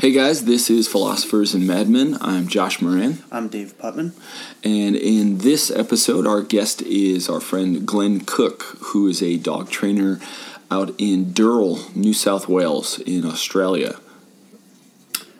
[0.00, 2.18] Hey guys, this is Philosophers and Madmen.
[2.20, 3.24] I'm Josh Moran.
[3.32, 4.12] I'm Dave Putman.
[4.62, 9.70] And in this episode, our guest is our friend Glenn Cooke, who is a dog
[9.70, 10.20] trainer
[10.70, 13.98] out in Dural, New South Wales, in Australia.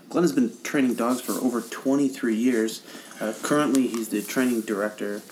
[0.08, 2.82] Glenn has been training dogs for over 23 years.
[3.20, 5.22] Uh, currently, he's the training director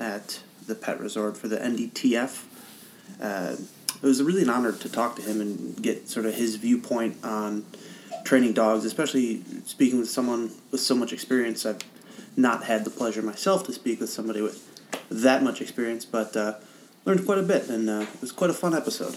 [0.00, 2.46] at the pet resort for the NDTF.
[3.20, 3.54] Uh,
[4.02, 7.24] it was really an honor to talk to him and get sort of his viewpoint
[7.24, 7.64] on
[8.24, 11.66] training dogs, especially speaking with someone with so much experience.
[11.66, 11.80] I've
[12.36, 14.68] not had the pleasure myself to speak with somebody with
[15.10, 16.54] that much experience, but uh,
[17.04, 19.16] learned quite a bit, and uh, it was quite a fun episode.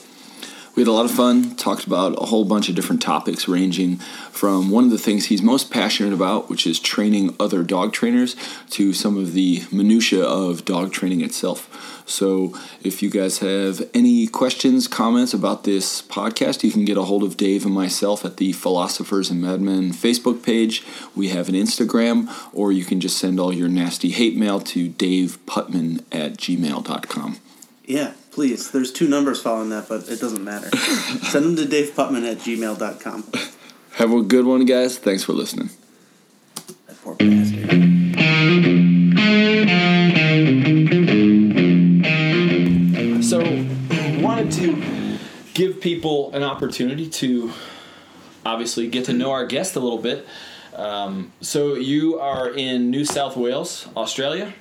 [0.76, 3.96] We had a lot of fun, talked about a whole bunch of different topics, ranging
[4.30, 8.36] from one of the things he's most passionate about, which is training other dog trainers,
[8.72, 12.04] to some of the minutiae of dog training itself.
[12.06, 17.04] So, if you guys have any questions, comments about this podcast, you can get a
[17.04, 20.84] hold of Dave and myself at the Philosophers and Madmen Facebook page.
[21.16, 24.90] We have an Instagram, or you can just send all your nasty hate mail to
[24.90, 27.38] daveputman at gmail.com.
[27.88, 28.72] Yeah, please.
[28.72, 30.76] There's two numbers following that, but it doesn't matter.
[30.78, 33.24] Send them to daveputman at gmail.com.
[33.94, 34.98] Have a good one, guys.
[34.98, 35.70] Thanks for listening.
[36.88, 37.84] That poor bastard.
[43.24, 43.40] So,
[44.22, 45.18] wanted to
[45.54, 47.52] give people an opportunity to
[48.46, 50.28] obviously get to know our guest a little bit.
[50.76, 54.54] Um, so, you are in New South Wales, Australia?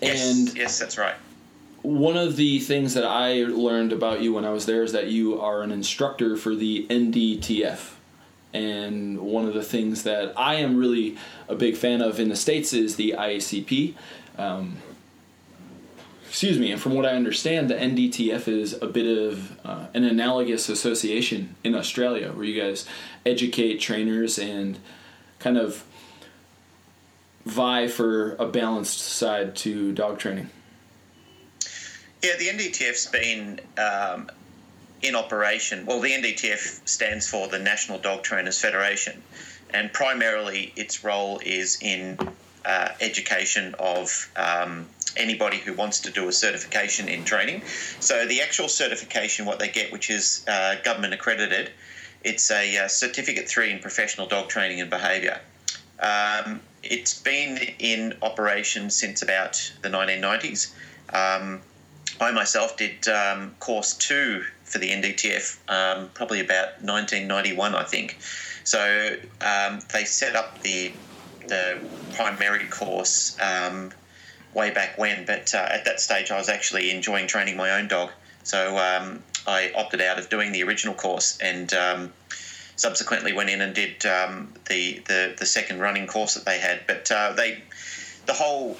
[0.00, 1.16] Yes, And yes, that's right.
[1.88, 5.06] One of the things that I learned about you when I was there is that
[5.06, 7.92] you are an instructor for the NDTF.
[8.52, 11.16] And one of the things that I am really
[11.48, 13.94] a big fan of in the States is the IACP.
[14.36, 14.76] Um,
[16.26, 20.04] excuse me, and from what I understand, the NDTF is a bit of uh, an
[20.04, 22.86] analogous association in Australia where you guys
[23.24, 24.78] educate trainers and
[25.38, 25.86] kind of
[27.46, 30.50] vie for a balanced side to dog training.
[32.22, 34.30] Yeah, the NDTF's been um,
[35.02, 35.86] in operation.
[35.86, 39.22] Well, the NDTF stands for the National Dog Trainers Federation,
[39.70, 42.18] and primarily its role is in
[42.64, 44.86] uh, education of um,
[45.16, 47.62] anybody who wants to do a certification in training.
[48.00, 51.70] So the actual certification, what they get, which is uh, government accredited,
[52.24, 55.40] it's a uh, certificate three in professional dog training and behaviour.
[56.00, 60.72] Um, it's been in operation since about the 1990s.
[61.12, 61.60] Um,
[62.20, 68.18] I myself did um, course two for the NDTF um, probably about 1991, I think.
[68.64, 70.92] So um, they set up the
[71.46, 71.78] the
[72.14, 73.90] primary course um,
[74.52, 77.88] way back when, but uh, at that stage I was actually enjoying training my own
[77.88, 78.10] dog.
[78.42, 82.12] So um, I opted out of doing the original course and um,
[82.76, 86.82] subsequently went in and did the, the the second running course that they had.
[86.86, 87.62] But uh, they
[88.26, 88.76] the whole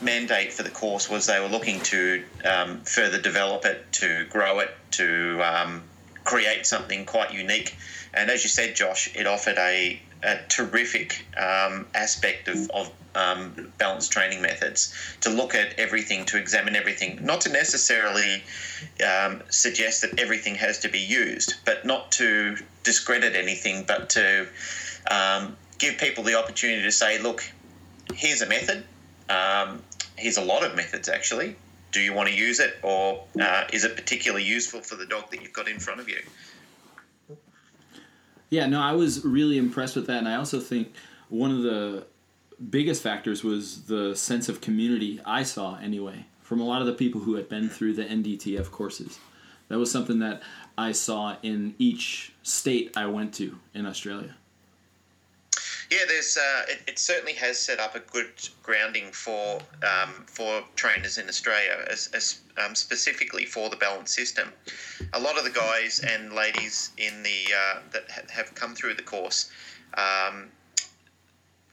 [0.00, 4.60] mandate for the course was they were looking to um, further develop it, to grow
[4.60, 5.82] it, to um,
[6.24, 7.76] create something quite unique.
[8.12, 13.72] And as you said, Josh, it offered a, a terrific um, aspect of, of um,
[13.78, 18.42] balanced training methods to look at everything, to examine everything, not to necessarily
[19.06, 24.46] um, suggest that everything has to be used, but not to discredit anything, but to
[25.10, 27.42] um, give people the opportunity to say, look,
[28.14, 28.84] here's a method.
[29.28, 29.82] Um,
[30.16, 31.56] here's a lot of methods actually.
[31.92, 35.30] Do you want to use it, or uh, is it particularly useful for the dog
[35.30, 36.18] that you've got in front of you?
[38.50, 40.92] Yeah, no, I was really impressed with that, and I also think
[41.28, 42.06] one of the
[42.70, 46.92] biggest factors was the sense of community I saw anyway from a lot of the
[46.92, 49.18] people who had been through the NDTF courses.
[49.68, 50.42] That was something that
[50.76, 54.36] I saw in each state I went to in Australia.
[55.90, 56.36] Yeah, there's.
[56.36, 58.30] Uh, it, it certainly has set up a good
[58.62, 64.52] grounding for um, for trainers in Australia, as, as um, specifically for the balance system.
[65.12, 68.94] A lot of the guys and ladies in the uh, that ha- have come through
[68.94, 69.50] the course.
[69.96, 70.50] Um,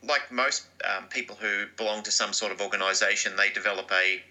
[0.04, 4.22] like most um, people who belong to some sort of organisation, they develop a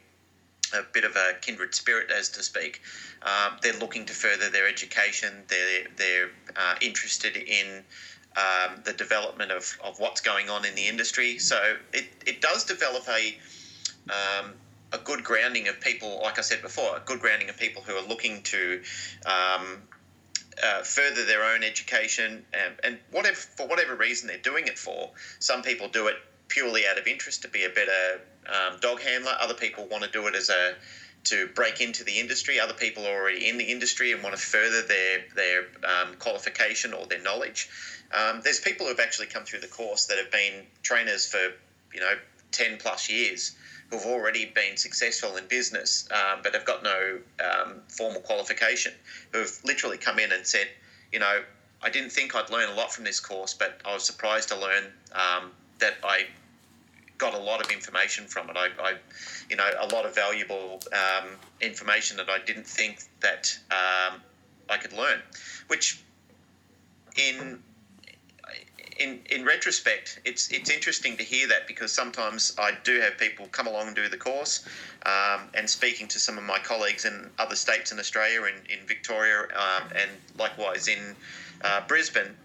[0.72, 2.80] a bit of a kindred spirit, as to speak.
[3.22, 5.42] Um, they're looking to further their education.
[5.48, 7.84] They're they're uh, interested in
[8.40, 11.38] um, the development of, of what's going on in the industry.
[11.38, 13.38] So it, it does develop a
[14.10, 14.54] um,
[14.92, 17.94] a good grounding of people, like I said before, a good grounding of people who
[17.94, 18.82] are looking to
[19.24, 19.82] um,
[20.62, 25.10] uh, further their own education and, and whatever for whatever reason they're doing it for.
[25.38, 26.16] Some people do it
[26.48, 29.32] purely out of interest to be a better um, dog handler.
[29.40, 30.74] Other people want to do it as a
[31.24, 32.58] to break into the industry.
[32.58, 36.94] Other people are already in the industry and want to further their their um, qualification
[36.94, 37.68] or their knowledge.
[38.12, 41.52] Um, there's people who have actually come through the course that have been trainers for
[41.92, 42.14] you know
[42.52, 43.52] ten plus years
[43.90, 48.92] who've already been successful in business um, but have got no um, formal qualification,
[49.32, 50.68] who've literally come in and said,
[51.12, 51.42] you know,
[51.82, 54.56] I didn't think I'd learn a lot from this course, but I was surprised to
[54.56, 56.26] learn um, that I
[57.20, 58.56] got a lot of information from it.
[58.56, 58.94] I, I
[59.48, 61.28] you know, a lot of valuable um,
[61.60, 64.20] information that I didn't think that um,
[64.68, 65.20] I could learn,
[65.68, 66.02] which
[67.16, 67.62] in
[69.00, 73.46] in in retrospect, it's it's interesting to hear that because sometimes I do have people
[73.46, 74.66] come along and do the course,
[75.06, 78.86] um, and speaking to some of my colleagues in other states in Australia, in in
[78.86, 81.16] Victoria, um, and likewise in
[81.62, 82.36] uh, Brisbane,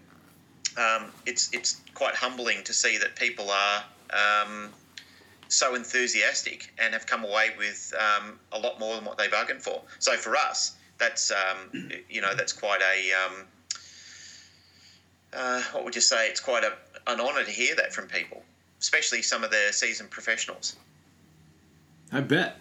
[0.76, 3.84] um, it's it's quite humbling to see that people are.
[4.12, 4.70] Um,
[5.48, 9.62] so enthusiastic and have come away with um, a lot more than what they bargained
[9.62, 9.80] for.
[10.00, 13.12] So for us, that's um, you know that's quite a
[15.36, 16.28] uh, what would you say?
[16.28, 16.72] It's quite a,
[17.06, 18.42] an honour to hear that from people,
[18.80, 20.76] especially some of the seasoned professionals.
[22.10, 22.58] I bet.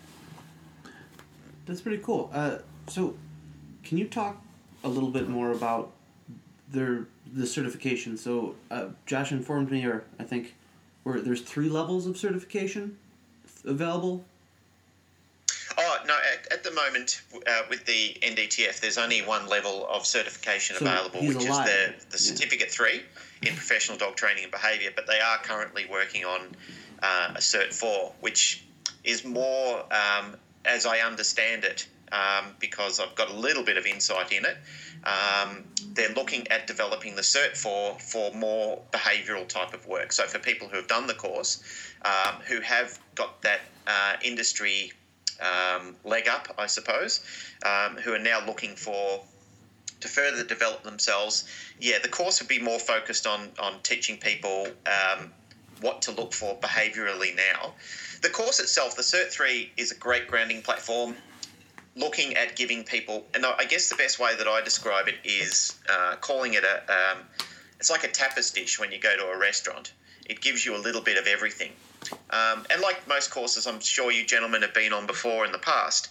[1.65, 2.29] That's pretty cool.
[2.33, 2.57] Uh,
[2.87, 3.15] so,
[3.83, 4.41] can you talk
[4.83, 5.91] a little bit more about
[6.69, 8.17] their the certification?
[8.17, 10.55] So, uh, Josh informed me, or I think,
[11.05, 12.97] where there's three levels of certification
[13.63, 14.25] available.
[15.77, 16.17] Oh no!
[16.33, 20.85] At, at the moment, uh, with the NDTF, there's only one level of certification so
[20.85, 21.67] available, which alive.
[21.67, 22.73] is the the certificate yeah.
[22.73, 23.01] three
[23.43, 24.89] in professional dog training and behaviour.
[24.95, 26.41] But they are currently working on
[27.03, 28.63] uh, a cert four, which
[29.03, 30.35] is more, um,
[30.65, 34.57] as I understand it, um, because I've got a little bit of insight in it.
[35.05, 35.63] Um,
[35.93, 40.11] they're looking at developing the Cert for for more behavioural type of work.
[40.11, 41.63] So for people who have done the course,
[42.03, 44.91] um, who have got that uh, industry
[45.39, 47.21] um, leg up, I suppose,
[47.65, 49.21] um, who are now looking for
[50.01, 51.47] to further develop themselves.
[51.79, 55.31] Yeah, the course would be more focused on on teaching people um,
[55.81, 57.73] what to look for behaviourally now.
[58.21, 61.15] The course itself, the Cert Three, is a great grounding platform.
[61.95, 65.77] Looking at giving people, and I guess the best way that I describe it is
[65.89, 66.81] uh, calling it a.
[66.91, 67.19] Um,
[67.79, 69.93] it's like a tapas dish when you go to a restaurant.
[70.25, 71.71] It gives you a little bit of everything.
[72.31, 75.59] Um, and like most courses, I'm sure you gentlemen have been on before in the
[75.59, 76.09] past,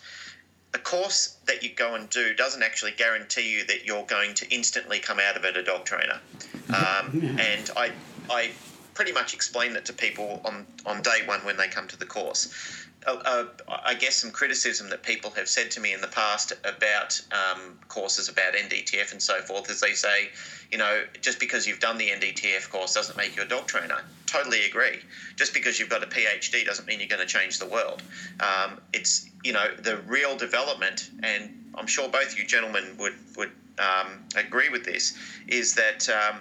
[0.74, 4.54] a course that you go and do doesn't actually guarantee you that you're going to
[4.54, 6.20] instantly come out of it a dog trainer.
[6.68, 7.92] Um, and I,
[8.28, 8.50] I
[8.94, 12.06] pretty much explain that to people on, on day one when they come to the
[12.06, 12.83] course.
[13.06, 17.20] Uh, I guess some criticism that people have said to me in the past about
[17.32, 20.30] um, courses about NDTF and so forth is they say,
[20.70, 24.02] you know, just because you've done the NDTF course doesn't make you a dog trainer.
[24.26, 25.00] Totally agree.
[25.36, 28.02] Just because you've got a PhD doesn't mean you're going to change the world.
[28.40, 33.50] Um, it's, you know, the real development, and I'm sure both you gentlemen would, would
[33.78, 35.16] um, agree with this,
[35.46, 36.40] is that um,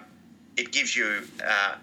[0.56, 1.74] it gives you uh,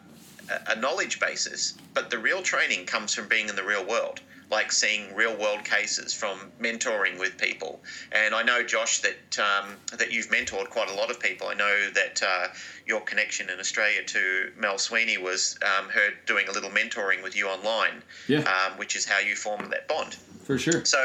[0.68, 4.22] a knowledge basis, but the real training comes from being in the real world
[4.52, 7.82] like seeing real world cases from mentoring with people.
[8.12, 11.48] And I know, Josh, that um, that you've mentored quite a lot of people.
[11.48, 12.48] I know that uh,
[12.86, 17.36] your connection in Australia to Mel Sweeney was um, her doing a little mentoring with
[17.36, 18.40] you online, yeah.
[18.40, 20.16] um, which is how you formed that bond.
[20.44, 20.84] For sure.
[20.84, 21.02] So,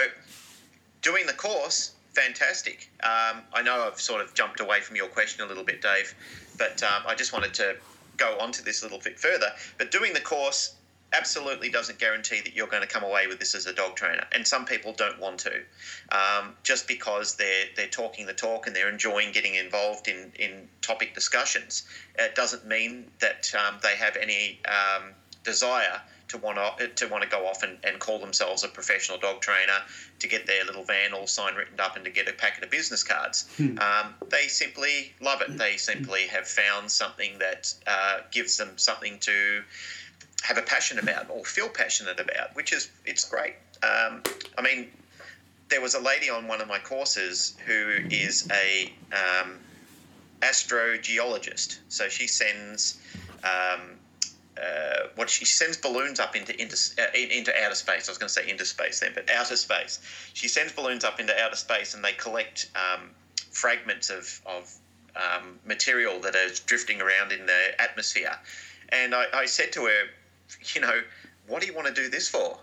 [1.03, 2.91] doing the course, fantastic.
[3.05, 6.15] Um, I know I've sort of jumped away from your question a little bit, Dave,
[6.59, 7.77] but um, I just wanted to
[8.17, 9.53] go on to this a little bit further.
[9.79, 10.75] But doing the course
[11.13, 14.25] absolutely doesn't guarantee that you're going to come away with this as a dog trainer.
[14.33, 15.53] And some people don't want to,
[16.11, 20.69] um, just because they're they're talking the talk and they're enjoying getting involved in in
[20.83, 21.85] topic discussions.
[22.19, 25.13] It doesn't mean that um, they have any um,
[25.45, 29.19] desire to want to to want to go off and, and call themselves a professional
[29.19, 29.79] dog trainer
[30.19, 32.71] to get their little van all sign written up and to get a packet of
[32.71, 33.49] business cards.
[33.57, 33.79] Hmm.
[33.79, 35.57] Um, they simply love it.
[35.57, 39.63] They simply have found something that uh, gives them something to
[40.43, 43.55] have a passion about or feel passionate about, which is it's great.
[43.83, 44.23] Um,
[44.57, 44.88] I mean,
[45.69, 49.59] there was a lady on one of my courses who is a um,
[50.40, 51.78] astrogeologist.
[51.88, 53.00] So she sends
[53.43, 53.81] um,
[54.57, 58.09] uh, what she sends balloons up into into, uh, into outer space.
[58.09, 60.00] I was going to say into space then, but outer space.
[60.35, 63.11] She sends balloons up into outer space, and they collect um,
[63.50, 64.73] fragments of of
[65.16, 68.38] um, material that is drifting around in the atmosphere.
[68.90, 70.05] And I, I said to her,
[70.75, 71.00] you know,
[71.47, 72.59] what do you want to do this for?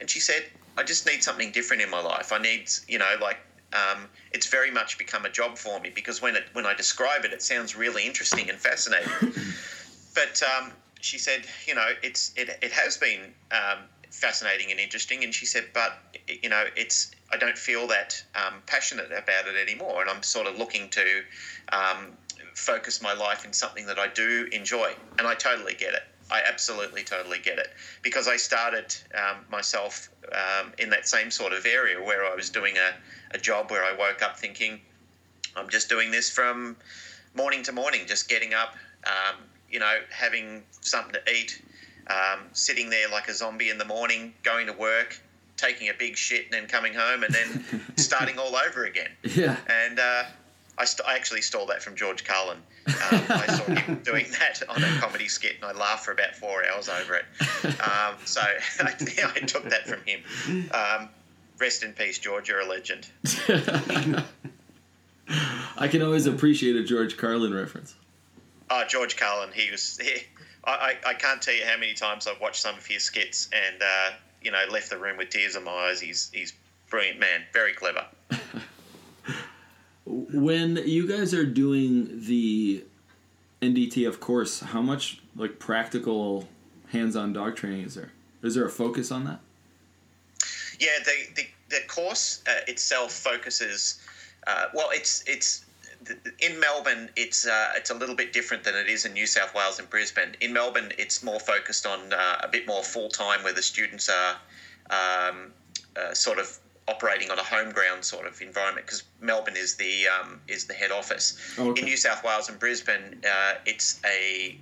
[0.00, 0.44] And she said,
[0.76, 2.32] I just need something different in my life.
[2.32, 3.38] I need, you know, like
[3.72, 7.24] um, it's very much become a job for me because when it when I describe
[7.24, 9.12] it, it sounds really interesting and fascinating.
[10.14, 15.24] but um, she said, you know, it's it, it has been um, fascinating and interesting.
[15.24, 15.98] And she said, but
[16.42, 20.46] you know, it's I don't feel that um, passionate about it anymore, and I'm sort
[20.46, 21.22] of looking to
[21.72, 22.16] um,
[22.54, 26.02] focus my life in something that I do enjoy, and I totally get it.
[26.30, 27.68] I absolutely totally get it
[28.02, 32.50] because I started um, myself um, in that same sort of area where I was
[32.50, 34.80] doing a, a job where I woke up thinking,
[35.56, 36.76] I'm just doing this from
[37.34, 38.74] morning to morning, just getting up,
[39.06, 39.36] um,
[39.70, 41.62] you know, having something to eat,
[42.08, 45.20] um, sitting there like a zombie in the morning, going to work,
[45.56, 47.64] taking a big shit, and then coming home, and then
[47.96, 49.10] starting all over again.
[49.22, 49.56] Yeah.
[49.68, 50.24] And uh,
[50.76, 52.58] I, st- I, actually stole that from George Carlin.
[52.86, 52.94] Um,
[53.28, 56.64] I saw him doing that on a comedy skit, and I laughed for about four
[56.66, 57.24] hours over it.
[57.80, 58.40] Um, so
[58.80, 60.22] I, I, took that from him.
[60.72, 61.08] Um,
[61.58, 62.48] rest in peace, George.
[62.48, 63.06] You're a legend.
[65.76, 67.94] I can always appreciate a George Carlin reference.
[68.70, 69.50] Oh, George Carlin.
[69.54, 69.98] He was.
[69.98, 70.22] He,
[70.66, 73.82] I, I can't tell you how many times I've watched some of his skits and
[73.82, 74.10] uh,
[74.42, 76.00] you know left the room with tears in my eyes.
[76.00, 76.52] He's he's
[76.90, 78.06] brilliant man, very clever.
[80.06, 82.84] When you guys are doing the
[83.62, 86.48] NDTF course, how much like practical
[86.88, 88.12] hands-on dog training is there?
[88.42, 89.40] Is there a focus on that?
[90.78, 94.00] Yeah, the the, the course uh, itself focuses.
[94.46, 95.64] Uh, well, it's it's
[96.40, 99.54] in Melbourne, it's uh, it's a little bit different than it is in New South
[99.54, 100.36] Wales and Brisbane.
[100.40, 104.10] In Melbourne, it's more focused on uh, a bit more full time, where the students
[104.10, 104.36] are
[105.30, 105.52] um,
[105.96, 106.58] uh, sort of
[106.88, 110.74] operating on a home ground sort of environment because Melbourne is the um, is the
[110.74, 111.38] head office.
[111.58, 111.80] Okay.
[111.80, 114.56] In New South Wales and Brisbane, uh, it's a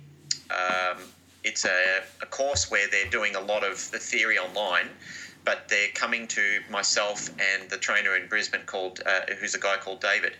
[0.51, 0.97] um,
[1.43, 4.87] it's a, a course where they're doing a lot of the theory online,
[5.43, 9.77] but they're coming to myself and the trainer in Brisbane called uh, who's a guy
[9.77, 10.33] called David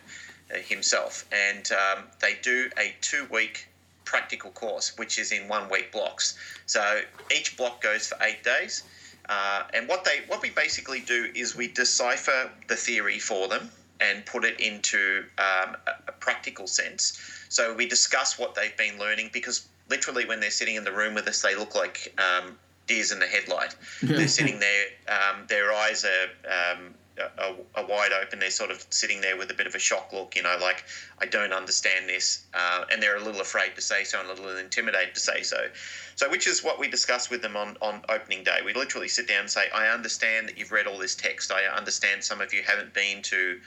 [0.54, 3.68] uh, himself, and um, they do a two week
[4.06, 6.38] practical course, which is in one week blocks.
[6.66, 7.02] So
[7.36, 8.84] each block goes for eight days
[9.30, 13.70] uh, and what they what we basically do is we decipher the theory for them
[14.02, 17.20] and put it into um, a, a practical sense.
[17.50, 21.14] So we discuss what they've been learning because literally when they're sitting in the room
[21.14, 23.76] with us, they look like um, deers in the headlight.
[24.02, 28.40] they're sitting there, um, their eyes are um, are, wide open.
[28.40, 30.84] They're sort of sitting there with a bit of a shock look, you know, like
[31.20, 34.34] I don't understand this, uh, and they're a little afraid to say so and a
[34.34, 35.68] little intimidated to say so.
[36.16, 38.60] So, which is what we discuss with them on, on opening day.
[38.64, 41.52] We literally sit down and say, I understand that you've read all this text.
[41.52, 43.60] I understand some of you haven't been to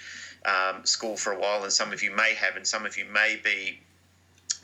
[0.45, 3.05] um, school for a while, and some of you may have, and some of you
[3.05, 3.81] may be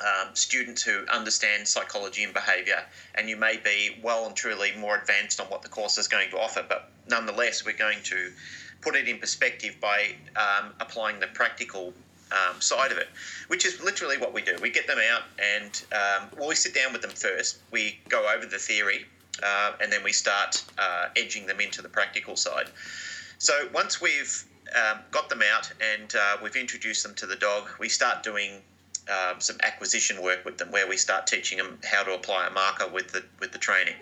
[0.01, 2.85] um, students who understand psychology and behaviour,
[3.15, 6.31] and you may be well and truly more advanced on what the course is going
[6.31, 6.65] to offer.
[6.69, 8.33] But nonetheless, we're going to
[8.83, 11.95] put it in perspective by um, applying the practical
[12.33, 13.09] um, side of it,
[13.49, 14.57] which is literally what we do.
[14.61, 17.59] We get them out and um, well, we sit down with them first.
[17.71, 19.07] We go over the theory
[19.43, 22.71] uh, and then we start uh, edging them into the practical side.
[23.39, 27.69] So once we've um, got them out and uh, we've introduced them to the dog,
[27.79, 28.63] we start doing
[29.09, 32.51] um, some acquisition work with them, where we start teaching them how to apply a
[32.51, 33.95] marker with the with the training.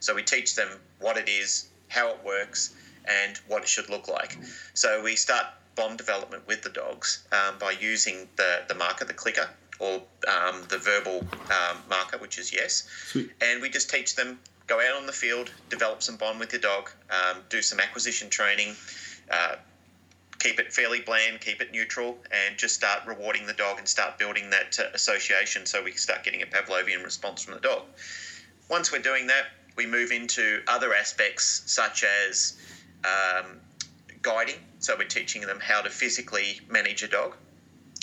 [0.00, 0.68] So we teach them
[0.98, 2.74] what it is, how it works,
[3.06, 4.36] and what it should look like.
[4.74, 9.14] So we start bond development with the dogs um, by using the, the marker, the
[9.14, 12.88] clicker, or um, the verbal um, marker, which is yes.
[13.06, 13.30] Sweet.
[13.40, 14.38] And we just teach them
[14.68, 18.28] go out on the field, develop some bond with your dog, um, do some acquisition
[18.28, 18.74] training,
[19.30, 19.56] uh,
[20.38, 24.18] keep it fairly bland, keep it neutral, and just start rewarding the dog and start
[24.18, 27.82] building that uh, association so we can start getting a Pavlovian response from the dog.
[28.68, 32.58] Once we're doing that, we move into other aspects such as
[33.04, 33.60] um,
[34.22, 34.56] guiding.
[34.78, 37.34] So we're teaching them how to physically manage a dog,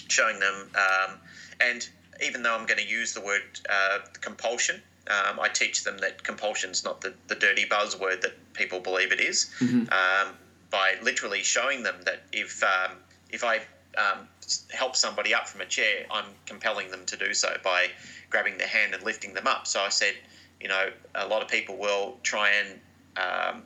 [0.08, 1.18] showing them, um,
[1.62, 1.88] and
[2.24, 6.24] even though I'm going to use the word uh, compulsion, um, I teach them that
[6.24, 9.82] compulsion is not the, the dirty buzzword that people believe it is, mm-hmm.
[9.92, 10.36] um,
[10.72, 12.98] by literally showing them that if um,
[13.30, 13.58] if I
[13.98, 14.28] um,
[14.72, 17.88] help somebody up from a chair, I'm compelling them to do so by
[18.30, 19.68] grabbing their hand and lifting them up.
[19.68, 20.16] So I said,
[20.60, 22.80] you know, a lot of people will try and
[23.18, 23.64] um,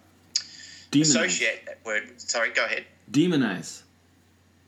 [0.92, 1.02] Demonize.
[1.02, 2.20] associate that word.
[2.20, 2.86] Sorry, go ahead.
[3.12, 3.84] Demonize.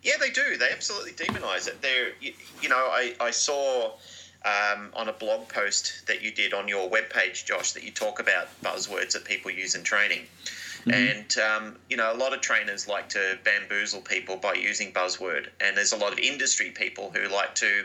[0.04, 0.58] Yeah, they do.
[0.58, 1.82] They absolutely demonize it.
[1.82, 3.92] They're, you, you know, I, I saw
[4.44, 8.20] um, on a blog post that you did on your webpage, Josh, that you talk
[8.20, 10.22] about buzzwords that people use in training.
[10.86, 10.92] Mm-hmm.
[10.92, 15.48] And, um, you know, a lot of trainers like to bamboozle people by using buzzword.
[15.60, 17.84] And there's a lot of industry people who like to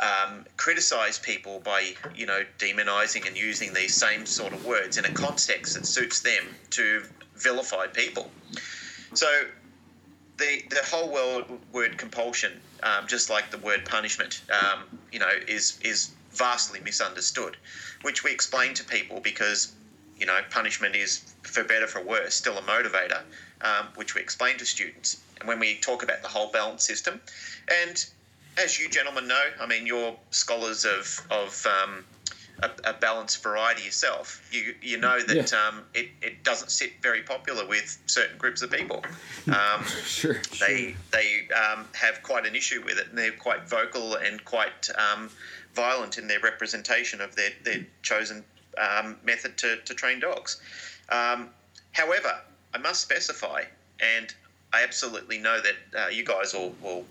[0.00, 5.04] um, criticize people by, you know, demonizing and using these same sort of words in
[5.04, 7.02] a context that suits them to
[7.42, 8.30] vilify people.
[9.14, 9.26] So
[10.38, 15.30] the the whole world word compulsion, um, just like the word punishment, um, you know,
[15.46, 17.56] is is vastly misunderstood,
[18.02, 19.72] which we explain to people because
[20.22, 23.22] you know, punishment is for better for worse still a motivator,
[23.62, 25.20] um, which we explain to students.
[25.40, 27.20] And when we talk about the whole balance system,
[27.68, 28.04] and
[28.62, 32.04] as you gentlemen know, I mean, you're scholars of of um,
[32.62, 34.46] a, a, balanced variety yourself.
[34.52, 35.68] You you know that yeah.
[35.68, 39.04] um, it, it doesn't sit very popular with certain groups of people.
[39.48, 40.40] Um, sure.
[40.60, 44.88] They they um, have quite an issue with it, and they're quite vocal and quite
[44.96, 45.30] um,
[45.74, 48.44] violent in their representation of their their chosen
[48.78, 50.60] um, method to, to train dogs.
[51.08, 51.50] Um,
[51.92, 52.40] however,
[52.74, 53.64] I must specify,
[54.00, 54.32] and
[54.72, 57.04] I absolutely know that uh, you guys will, will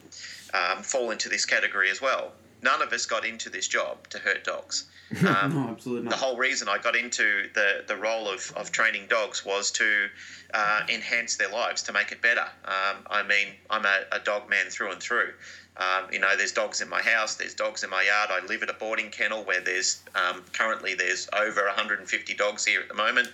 [0.53, 2.31] um, fall into this category as well.
[2.61, 4.85] None of us got into this job to hurt dogs.
[5.27, 6.11] Um, no, absolutely not.
[6.11, 10.07] The whole reason I got into the, the role of, of training dogs was to
[10.53, 12.45] uh, enhance their lives, to make it better.
[12.63, 15.33] Um, I mean, I'm a, a dog man through and through.
[15.75, 18.29] Um, you know, there's dogs in my house, there's dogs in my yard.
[18.31, 22.81] I live at a boarding kennel where there's um, currently there's over 150 dogs here
[22.81, 23.29] at the moment.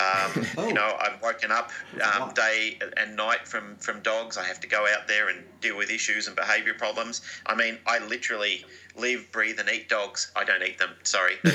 [0.00, 0.66] Um, oh.
[0.68, 1.70] You know, I'm woken up
[2.02, 4.36] um, day and night from from dogs.
[4.36, 7.22] I have to go out there and deal with issues and behaviour problems.
[7.46, 8.64] I mean, I literally
[8.96, 10.30] live, breathe, and eat dogs.
[10.36, 10.90] I don't eat them.
[11.02, 11.34] Sorry.
[11.44, 11.50] you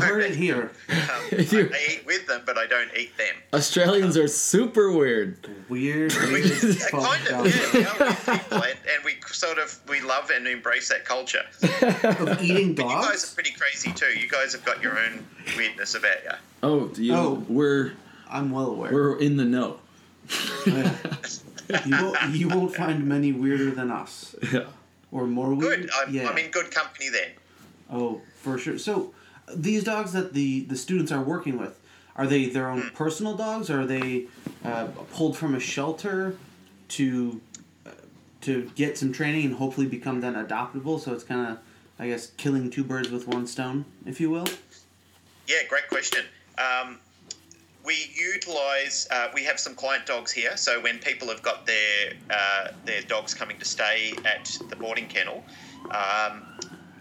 [0.00, 0.70] heard it here.
[0.88, 0.98] Um,
[1.32, 3.34] I eat with them, but I don't eat them.
[3.54, 5.48] Australians um, are super weird.
[5.68, 6.12] Weird.
[6.14, 6.42] We,
[6.90, 7.72] kind of, yeah.
[7.72, 11.44] We are people, and, and, we sort of we love and embrace that culture.
[11.62, 12.92] of eating dogs.
[12.92, 14.18] But you guys are pretty crazy too.
[14.18, 16.29] You guys have got your own weirdness about you.
[16.62, 17.92] Oh, you, oh, we're.
[18.28, 18.92] I'm well aware.
[18.92, 19.80] We're in the know.
[20.66, 24.36] you, won't, you won't find many weirder than us.
[24.52, 24.66] Yeah
[25.12, 25.82] or more weird.
[25.82, 25.90] Good.
[25.94, 26.28] I'm, yeah.
[26.28, 27.30] I'm in good company then.
[27.90, 28.78] Oh, for sure.
[28.78, 29.12] So
[29.54, 31.78] these dogs that the the students are working with
[32.16, 32.94] are they their own mm.
[32.94, 33.70] personal dogs?
[33.70, 34.26] Or are they
[34.64, 36.36] uh, pulled from a shelter
[36.88, 37.40] to
[37.86, 37.90] uh,
[38.42, 41.00] to get some training and hopefully become then adoptable?
[41.00, 41.58] So it's kind of
[41.98, 44.46] I guess killing two birds with one stone, if you will.
[45.46, 46.24] Yeah, great question.
[46.60, 46.98] Um,
[47.84, 50.56] we utilize uh, we have some client dogs here.
[50.56, 55.08] So when people have got their uh, their dogs coming to stay at the boarding
[55.08, 55.42] kennel
[55.90, 56.42] um,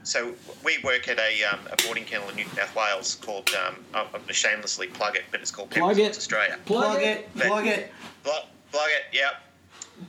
[0.03, 3.75] so we work at a, um, a, boarding kennel in New South Wales called um,
[3.93, 6.17] I'm going to shamelessly plug it but it's called plug it.
[6.17, 6.57] Australia.
[6.65, 7.33] Plug, it.
[7.35, 7.91] plug it.
[8.23, 9.31] Plug, plug it yeah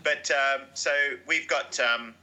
[0.02, 0.92] but um, so
[1.26, 2.14] we've got um,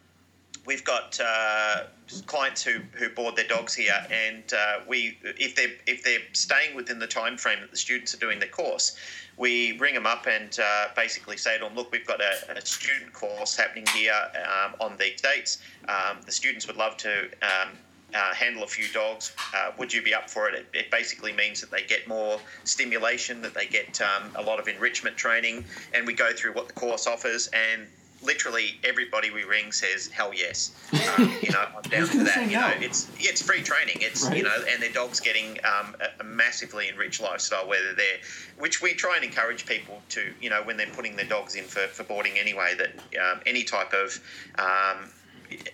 [0.67, 1.83] we've got uh,
[2.27, 6.75] clients who, who board their dogs here, and uh, we if they if they're staying
[6.75, 8.97] within the time frame that the students are doing their course,
[9.37, 12.61] we ring them up and uh, basically say to them, look, we've got a, a
[12.63, 15.59] student course happening here um, on these dates.
[15.87, 17.23] Um, the students would love to.
[17.41, 17.69] Um,
[18.15, 19.35] uh, handle a few dogs.
[19.53, 20.55] Uh, would you be up for it?
[20.55, 20.65] it?
[20.73, 20.89] it?
[20.89, 25.17] basically means that they get more stimulation, that they get um, a lot of enrichment
[25.17, 27.47] training, and we go through what the course offers.
[27.47, 27.85] And
[28.21, 30.71] literally everybody we ring says hell yes.
[31.17, 32.49] Um, you know, I'm down to that.
[32.49, 33.97] You know, it's it's free training.
[34.01, 34.37] It's right.
[34.37, 38.17] you know, and their dog's getting um, a, a, massively enriched lifestyle where they're there,
[38.57, 41.63] which we try and encourage people to you know when they're putting their dogs in
[41.63, 44.19] for, for boarding anyway that um, any type of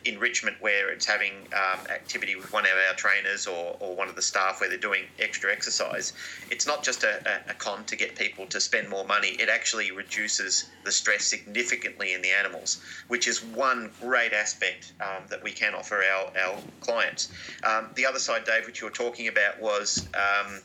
[0.06, 4.16] enrichment where it's having um, activity with one of our trainers or, or one of
[4.16, 6.14] the staff where they're doing extra exercise,
[6.52, 9.30] it's not just a, a, con to get people to spend more money.
[9.40, 15.24] It actually reduces the stress significantly in the animals, which is one great aspect um,
[15.30, 17.32] that we can offer our, our clients.
[17.64, 20.60] Um, the other side, Dave, which you were talking about was um,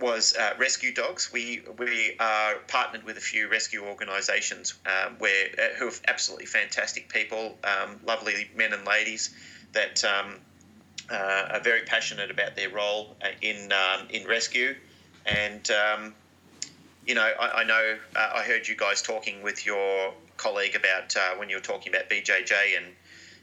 [0.00, 1.30] was uh, rescue dogs.
[1.32, 6.46] We we are partnered with a few rescue organisations um, where uh, who are absolutely
[6.46, 9.30] fantastic people, um, lovely men and ladies
[9.72, 10.36] that um,
[11.10, 14.74] uh, are very passionate about their role uh, in um, in rescue.
[15.26, 16.14] And um,
[17.06, 21.14] you know, I, I know uh, I heard you guys talking with your colleague about
[21.38, 22.86] when you were talking about BJJ and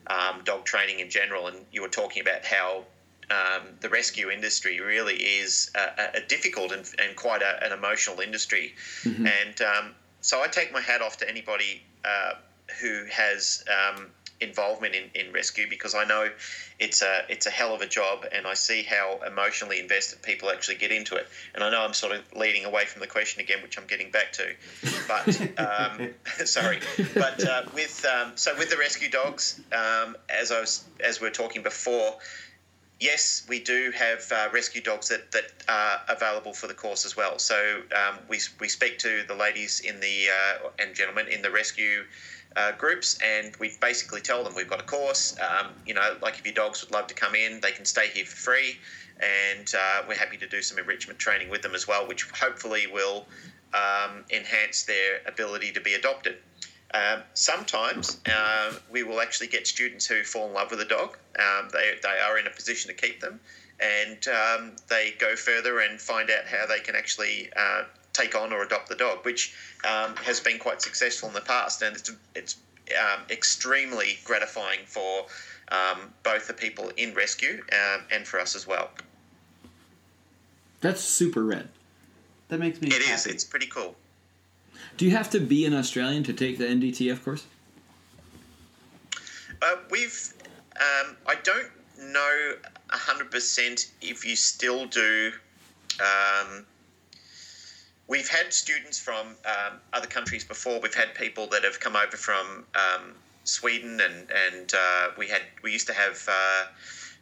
[0.08, 2.86] um, dog training in general, and you were talking about how
[3.30, 8.20] um, the rescue industry really is a, a difficult and, and quite a, an emotional
[8.20, 8.74] industry.
[9.04, 9.28] Mm-hmm.
[9.28, 12.34] And um, so I take my hat off to anybody uh,
[12.82, 14.08] who has um,
[14.42, 16.30] involvement in, in rescue because I know
[16.78, 20.50] it's a it's a hell of a job and I see how emotionally invested people
[20.50, 21.28] actually get into it.
[21.54, 24.12] And I know I'm sort of leading away from the question again, which I'm getting
[24.12, 24.44] back to.
[25.08, 26.10] But um,
[26.46, 26.80] sorry,
[27.14, 31.28] but uh, with um, so with the rescue dogs, um, as I was as we
[31.28, 32.16] are talking before
[33.00, 37.16] yes, we do have uh, rescue dogs that, that are available for the course as
[37.18, 37.40] well.
[37.40, 41.52] So um, we, we speak to the ladies in the uh, and gentlemen in the
[41.52, 42.04] rescue
[42.56, 45.36] uh, groups, and we basically tell them we've got a course.
[45.40, 48.08] Um, you know, like if your dogs would love to come in, they can stay
[48.08, 48.80] here for free,
[49.20, 52.88] and uh, we're happy to do some enrichment training with them as well, which hopefully
[52.88, 53.28] will
[53.74, 56.38] um, enhance their ability to be adopted.
[56.96, 61.18] Um, sometimes uh, we will actually get students who fall in love with a dog.
[61.38, 63.40] Um, they, they are in a position to keep them,
[63.82, 68.54] and um, they go further and find out how they can actually uh, take on
[68.54, 69.54] or adopt the dog, which
[69.84, 72.58] um, has been quite successful in the past, and it's it's
[72.98, 75.26] um, extremely gratifying for
[75.70, 78.90] um, both the people in rescue um, and for us as well.
[80.80, 81.68] That's super red.
[82.48, 82.88] That makes me.
[82.88, 83.12] It happy.
[83.12, 83.26] is.
[83.26, 83.96] It's pretty cool.
[84.98, 87.46] Do you have to be an Australian to take the NDTF course?
[89.62, 90.34] Uh, we've.
[90.76, 92.54] Um, I don't know
[92.90, 95.32] hundred percent if you still do.
[96.00, 96.66] Um,
[98.08, 100.80] we've had students from um, other countries before.
[100.80, 105.42] We've had people that have come over from um, Sweden, and and uh, we had
[105.62, 106.28] we used to have.
[106.30, 106.66] Uh,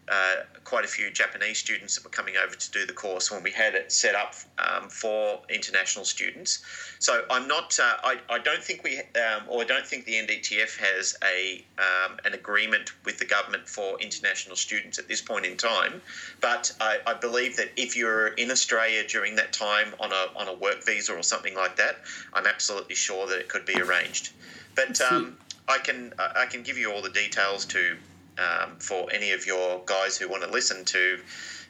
[0.10, 3.42] uh, quite a few Japanese students that were coming over to do the course when
[3.42, 6.64] we had it set up um, for international students.
[7.00, 10.14] So I'm not, uh, I, I don't think we, um, or I don't think the
[10.14, 15.46] NDTF has a um, an agreement with the government for international students at this point
[15.46, 16.02] in time.
[16.42, 20.48] But I, I believe that if you're in Australia during that time on a on
[20.48, 21.98] a work visa or something like that,
[22.34, 24.32] I'm absolutely sure that it could be arranged.
[24.76, 25.38] But um,
[25.68, 27.96] I can I can give you all the details to
[28.38, 31.20] um, for any of your guys who want to listen to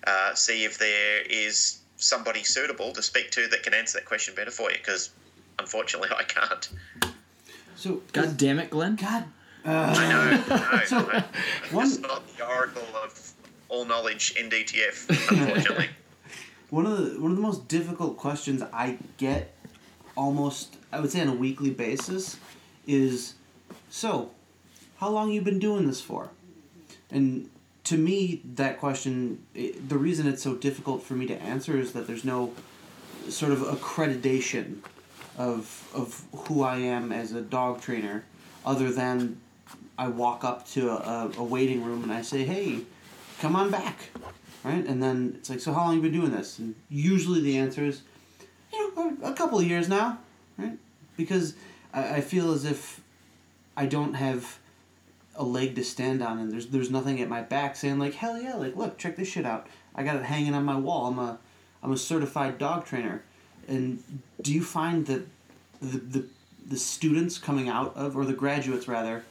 [0.07, 4.35] uh, see if there is somebody suitable to speak to that can answer that question
[4.35, 5.09] better for you because
[5.59, 6.69] unfortunately I can't.
[7.75, 8.95] So God damn it, Glenn.
[8.95, 9.25] God.
[9.65, 10.55] I know.
[10.55, 10.81] I know.
[10.85, 11.23] So, I-
[11.69, 13.31] I'm one- just not the oracle of
[13.69, 15.89] all knowledge in DTF, unfortunately.
[16.69, 19.55] One of the one of the most difficult questions I get
[20.17, 22.37] almost I would say on a weekly basis
[22.87, 23.35] is
[23.91, 24.31] so
[24.97, 26.31] how long you been doing this for?
[27.13, 27.49] And
[27.85, 31.93] to me that question it, the reason it's so difficult for me to answer is
[31.93, 32.53] that there's no
[33.29, 34.79] sort of accreditation
[35.37, 38.25] of of who I am as a dog trainer
[38.65, 39.37] other than
[39.97, 42.81] I walk up to a, a waiting room and I say, "Hey,
[43.39, 44.09] come on back."
[44.63, 44.85] right?
[44.85, 46.59] And then it's like, so how long have you been doing this?
[46.59, 48.01] And usually the answer is,
[48.71, 50.19] you know, a, couple of years now,
[50.57, 50.77] right?
[51.17, 51.55] Because
[51.93, 53.01] I, I feel as if
[53.75, 54.57] I don't have
[55.35, 58.39] a leg to stand on, and there's there's nothing at my back saying like, hell
[58.41, 59.67] yeah, like look, check this shit out.
[59.95, 61.07] I got it hanging on my wall.
[61.07, 61.39] I'm a
[61.81, 63.23] I'm a certified dog trainer.
[63.67, 64.03] And
[64.41, 65.25] do you find that
[65.81, 66.25] the the
[66.65, 69.23] the students coming out of, or the graduates rather,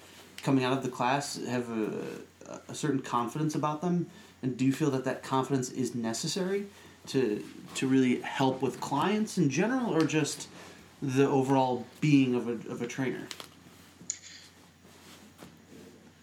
[0.42, 4.08] coming out of the class have a, a certain confidence about them?
[4.42, 6.66] And do you feel that that confidence is necessary
[7.08, 7.42] to
[7.74, 10.48] to really help with clients in general, or just
[11.00, 13.26] the overall being of a, of a trainer?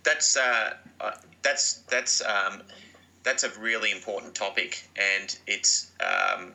[0.04, 2.62] That's uh, uh, that's that's um,
[3.24, 5.92] that's a really important topic, and it's.
[6.00, 6.54] Um,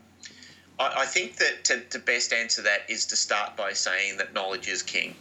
[0.78, 4.32] I, I think that to, to best answer that is to start by saying that
[4.32, 5.14] knowledge is king,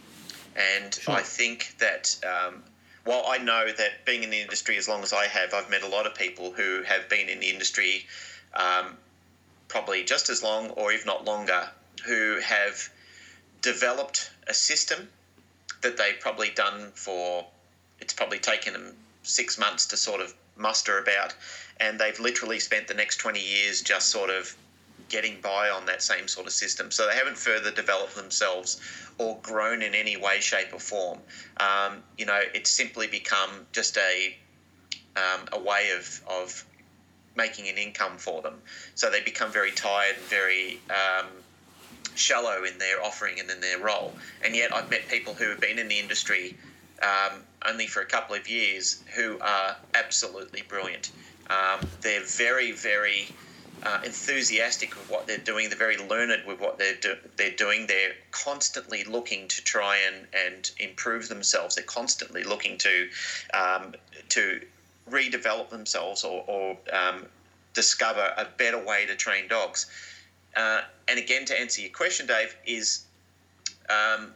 [0.56, 1.14] and Sure.
[1.14, 2.62] I think that um,
[3.04, 5.82] while I know that being in the industry as long as I have, I've met
[5.82, 8.06] a lot of people who have been in the industry
[8.54, 8.96] um,
[9.68, 11.68] probably just as long, or if not longer,
[12.06, 12.88] who have
[13.60, 15.08] developed a system
[15.82, 17.46] that they've probably done for
[18.00, 21.34] it's probably taken them six months to sort of muster about
[21.80, 24.54] and they've literally spent the next 20 years just sort of
[25.08, 26.90] getting by on that same sort of system.
[26.90, 28.80] So they haven't further developed themselves
[29.18, 31.18] or grown in any way shape or form.
[31.58, 34.36] Um, you know it's simply become just a
[35.16, 36.64] um, a way of, of
[37.36, 38.60] making an income for them.
[38.94, 41.26] So they become very tired and very um,
[42.14, 44.12] shallow in their offering and in their role.
[44.44, 46.56] And yet, I've met people who have been in the industry
[47.02, 51.10] um, only for a couple of years who are absolutely brilliant.
[51.50, 53.28] Um, they're very, very
[53.82, 55.68] uh, enthusiastic with what they're doing.
[55.68, 57.86] They're very learned with what they're do- they're doing.
[57.86, 61.74] They're constantly looking to try and, and improve themselves.
[61.74, 63.08] They're constantly looking to
[63.52, 63.94] um,
[64.30, 64.60] to
[65.10, 67.26] redevelop themselves or, or um,
[67.74, 69.86] discover a better way to train dogs.
[70.56, 73.04] Uh, and again, to answer your question, Dave, is
[73.90, 74.32] um,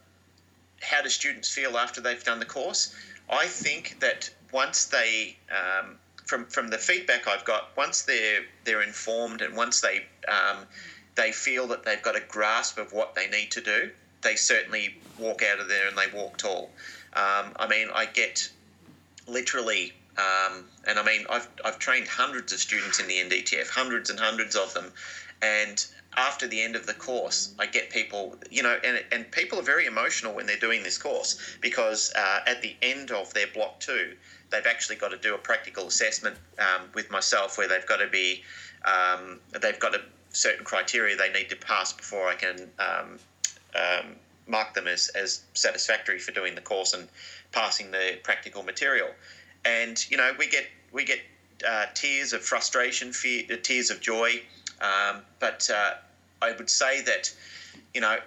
[0.83, 2.95] how do students feel after they've done the course?
[3.31, 8.83] I think that once they, um, from from the feedback I've got, once they're they're
[8.83, 10.67] informed and once they um,
[11.15, 13.91] they feel that they've got a grasp of what they need to do,
[14.23, 16.71] they certainly walk out of there and they walk tall.
[17.15, 18.49] Um, I mean, I get
[19.27, 24.11] literally, um, and I mean, I've, I've trained hundreds of students in the NDTF, hundreds
[24.11, 24.93] and hundreds of them,
[25.43, 25.85] and
[26.17, 29.63] after the end of the course, I get people, you know, and, and people are
[29.63, 33.79] very emotional when they're doing this course because uh, at the end of their block
[33.81, 34.15] two,
[34.51, 38.09] they've actually got to do a practical assessment um, with myself where they've got to
[38.09, 38.43] be,
[38.85, 43.19] um, they've got a certain criteria they need to pass before I can um,
[43.75, 44.17] um,
[44.47, 47.09] mark them as, as satisfactory for doing the course and
[47.53, 49.09] passing the practical material.
[49.65, 51.21] And you know, we get we get
[51.67, 54.43] uh, tears of frustration, fear, uh, tears of joy.
[54.81, 55.95] Um, but uh,
[56.43, 57.33] I would say that
[57.95, 58.19] you know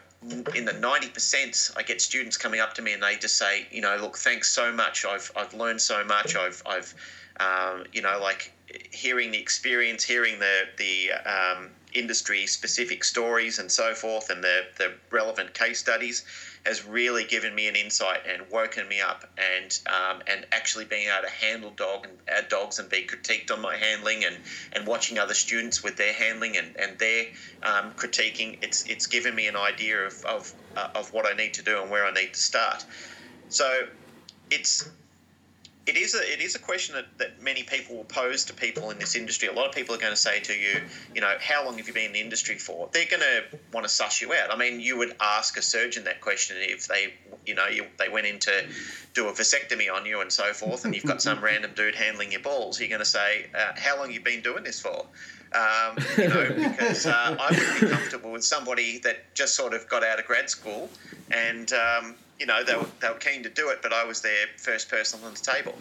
[0.56, 3.82] in the 90% i get students coming up to me and they just say you
[3.82, 5.04] know look thanks so much.
[5.06, 6.36] I've, I've learned so much.
[6.36, 6.94] I've, I've
[7.40, 8.52] um, you know like
[8.92, 14.66] hearing the experience hearing the, the um, industry specific stories and so forth and the,
[14.78, 16.24] the relevant case studies
[16.66, 21.08] has really given me an insight and woken me up and um, and actually being
[21.08, 24.38] able to handle dog and uh, dogs and be critiqued on my handling and,
[24.74, 27.26] and watching other students with their handling and, and their
[27.64, 31.56] um, critiquing it's it's given me an idea of of, uh, of what I need
[31.56, 32.86] to do and where I need to start.
[33.50, 33.70] So
[34.52, 34.90] it's
[35.88, 38.92] it is a it is a question that, that many people will pose to people
[38.92, 39.48] in this industry.
[39.48, 40.82] A lot of people are going to say to you,
[41.16, 42.88] you know, how long have you been in the industry for?
[42.92, 44.54] They're going to want to suss you out.
[44.54, 47.16] I mean, you would ask a surgeon that question if they,
[47.48, 48.66] you know, you, they went in to
[49.16, 52.32] do a vasectomy on you and so forth, and you've got some random dude handling
[52.32, 52.80] your balls.
[52.80, 55.06] You're going to say, uh, how long have you been doing this for?
[55.54, 59.90] Um, you know, because uh, I would be comfortable with somebody that just sort of
[59.90, 60.90] got out of grad school
[61.32, 64.22] and um, you know they were, they were keen to do it, but I was
[64.22, 65.76] their first person on the table.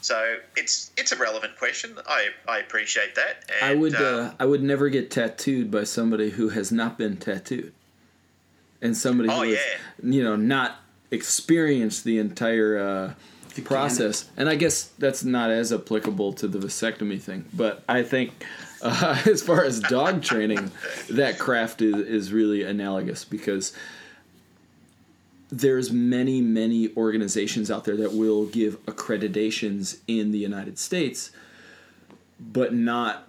[0.00, 1.98] So it's it's a relevant question.
[2.06, 3.50] I, I appreciate that.
[3.60, 6.96] And, I would uh, uh, I would never get tattooed by somebody who has not
[6.96, 7.72] been tattooed,
[8.80, 9.56] and somebody oh, who yeah.
[9.56, 10.76] has, you know not
[11.10, 13.14] experienced the entire uh,
[13.64, 14.30] process.
[14.36, 18.32] And I guess that's not as applicable to the vasectomy thing, but I think.
[18.86, 20.70] Uh, as far as dog training,
[21.08, 23.72] that craft is, is really analogous because
[25.58, 31.30] there's many many organizations out there that will give accreditations in the United States
[32.40, 33.28] but not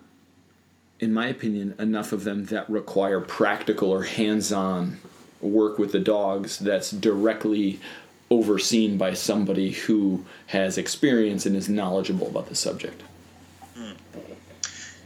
[0.99, 4.97] in my opinion enough of them that require practical or hands-on
[5.41, 7.79] work with the dogs that's directly
[8.31, 13.03] overseen by somebody who has experience and is knowledgeable about the subject.
[13.77, 13.95] Mm.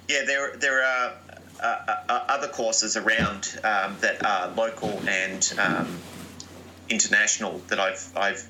[0.07, 1.13] Yeah, there there are
[1.61, 5.97] uh, uh, other courses around um, that are local and um,
[6.89, 8.47] international that I've I've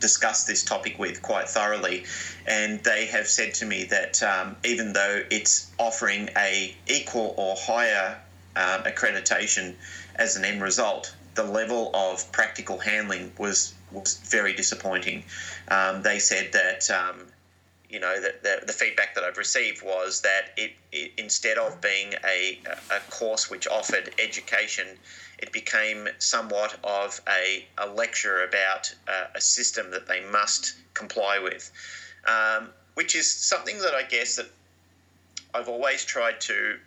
[0.00, 2.04] discussed this topic with quite thoroughly,
[2.46, 7.54] and they have said to me that um, even though it's offering a equal or
[7.58, 8.18] higher
[8.56, 9.74] uh, accreditation
[10.16, 15.24] as an end result, the level of practical handling was was very disappointing.
[15.68, 17.26] Um, they said that um,
[17.88, 21.80] you know that the, the, feedback that I've received was that it, it instead of
[21.80, 22.58] being a,
[22.90, 24.86] a course which offered education
[25.40, 31.38] it became somewhat of a, a lecture about uh, a system that they must comply
[31.38, 31.72] with,
[32.26, 34.46] um, which is something that I guess that
[35.54, 36.78] I've always tried to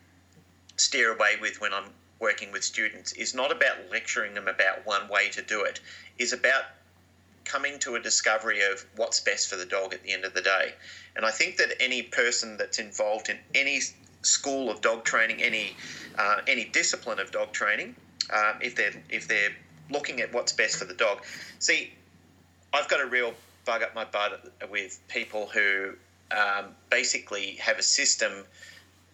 [0.77, 1.89] steer away with when I'm
[2.19, 5.79] working with students is not about lecturing them about one way to do it,
[6.17, 6.63] is about
[7.43, 10.41] coming to a discovery of what's best for the dog at the end of the
[10.41, 10.73] day.
[11.15, 13.81] And I think that any person that's involved in any
[14.21, 15.75] school of dog training, any
[16.17, 17.95] uh, any discipline of dog training,
[18.31, 19.51] um, if they're if they're
[19.89, 21.23] looking at what's best for the dog.
[21.59, 21.91] See,
[22.73, 23.33] I've got a real
[23.65, 25.93] bug up my butt with people who
[26.31, 28.31] um, basically have a system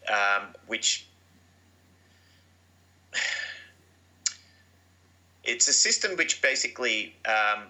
[0.07, 1.05] um, which
[5.43, 7.63] it's a system which basically um,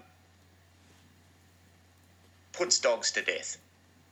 [2.53, 3.57] puts dogs to death.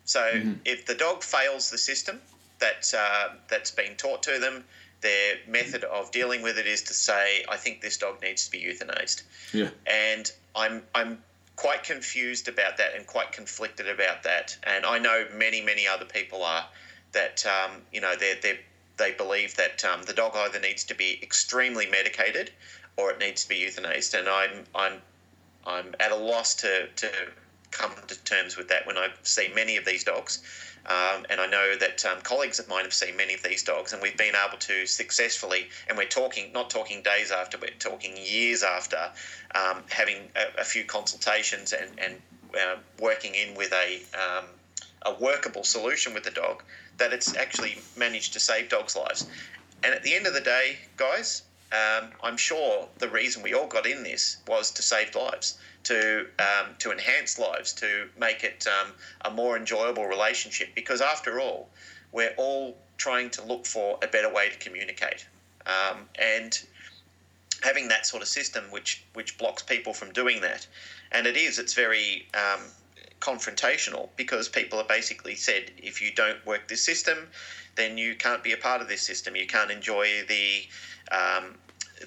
[0.06, 0.54] So mm-hmm.
[0.66, 2.22] if the dog fails the system
[2.60, 4.64] that uh, that's been taught to them,
[5.02, 8.52] their method of dealing with it is to say, I think this dog needs to
[8.52, 9.24] be euthanized.
[9.54, 9.70] Yeah.
[9.86, 11.22] And I'm I'm
[11.56, 14.58] quite confused about that and quite conflicted about that.
[14.64, 16.66] And I know many, many other people are
[17.12, 18.60] that um, you know they they
[18.98, 22.52] they believe that um, the dog either needs to be extremely medicated
[22.96, 24.18] or it needs to be euthanized.
[24.18, 25.02] And I'm I'm
[25.66, 27.12] I'm at a loss to to
[27.72, 30.42] come to terms with that when I see many of these dogs.
[30.88, 33.92] Um, and I know that um, colleagues of mine have seen many of these dogs,
[33.92, 38.16] and we've been able to successfully, and we're talking, not talking days after, we're talking
[38.16, 39.12] years after,
[39.54, 42.16] um, having a, a, few consultations and, and
[42.56, 44.46] uh, working in with a, um,
[45.02, 46.64] a workable solution with the dog,
[46.98, 49.28] that it's actually managed to save dogs' lives.
[49.84, 53.68] And at the end of the day, guys, um, I'm sure the reason we all
[53.68, 58.66] got in this was to save lives to um, to enhance lives, to make it
[58.68, 60.70] um, a more enjoyable relationship.
[60.76, 61.70] Because after all,
[62.12, 65.26] we're all trying to look for a better way to communicate,
[65.66, 66.60] um, and
[67.64, 70.68] having that sort of system which which blocks people from doing that,
[71.12, 72.62] and it is it's very um,
[73.20, 77.30] confrontational because people are basically said if you don't work this system,
[77.76, 79.36] then you can't be a part of this system.
[79.36, 80.68] You can't enjoy the
[81.12, 81.56] um,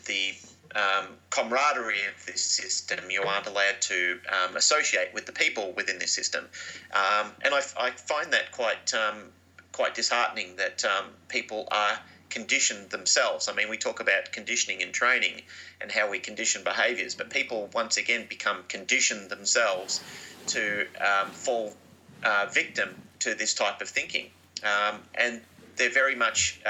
[0.06, 0.34] the
[0.74, 3.10] um, camaraderie of this system.
[3.10, 6.46] You aren't allowed to um, associate with the people within this system,
[6.92, 9.24] um, and I, I, find that quite um,
[9.72, 13.48] quite disheartening that um, people are conditioned themselves.
[13.48, 15.42] I mean, we talk about conditioning and training
[15.80, 20.00] and how we condition behaviours, but people once again become conditioned themselves
[20.48, 21.74] to um, fall
[22.22, 24.30] uh, victim to this type of thinking,
[24.62, 25.40] and
[25.76, 26.60] they're very much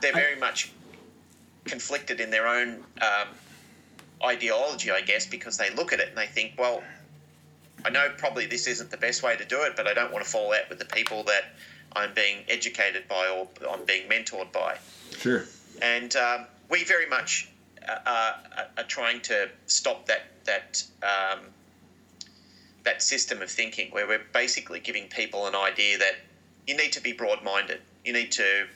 [0.00, 0.72] they're very much
[1.64, 3.28] conflicted in their own um,
[4.24, 6.82] ideology, I guess, because they look at it and they think, well,
[7.84, 10.24] I know probably this isn't the best way to do it, but I don't want
[10.24, 11.52] to fall out with the people that
[11.94, 14.78] I'm being educated by or I'm being mentored by.
[15.18, 15.44] Sure.
[15.80, 17.48] And um, we very much
[17.88, 18.34] uh, are,
[18.76, 21.40] are, trying to stop that that um,
[22.84, 26.16] that system of thinking, where we're basically giving people an idea that
[26.66, 28.66] you need to be broad-minded, you need to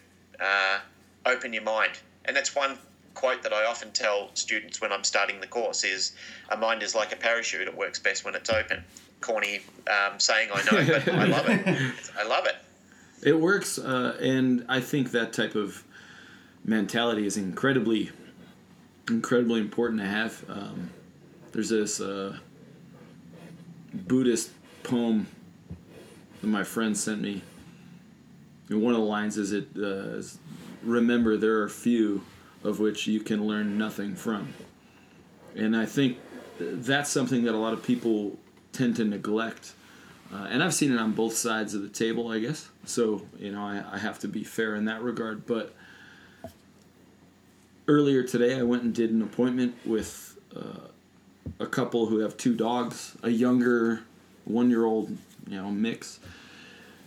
[0.40, 0.78] uh,
[1.26, 1.92] open your mind.
[2.24, 2.78] And that's one
[3.14, 6.12] quote that I often tell students when I'm starting the course is
[6.50, 7.68] a mind is like a parachute.
[7.68, 8.84] It works best when it's open.
[9.20, 11.66] Corny um, saying, I know, but I love it.
[12.18, 12.56] I love it.
[13.24, 15.84] It works, uh, and I think that type of
[16.64, 18.10] mentality is incredibly,
[19.08, 20.44] incredibly important to have.
[20.48, 20.90] Um,
[21.52, 22.36] there's this uh,
[23.94, 24.50] Buddhist
[24.82, 25.28] poem
[26.40, 27.42] that my friend sent me.
[28.68, 30.38] And one of the lines is it uh, is
[30.84, 32.22] remember there are few
[32.64, 34.52] of which you can learn nothing from.
[35.56, 36.18] And I think
[36.58, 38.38] that's something that a lot of people
[38.72, 39.72] tend to neglect.
[40.32, 42.68] Uh, and I've seen it on both sides of the table, I guess.
[42.86, 45.46] So, you know, I, I have to be fair in that regard.
[45.46, 45.74] But
[47.86, 50.88] earlier today, I went and did an appointment with uh,
[51.60, 54.00] a couple who have two dogs a younger
[54.44, 55.16] one year old,
[55.48, 56.18] you know, mix,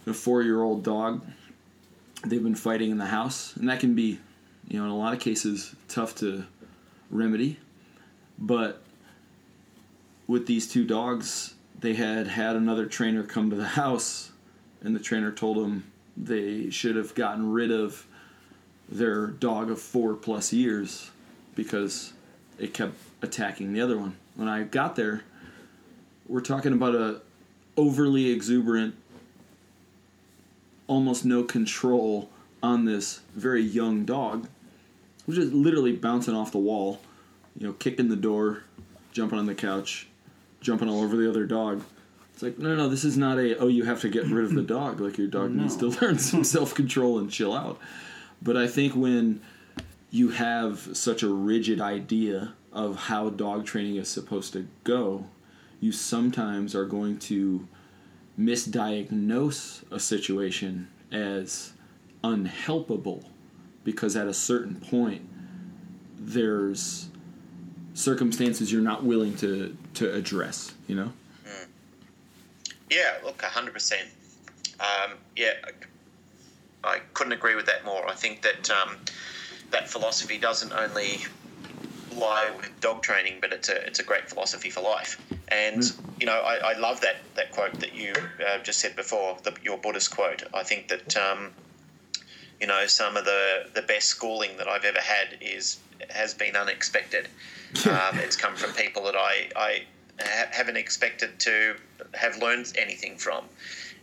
[0.05, 1.25] a four year old dog
[2.25, 4.19] they've been fighting in the house, and that can be,
[4.67, 6.45] you know, in a lot of cases tough to
[7.09, 7.57] remedy.
[8.37, 8.81] But
[10.27, 14.31] with these two dogs, they had had another trainer come to the house,
[14.81, 18.05] and the trainer told them they should have gotten rid of
[18.89, 21.11] their dog of four plus years
[21.55, 22.13] because
[22.59, 24.15] it kept attacking the other one.
[24.35, 25.23] When I got there,
[26.27, 27.21] we're talking about a
[27.77, 28.95] overly exuberant
[30.87, 32.29] almost no control
[32.61, 34.47] on this very young dog,
[35.25, 37.01] which is literally bouncing off the wall,
[37.57, 38.63] you know, kicking the door,
[39.11, 40.07] jumping on the couch,
[40.61, 41.83] jumping all over the other dog.
[42.33, 44.53] It's like, no, no, this is not a, oh, you have to get rid of
[44.53, 44.99] the dog.
[44.99, 45.63] Like, your dog no.
[45.63, 47.79] needs to learn some self control and chill out.
[48.41, 49.41] But I think when
[50.11, 55.25] you have such a rigid idea of how dog training is supposed to go,
[55.79, 57.67] you sometimes are going to
[58.39, 61.73] misdiagnose a situation as
[62.23, 63.23] unhelpable
[63.83, 65.21] because at a certain point
[66.17, 67.07] there's
[67.93, 71.13] circumstances you're not willing to to address you know?
[71.45, 71.67] Mm.
[72.89, 73.93] yeah look 100%
[74.79, 75.53] um, yeah
[76.85, 78.07] I couldn't agree with that more.
[78.07, 78.97] I think that um,
[79.71, 81.25] that philosophy doesn't only
[82.15, 85.21] lie with dog training, but it's a it's a great philosophy for life.
[85.49, 86.19] And mm.
[86.19, 88.13] you know, I, I love that that quote that you
[88.47, 90.43] uh, just said before, the, your Buddhist quote.
[90.53, 91.51] I think that um,
[92.59, 95.77] you know some of the the best schooling that I've ever had is
[96.09, 97.27] has been unexpected.
[97.85, 99.83] um, it's come from people that I I
[100.19, 101.75] ha- haven't expected to
[102.13, 103.45] have learned anything from,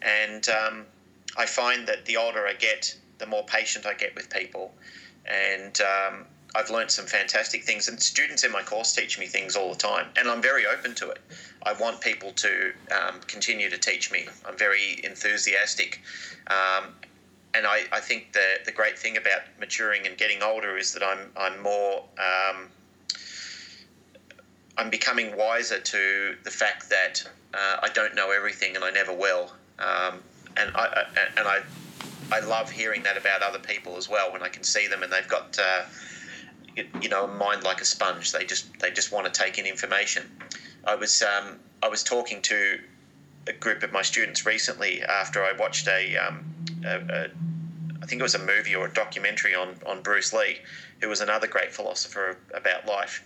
[0.03, 0.85] and um,
[1.37, 4.75] I find that the older I get, the more patient I get with people,
[5.27, 9.57] and um, I've learned some fantastic things, and students in my course teach me things
[9.57, 11.21] all the time, and I'm very open to it.
[11.63, 14.27] I want people to um, continue to teach me.
[14.47, 16.01] I'm very enthusiastic,
[16.49, 16.95] um,
[17.55, 21.03] and I, I think the the great thing about maturing and getting older is that
[21.03, 22.69] I'm I'm more um,
[24.77, 27.23] I'm becoming wiser to the fact that
[27.55, 30.23] uh, I don't know everything and I never will, um,
[30.59, 31.05] and I,
[31.39, 31.61] and I
[32.31, 35.11] I love hearing that about other people as well when I can see them and
[35.11, 35.59] they've got.
[35.59, 35.85] Uh,
[36.77, 38.33] you know, a mind like a sponge.
[38.33, 40.31] They just they just want to take in information.
[40.85, 42.81] I was um, I was talking to
[43.47, 46.45] a group of my students recently after I watched a, um,
[46.85, 47.31] a, a
[48.03, 50.59] I think it was a movie or a documentary on on Bruce Lee,
[51.01, 53.23] who was another great philosopher about life.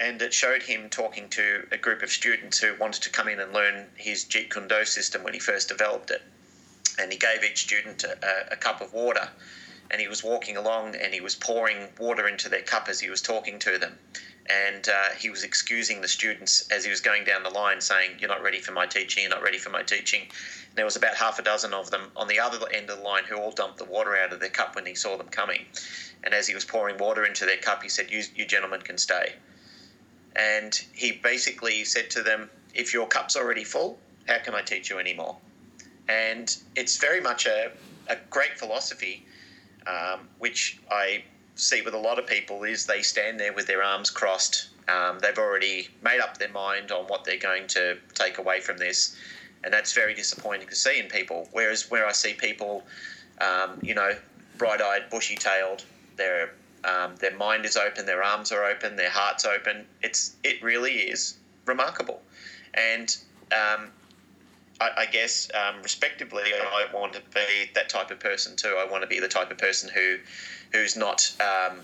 [0.00, 3.40] And it showed him talking to a group of students who wanted to come in
[3.40, 6.22] and learn his Jeet Kune Do system when he first developed it.
[7.00, 9.28] And he gave each student a, a cup of water
[9.90, 13.08] and he was walking along and he was pouring water into their cup as he
[13.10, 13.98] was talking to them.
[14.48, 18.12] and uh, he was excusing the students as he was going down the line, saying,
[18.18, 19.22] "You're not ready for my teaching.
[19.22, 22.10] You're not ready for my teaching." And there was about half a dozen of them
[22.16, 24.48] on the other end of the line who all dumped the water out of their
[24.48, 25.66] cup when he saw them coming.
[26.24, 28.98] And as he was pouring water into their cup, he said, "You, you gentlemen can
[28.98, 29.34] stay."
[30.34, 34.88] And he basically said to them, "If your cup's already full, how can I teach
[34.88, 35.36] you anymore?"
[36.08, 37.70] And it's very much a,
[38.08, 39.26] a great philosophy,
[39.88, 41.24] um, which I
[41.54, 44.68] see with a lot of people is they stand there with their arms crossed.
[44.88, 48.78] Um, they've already made up their mind on what they're going to take away from
[48.78, 49.16] this,
[49.64, 51.48] and that's very disappointing to see in people.
[51.52, 52.84] Whereas where I see people,
[53.40, 54.12] um, you know,
[54.56, 55.84] bright-eyed, bushy-tailed,
[56.16, 59.84] their um, their mind is open, their arms are open, their heart's open.
[60.02, 61.36] It's it really is
[61.66, 62.22] remarkable,
[62.74, 63.14] and
[63.52, 63.90] um,
[64.80, 68.76] I, I, guess um, respectively, I want to be that type of person too.
[68.78, 70.16] I want to be the type of person who
[70.72, 71.80] who's not um,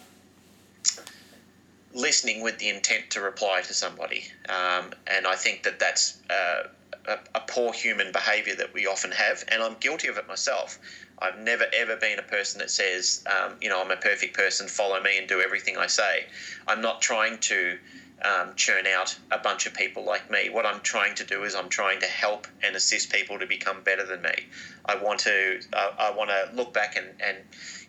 [1.92, 4.24] listening with the intent to reply to somebody.
[4.49, 6.68] Um, and I think that that's uh,
[7.07, 10.78] a, a, poor human behaviour that we often have, and I'm guilty of it myself.
[11.20, 14.68] I've never ever been a person that says, um, you know, I'm a perfect person,
[14.68, 16.26] follow me and do everything I say.
[16.66, 17.78] I'm not trying to
[18.22, 20.48] um, churn out a bunch of people like me.
[20.48, 23.82] What I'm trying to do is I'm trying to help and assist people to become
[23.82, 24.34] better than me.
[24.86, 27.36] I want to uh, I want to look back and, and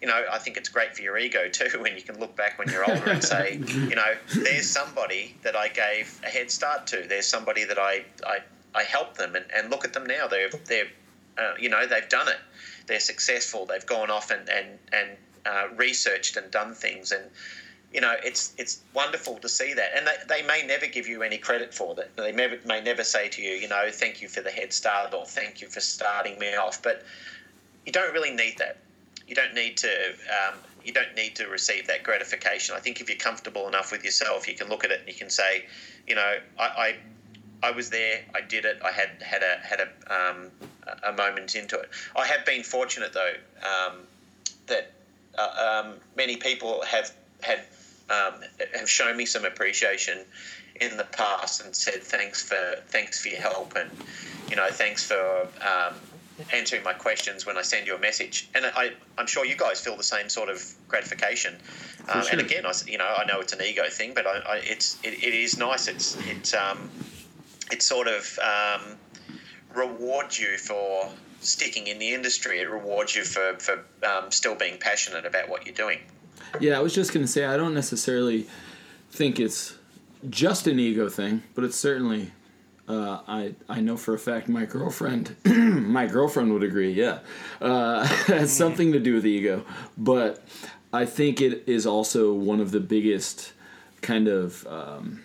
[0.01, 2.57] you know I think it's great for your ego too when you can look back
[2.57, 6.87] when you're older and say you know there's somebody that I gave a head start
[6.87, 7.05] to.
[7.07, 8.39] There's somebody that I I,
[8.73, 10.27] I helped them and, and look at them now.
[10.27, 10.87] They're they're
[11.37, 12.39] uh, you know they've done it.
[12.87, 13.65] They're successful.
[13.65, 15.09] They've gone off and and and
[15.45, 17.29] uh, researched and done things and
[17.95, 19.91] you know, it's it's wonderful to see that.
[19.95, 22.13] And they, they may never give you any credit for that.
[22.17, 25.13] They may, may never say to you, you know, thank you for the head start
[25.13, 26.83] or thank you for starting me off.
[26.83, 27.05] But
[27.85, 28.79] you don't really need that.
[29.29, 29.87] You don't need to.
[29.87, 32.75] Um, you don't need to receive that gratification.
[32.75, 35.15] I think if you're comfortable enough with yourself, you can look at it and you
[35.15, 35.65] can say,
[36.05, 36.95] you know, I, I
[37.63, 38.25] I was there.
[38.35, 38.77] I did it.
[38.83, 40.51] I had had a had a um,
[41.01, 41.89] a moment into it.
[42.13, 43.99] I have been fortunate though um,
[44.67, 44.91] that
[45.37, 47.61] uh, um, many people have had
[48.09, 48.33] um,
[48.73, 50.19] have shown me some appreciation
[50.81, 53.89] in the past and said thanks for thanks for your help and
[54.49, 55.95] you know thanks for um,
[56.51, 58.49] answering my questions when I send you a message.
[58.53, 61.55] And I, I'm sure you guys feel the same sort of gratification.
[62.09, 62.31] Um, sure.
[62.33, 64.97] And again, I, you know, I know it's an ego thing, but I, I, it's
[65.03, 65.87] it, it is nice.
[65.87, 66.89] It's it's um,
[67.71, 68.97] it sort of um,
[69.73, 72.59] rewards you for sticking in the industry.
[72.59, 75.99] It rewards you for for um, still being passionate about what you're doing.
[76.59, 78.47] Yeah, I was just gonna say I don't necessarily
[79.11, 79.75] think it's
[80.29, 82.31] just an ego thing, but it's certainly.
[82.87, 86.91] Uh, I I know for a fact my girlfriend my girlfriend would agree.
[86.91, 87.19] Yeah,
[87.59, 89.65] uh, has something to do with ego,
[89.97, 90.43] but
[90.93, 93.53] I think it is also one of the biggest
[94.01, 95.23] kind of um,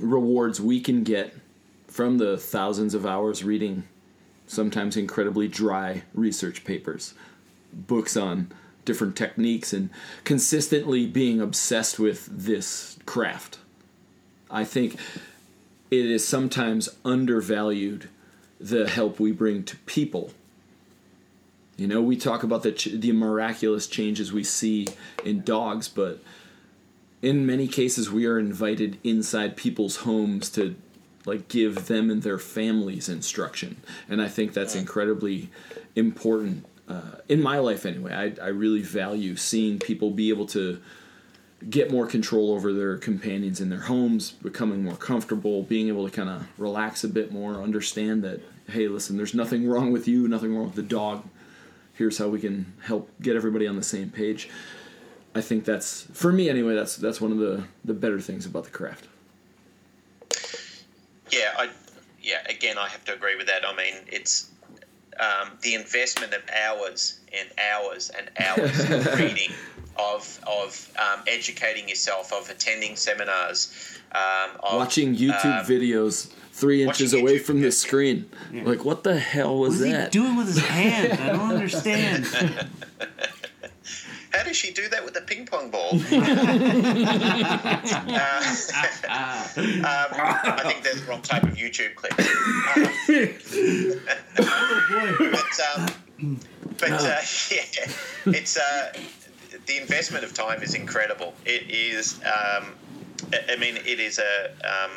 [0.00, 1.34] rewards we can get
[1.86, 3.84] from the thousands of hours reading
[4.46, 7.14] sometimes incredibly dry research papers,
[7.72, 8.50] books on
[8.88, 9.90] different techniques and
[10.24, 13.58] consistently being obsessed with this craft.
[14.50, 14.96] I think
[15.90, 18.08] it is sometimes undervalued
[18.58, 20.32] the help we bring to people.
[21.76, 24.86] You know, we talk about the ch- the miraculous changes we see
[25.22, 26.20] in dogs, but
[27.20, 30.76] in many cases we are invited inside people's homes to
[31.26, 33.76] like give them and their families instruction.
[34.08, 35.50] And I think that's incredibly
[35.94, 40.80] important uh, in my life anyway, I, I really value seeing people be able to
[41.68, 46.14] get more control over their companions in their homes, becoming more comfortable, being able to
[46.14, 50.28] kind of relax a bit more, understand that, hey, listen, there's nothing wrong with you,
[50.28, 51.24] nothing wrong with the dog.
[51.94, 54.48] Here's how we can help get everybody on the same page.
[55.34, 56.74] I think that's for me anyway.
[56.74, 59.06] That's that's one of the the better things about the craft.
[61.30, 61.70] Yeah, I
[62.22, 62.38] yeah.
[62.48, 63.66] Again, I have to agree with that.
[63.66, 64.50] I mean, it's
[65.20, 69.50] um, the investment of hours and hours and hours of reading,
[69.96, 76.82] of of um, educating yourself, of attending seminars, um, of, watching YouTube um, videos three
[76.82, 78.28] inches away YouTube from the screen.
[78.52, 78.64] Yeah.
[78.64, 80.12] Like, what the hell was what that?
[80.12, 81.12] He doing with his hand?
[81.20, 82.26] I don't understand.
[84.32, 85.90] How does she do that with a ping pong ball?
[85.92, 85.94] uh,
[89.08, 90.10] um,
[90.54, 92.14] I think that's the wrong type of YouTube clip.
[95.36, 96.38] but um,
[96.78, 97.20] but uh,
[97.50, 97.62] yeah,
[98.26, 98.92] it's uh,
[99.66, 101.32] the investment of time is incredible.
[101.44, 102.20] It is.
[102.24, 102.74] Um,
[103.48, 104.50] I mean, it is a.
[104.64, 104.90] Um,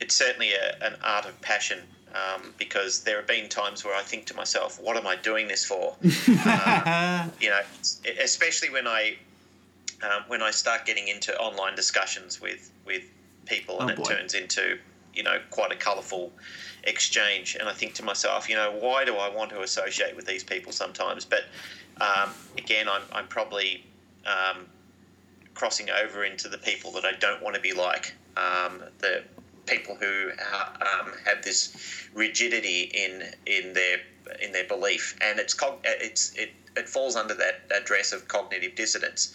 [0.00, 1.80] it's certainly a, an art of passion
[2.14, 5.48] um, because there have been times where I think to myself, "What am I doing
[5.48, 7.60] this for?" um, you know,
[8.20, 9.16] especially when I
[10.02, 13.04] um, when I start getting into online discussions with with
[13.46, 14.78] people, and Oh, it turns into
[15.14, 16.32] you know quite a colourful
[16.84, 17.56] exchange.
[17.58, 20.44] And I think to myself, you know, why do I want to associate with these
[20.44, 21.24] people sometimes?
[21.24, 21.44] But
[22.00, 23.84] um, again, I'm I'm probably
[24.26, 24.66] um,
[25.54, 28.14] crossing over into the people that I don't want to be like.
[28.36, 29.24] Um, the
[29.68, 33.98] people who uh, um, have this rigidity in in their
[34.42, 38.74] in their belief, and it's cog- it's it, it falls under that address of cognitive
[38.74, 39.32] dissonance.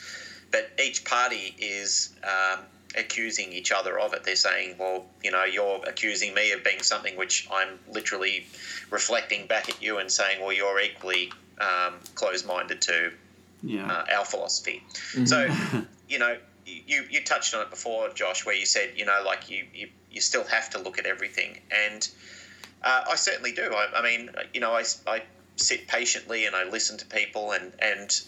[0.52, 2.60] But each party is um,
[2.96, 4.24] accusing each other of it.
[4.24, 8.46] They're saying, "Well, you know, you're accusing me of being something which I'm literally
[8.92, 13.12] reflecting back at you and saying, well, you're equally um, closed-minded to
[13.64, 13.90] Yeah.
[13.90, 14.84] uh, our philosophy.
[15.26, 15.48] So,
[16.08, 19.50] you know, you you touched on it before, Josh, where you said, you know, like
[19.50, 22.08] you you, you still have to look at everything, and
[22.84, 23.74] uh, I certainly do.
[23.74, 25.24] I, I mean, you know, I, I
[25.56, 28.22] sit patiently and I listen to people, and and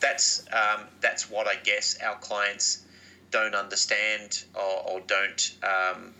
[0.00, 2.84] that's um, that's what I guess our clients
[3.30, 5.52] don't understand or, or don't.
[5.62, 6.14] Um,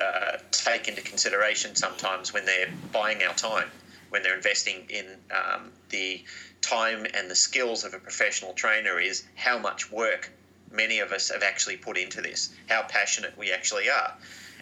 [0.00, 3.68] uh, take into consideration sometimes when they're buying our time,
[4.08, 6.24] when they're investing in um, the
[6.62, 10.32] time and the skills of a professional trainer, is how much work
[10.70, 14.14] many of us have actually put into this, how passionate we actually are.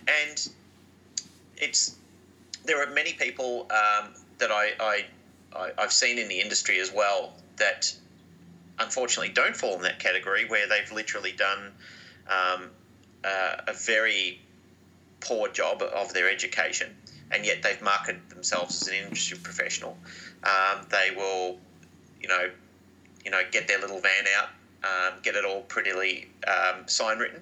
[0.06, 0.48] And
[1.56, 1.96] it's
[2.64, 5.04] there are many people um, that I, I,
[5.54, 7.92] I I've seen in the industry as well that
[8.78, 11.72] unfortunately don't fall in that category where they've literally done
[12.28, 12.70] um,
[13.24, 14.40] uh, a very
[15.20, 16.94] poor job of their education,
[17.30, 19.96] and yet they've marketed themselves as an industry professional.
[20.44, 21.58] Um, they will,
[22.20, 22.50] you know,
[23.24, 24.48] you know, get their little van out,
[24.84, 27.40] um, get it all prettily um, sign written.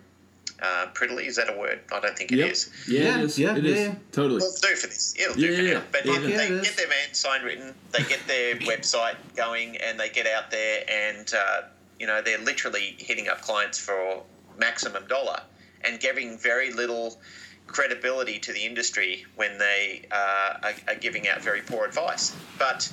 [0.63, 1.81] Uh, prettily is that a word?
[1.93, 2.71] I don't think it is.
[2.89, 3.03] Yep.
[3.03, 3.39] Yeah, Yeah, it is.
[3.39, 3.79] yeah, It is.
[3.79, 3.95] yeah.
[4.11, 4.39] Totally.
[4.41, 5.15] Well, it'll do for this.
[5.19, 5.83] It'll Yeah, do for yeah, now.
[5.93, 6.67] But Yeah, they yeah, it is.
[6.69, 10.83] get their man sign written, they get their website going, and they get out there
[10.91, 11.63] and, uh,
[12.01, 14.23] you know, they're literally hitting up clients for
[14.59, 15.43] maximum dollar
[15.85, 17.19] and giving very little
[17.67, 22.35] credibility to the industry when they uh, are, are giving out very poor advice.
[22.59, 22.91] But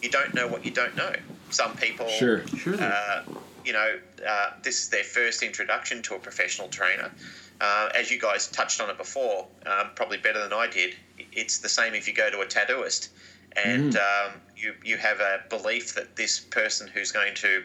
[0.00, 1.12] you don't know what you don't know.
[1.52, 2.46] Some people Sure.
[2.56, 2.80] Sure.
[2.80, 3.24] uh,
[3.64, 7.12] you know, uh, this is their first introduction to a professional trainer.
[7.60, 10.96] Uh, as you guys touched on it before, um, probably better than I did.
[11.16, 13.08] It's the same if you go to a tattooist
[13.56, 17.62] and um, you you have a belief that this person who's going to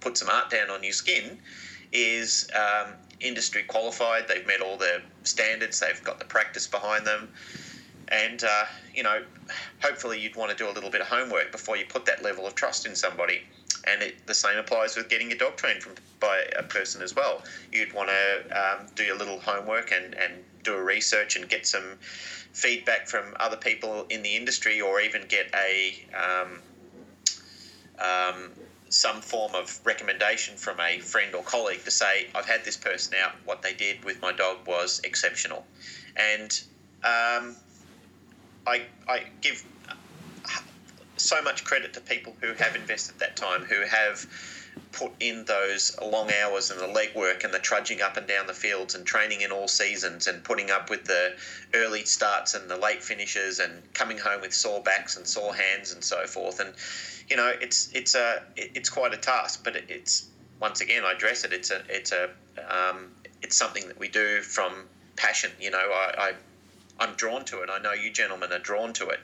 [0.00, 1.38] put some art down on your skin
[1.92, 4.28] is um, industry qualified.
[4.28, 5.80] They've met all the standards.
[5.80, 7.32] They've got the practice behind them.
[8.10, 9.22] And, uh, you know,
[9.82, 12.46] hopefully you'd want to do a little bit of homework before you put that level
[12.46, 13.42] of trust in somebody.
[13.86, 17.14] And it, the same applies with getting your dog trained from, by a person as
[17.14, 17.42] well.
[17.72, 20.32] You'd want to um, do a little homework and, and
[20.64, 25.22] do a research and get some feedback from other people in the industry or even
[25.28, 26.60] get a um,
[28.00, 28.50] um,
[28.90, 33.14] some form of recommendation from a friend or colleague to say, I've had this person
[33.22, 35.64] out, what they did with my dog was exceptional.
[36.16, 36.60] And
[37.04, 37.56] um,
[38.68, 39.64] I, I give
[41.16, 44.26] so much credit to people who have invested that time, who have
[44.92, 48.54] put in those long hours and the legwork and the trudging up and down the
[48.54, 51.34] fields and training in all seasons and putting up with the
[51.74, 55.92] early starts and the late finishes and coming home with sore backs and sore hands
[55.92, 56.60] and so forth.
[56.60, 56.72] And
[57.28, 60.28] you know, it's it's a it's quite a task, but it's
[60.60, 61.52] once again I address it.
[61.52, 62.30] It's a it's a
[62.68, 63.10] um,
[63.42, 64.72] it's something that we do from
[65.16, 65.50] passion.
[65.60, 66.32] You know, I, I
[67.00, 67.70] I'm drawn to it.
[67.70, 69.20] I know you gentlemen are drawn to it.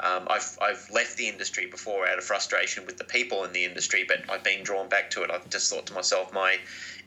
[0.00, 3.64] Um, I've, I've left the industry before out of frustration with the people in the
[3.64, 5.30] industry, but I've been drawn back to it.
[5.30, 6.58] I've just thought to myself, my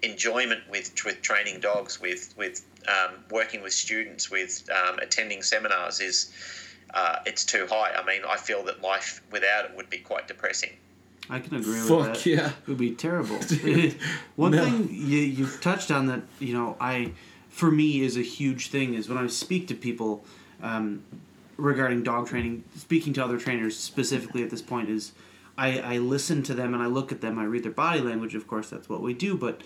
[0.02, 6.00] enjoyment with with training dogs, with with um, working with students, with um, attending seminars
[6.00, 6.32] is
[6.94, 7.92] uh, it's too high.
[7.94, 10.72] I mean, I feel that life without it would be quite depressing.
[11.30, 12.26] I can agree with Fuck that.
[12.26, 12.48] yeah.
[12.50, 13.36] It would be terrible.
[14.36, 14.66] One No.
[14.66, 17.12] thing you you touched on that you know I
[17.60, 20.24] for me is a huge thing is when I speak to people
[20.64, 21.03] um,
[21.57, 25.12] regarding dog training, speaking to other trainers specifically at this point is
[25.57, 27.38] I, I listen to them and I look at them.
[27.38, 28.34] I read their body language.
[28.34, 29.36] Of course, that's what we do.
[29.36, 29.60] But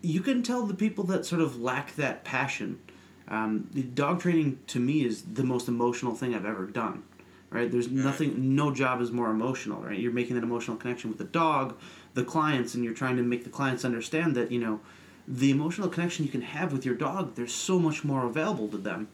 [0.00, 2.78] you can tell the people that sort of lack that passion.
[3.26, 7.02] Um, dog training to me is the most emotional thing I've ever done.
[7.50, 7.68] Right?
[7.70, 8.54] There's nothing.
[8.54, 9.82] No job is more emotional.
[9.82, 9.98] Right?
[9.98, 11.76] You're making that emotional connection with the dog,
[12.14, 14.80] the clients, and you're trying to make the clients understand that you know
[15.26, 17.34] the emotional connection you can have with your dog.
[17.34, 19.08] There's so much more available to them.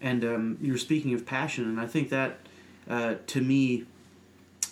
[0.00, 2.38] And um, you're speaking of passion, and I think that
[2.88, 3.84] uh, to me,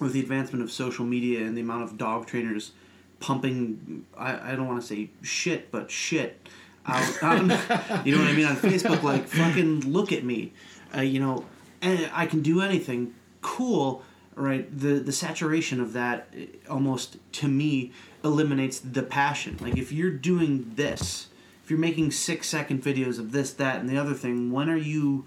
[0.01, 2.73] with the advancement of social media and the amount of dog trainers
[3.21, 6.49] pumping, I, I don't want to say shit, but shit
[6.87, 10.53] out, out you know what I mean, on Facebook, like, fucking look at me.
[10.95, 11.45] Uh, you know,
[11.81, 13.15] and I can do anything.
[13.41, 14.03] Cool.
[14.41, 14.79] Right?
[14.79, 17.93] The the saturation of that eh, almost to me
[18.25, 19.59] eliminates the passion.
[19.61, 21.29] Like if you're doing this,
[21.65, 24.77] if you're making six second videos of this, that, and the other thing, when are
[24.77, 25.27] you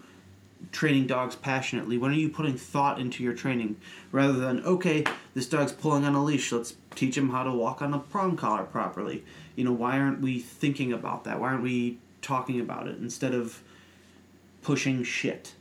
[0.71, 1.97] training dogs passionately?
[1.97, 3.77] When are you putting thought into your training
[4.11, 5.03] rather than okay,
[5.33, 8.35] this dog's pulling on a leash, let's teach him how to walk on a prong
[8.37, 9.23] collar properly.
[9.55, 11.39] You know, why aren't we thinking about that?
[11.39, 13.61] Why aren't we talking about it instead of
[14.61, 15.53] pushing shit?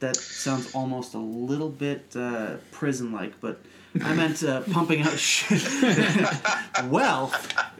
[0.00, 3.58] That sounds almost a little bit uh, prison like, but
[4.02, 5.62] I meant uh, pumping out shit.
[6.84, 7.32] well,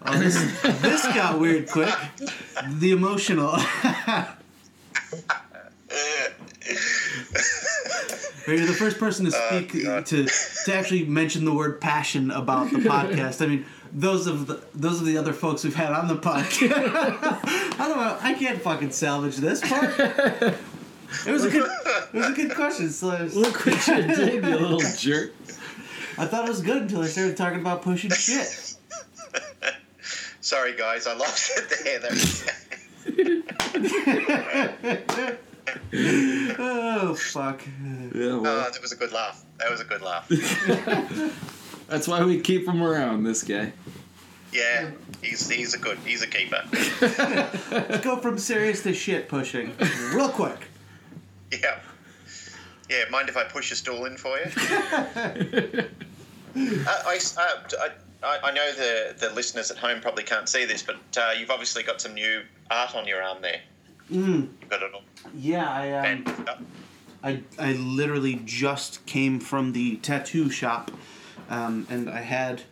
[0.06, 1.94] oh, this, this got weird quick.
[2.78, 3.58] The emotional.
[8.46, 12.78] You're the first person to speak to to actually mention the word passion about the
[12.78, 13.42] podcast.
[13.42, 16.70] I mean, those of the those of the other folks we've had on the podcast.
[16.72, 18.18] I don't know.
[18.20, 20.56] I can't fucking salvage this part.
[21.26, 21.68] It was a good.
[22.14, 22.88] It was a good question.
[22.90, 25.32] So I, was- Look what you did, you little jerk.
[26.18, 28.74] I thought it was good until I started talking about pushing shit.
[30.40, 31.98] Sorry, guys, I lost it there.
[31.98, 32.12] That
[36.58, 37.60] Oh fuck.
[38.14, 39.44] Yeah, oh, well, that was a good laugh.
[39.58, 40.28] That was a good laugh.
[41.88, 43.72] that's why we keep him around, this guy.
[44.52, 44.90] Yeah,
[45.22, 46.62] he's he's a good he's a keeper.
[47.70, 49.72] Let's go from serious to shit pushing
[50.14, 50.68] real quick.
[51.62, 51.78] Yeah.
[52.88, 54.44] Yeah, mind if I push a stool in for you?
[56.86, 57.88] uh, I, uh,
[58.22, 61.50] I, I know the, the listeners at home probably can't see this, but uh, you've
[61.50, 63.60] obviously got some new art on your arm there.
[64.10, 65.02] Mm, You've got it all
[65.34, 66.24] yeah, I um.
[67.22, 70.92] I, I literally just came from the tattoo shop,
[71.50, 72.62] um, and I had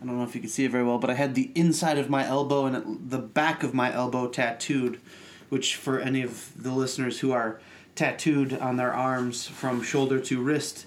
[0.00, 1.96] I don't know if you can see it very well, but I had the inside
[1.98, 5.00] of my elbow and the back of my elbow tattooed,
[5.48, 7.60] which for any of the listeners who are
[7.94, 10.86] tattooed on their arms from shoulder to wrist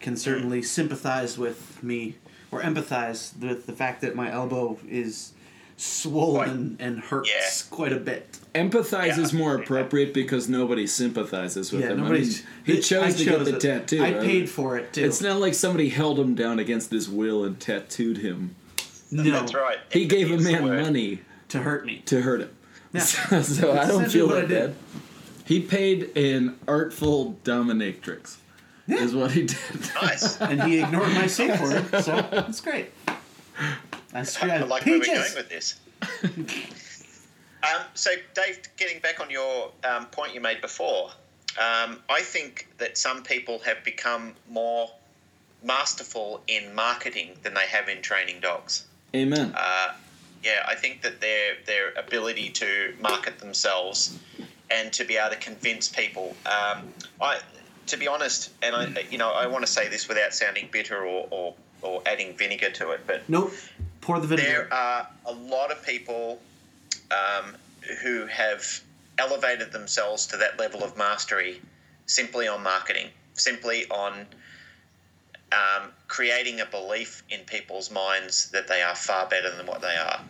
[0.00, 2.16] can certainly sympathize with me
[2.50, 5.32] or empathize with the fact that my elbow is
[5.76, 7.74] swollen and hurts Yeah.
[7.76, 8.38] quite a bit.
[8.54, 9.20] Empathize Yeah.
[9.20, 12.04] is more appropriate because nobody sympathizes with Yeah, him.
[12.04, 12.30] I mean,
[12.64, 13.60] he chose I to get the it.
[13.60, 14.02] tattoo.
[14.02, 15.04] I I paid mean, for it too.
[15.04, 18.54] It's not like somebody held him down against his will and tattooed him.
[19.10, 19.78] no, That's right.
[19.90, 22.02] He gave a Empathy is the man money to hurt me.
[22.06, 22.50] to hurt him.
[22.92, 23.00] Yeah.
[23.04, 24.66] So, so I don't feel what I that did.
[24.70, 24.74] bad.
[25.46, 28.38] He paid an artful dominatrix.
[28.88, 29.58] Is what he did.
[30.00, 30.40] Nice.
[30.40, 32.90] and he ignored my safe word, so that's great.
[34.12, 34.50] That's great.
[34.50, 35.80] I like where we're going with this.
[36.22, 41.10] um, so, Dave, getting back on your um, point you made before,
[41.58, 44.90] um, I think that some people have become more
[45.64, 48.86] masterful in marketing than they have in training dogs.
[49.14, 49.52] Amen.
[49.56, 49.94] Uh,
[50.44, 54.18] yeah, I think that their their ability to market themselves
[54.70, 56.36] and to be able to convince people.
[56.46, 56.88] Um,
[57.20, 57.40] I,
[57.86, 61.04] to be honest, and I, you know, I want to say this without sounding bitter
[61.04, 63.52] or, or, or adding vinegar to it, but Nope.
[64.00, 64.48] Pour the vinegar.
[64.48, 66.40] there are a lot of people
[67.10, 67.56] um,
[68.02, 68.80] who have
[69.18, 71.60] elevated themselves to that level of mastery
[72.06, 74.26] simply on marketing, simply on
[75.52, 79.96] um, creating a belief in people's minds that they are far better than what they
[79.96, 80.20] are.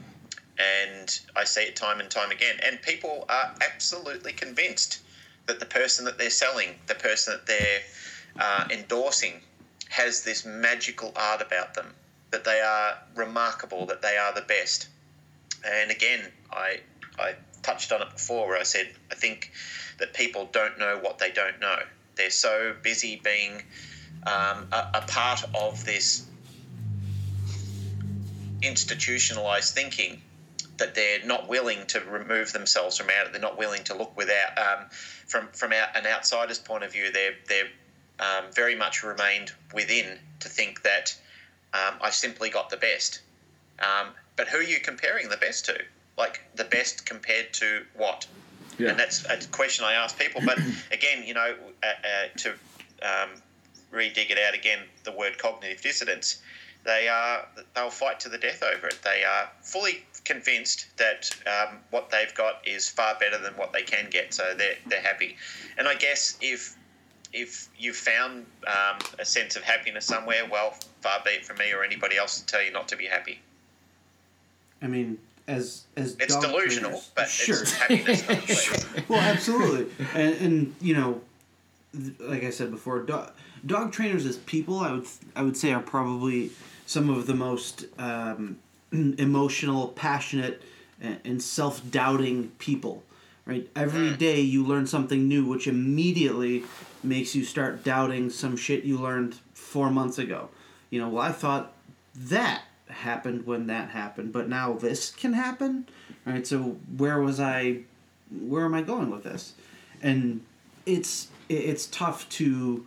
[0.59, 2.57] And I see it time and time again.
[2.63, 5.01] And people are absolutely convinced
[5.47, 7.81] that the person that they're selling, the person that they're
[8.39, 9.41] uh, endorsing,
[9.89, 11.95] has this magical art about them,
[12.31, 14.89] that they are remarkable, that they are the best.
[15.65, 16.81] And again, I,
[17.19, 19.53] I touched on it before where I said, I think
[19.99, 21.79] that people don't know what they don't know.
[22.17, 23.63] They're so busy being
[24.27, 26.27] um, a, a part of this
[28.63, 30.23] institutionalized thinking
[30.79, 33.33] that they're not willing to remove themselves from out.
[33.33, 37.11] They're not willing to look without um, from from out, an outsider's point of view.
[37.12, 37.68] They're they're
[38.18, 41.16] um, very much remained within to think that
[41.74, 43.20] um, I've simply got the best.
[43.79, 45.79] Um, but who are you comparing the best to?
[46.16, 48.27] Like the best compared to what?
[48.79, 48.91] Yeah.
[48.91, 50.41] And that's a question I ask people.
[50.45, 50.59] But
[50.93, 52.51] again, you know, uh, uh, to
[53.03, 53.31] um,
[53.91, 56.43] re-dig it out again, the word cognitive dissonance,
[56.85, 58.99] they are they'll fight to the death over it.
[59.03, 63.83] They are fully convinced that um, what they've got is far better than what they
[63.83, 65.37] can get, so they're they're happy.
[65.79, 66.77] And I guess if
[67.33, 71.72] if you've found um, a sense of happiness somewhere, well, far be it from me
[71.72, 73.41] or anybody else to tell you not to be happy.
[74.83, 75.18] I mean,
[75.49, 77.62] as as It's delusional, trainers- but sure.
[77.62, 81.20] it's happiness well, absolutely, and, and you know,
[82.20, 83.33] like I said before, dog,
[83.64, 86.51] dog trainers as people, I would I would say are probably
[86.87, 88.59] some of the most um,
[89.19, 90.63] emotional, passionate,
[91.01, 93.03] and, self doubting people.
[93.45, 93.69] right?
[93.77, 94.19] Every mm.
[94.19, 96.65] day you learn something new, which immediately
[97.03, 100.49] makes you start doubting some shit you learned four months ago.
[100.91, 101.73] You know, well, I thought
[102.15, 105.87] that happened when that happened, but now this can happen,
[106.25, 106.47] right?
[106.47, 107.81] So where was I?
[108.31, 109.55] Where am I going with this?
[110.03, 110.43] And
[110.85, 112.87] it's it's tough to.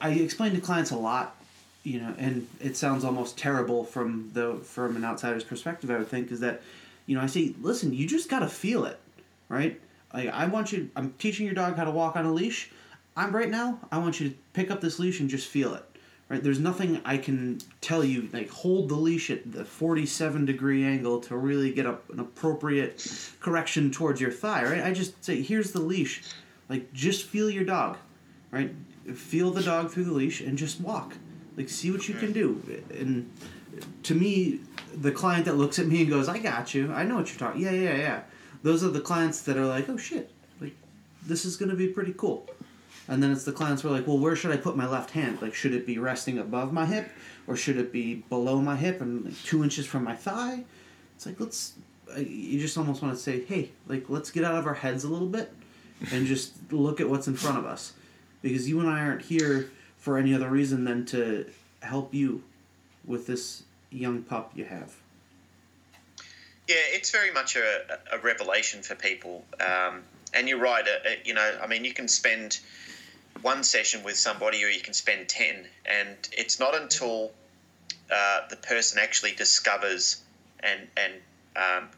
[0.00, 1.36] I explain to clients a lot,
[1.82, 5.90] you know, and it sounds almost terrible from the from an outsider's perspective.
[5.90, 6.62] I would think is that,
[7.06, 8.98] you know, I say, listen, you just gotta feel it,
[9.48, 9.80] right?
[10.12, 10.90] Like I want you.
[10.96, 12.70] I'm teaching your dog how to walk on a leash.
[13.16, 13.78] I'm right now.
[13.90, 15.84] I want you to pick up this leash and just feel it.
[16.28, 16.42] Right?
[16.42, 21.20] There's nothing I can tell you like hold the leash at the 47 degree angle
[21.22, 23.04] to really get an appropriate
[23.40, 24.64] correction towards your thigh.
[24.64, 24.84] Right?
[24.84, 26.22] I just say here's the leash.
[26.68, 27.96] Like just feel your dog,
[28.50, 28.72] right?
[29.14, 31.14] Feel the dog through the leash and just walk.
[31.60, 32.62] Like see what you can do.
[32.98, 33.30] And
[34.04, 34.60] to me,
[34.96, 36.90] the client that looks at me and goes, "I got you.
[36.90, 38.20] I know what you're talking." Yeah, yeah, yeah.
[38.62, 40.74] Those are the clients that are like, "Oh shit, like
[41.26, 42.48] this is gonna be pretty cool."
[43.08, 45.10] And then it's the clients who are like, "Well, where should I put my left
[45.10, 45.42] hand?
[45.42, 47.10] Like, should it be resting above my hip,
[47.46, 50.64] or should it be below my hip and like two inches from my thigh?"
[51.16, 51.74] It's like let's.
[52.16, 55.04] uh, You just almost want to say, "Hey, like let's get out of our heads
[55.04, 55.52] a little bit,
[56.10, 57.92] and just look at what's in front of us,"
[58.40, 59.70] because you and I aren't here
[60.00, 61.46] for any other reason than to
[61.82, 62.42] help you
[63.04, 64.96] with this young pup you have.
[66.66, 69.44] Yeah, it's very much a, a revelation for people.
[69.60, 70.86] Um, and you're right.
[70.86, 72.60] Uh, uh, you know, I mean, you can spend
[73.42, 77.32] one session with somebody, or you can spend ten, and it's not until
[78.10, 80.22] uh, the person actually discovers
[80.60, 81.12] and and
[81.56, 81.88] um,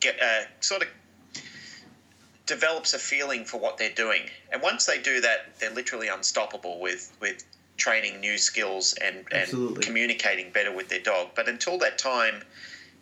[0.00, 0.88] get uh, sort of
[2.46, 4.22] develops a feeling for what they're doing.
[4.52, 7.44] And once they do that, they're literally unstoppable with with
[7.76, 11.30] training new skills and and communicating better with their dog.
[11.34, 12.42] But until that time,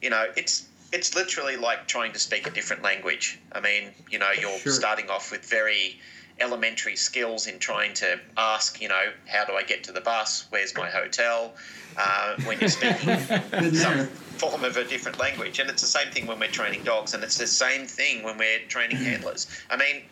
[0.03, 3.39] you know, it's it's literally like trying to speak a different language.
[3.53, 4.73] I mean, you know, you're Sure.
[4.73, 6.01] starting off with very
[6.41, 10.47] elementary skills in trying to ask, you know, how do I get to the bus?
[10.51, 11.55] Where's my hotel?
[11.97, 13.19] Uh, when you're speaking
[13.75, 14.07] some
[14.41, 15.59] form of a different language.
[15.59, 18.39] And it's the same thing when we're training dogs, and it's the same thing when
[18.39, 19.47] we're training handlers.
[19.69, 20.03] I mean,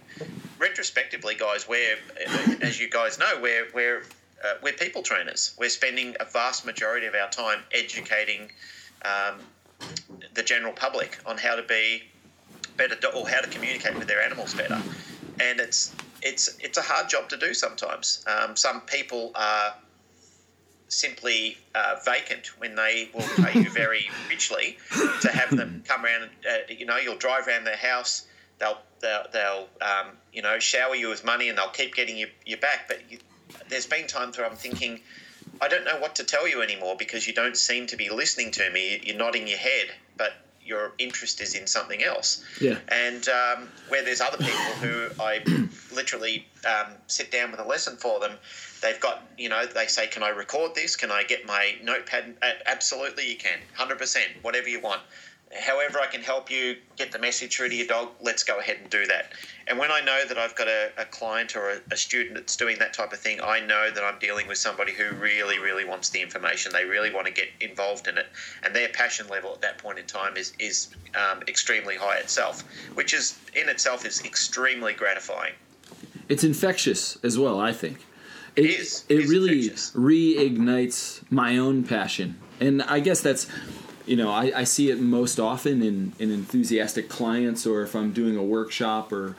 [0.59, 1.97] retrospectively, guys, we're,
[2.61, 4.03] as you guys know, we're, we're,
[4.45, 5.55] uh, we're people trainers.
[5.59, 8.51] We're spending a vast majority of our time educating
[9.03, 9.39] um,
[10.35, 12.03] the general public on how to be
[12.76, 14.81] better do- or how to communicate with their animals better.
[15.41, 18.24] And it's it's it's a hard job to do sometimes.
[18.26, 19.74] Um, some people are
[20.89, 24.78] simply uh, vacant when they will pay you very richly
[25.20, 26.30] to have them come around.
[26.49, 28.26] Uh, you know, you'll drive around their house.
[28.59, 32.28] They'll they'll, they'll um, you know shower you with money and they'll keep getting you,
[32.45, 32.89] you back.
[32.89, 33.18] But you,
[33.68, 35.01] there's been times where I'm thinking,
[35.61, 38.51] I don't know what to tell you anymore because you don't seem to be listening
[38.53, 39.01] to me.
[39.05, 40.32] You're nodding your head, but
[40.64, 42.45] your interest is in something else.
[42.61, 42.78] Yeah.
[42.89, 45.43] And um, where there's other people who I
[45.95, 48.32] literally um, sit down with a lesson for them,
[48.81, 50.97] they've got, you know, they say, Can I record this?
[50.97, 52.37] Can I get my notepad?
[52.66, 53.59] Absolutely, you can.
[53.76, 55.01] 100%, whatever you want.
[55.57, 58.79] However, I can help you get the message through to your dog, let's go ahead
[58.83, 59.33] and do that.
[59.66, 62.55] And when I know that I've got a, a client or a, a student that's
[62.55, 65.87] doing that type of thing, I know that I'm dealing with somebody who really, really
[65.87, 66.72] wants the information.
[66.72, 68.26] They really want to get involved in it.
[68.62, 72.62] And their passion level at that point in time is, is um, extremely high itself,
[72.93, 75.55] which is in itself is extremely gratifying.
[76.29, 78.05] It's infectious as well, I think.
[78.59, 79.04] It is.
[79.09, 79.92] It It is really infectious.
[79.92, 82.36] reignites my own passion.
[82.61, 83.46] And I guess that's,
[84.06, 88.12] you know, I, I see it most often in, in enthusiastic clients or if I'm
[88.12, 89.36] doing a workshop or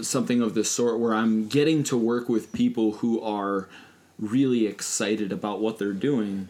[0.00, 3.68] something of this sort where I'm getting to work with people who are
[4.18, 6.48] really excited about what they're doing.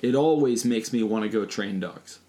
[0.00, 2.20] It always makes me want to go train dogs.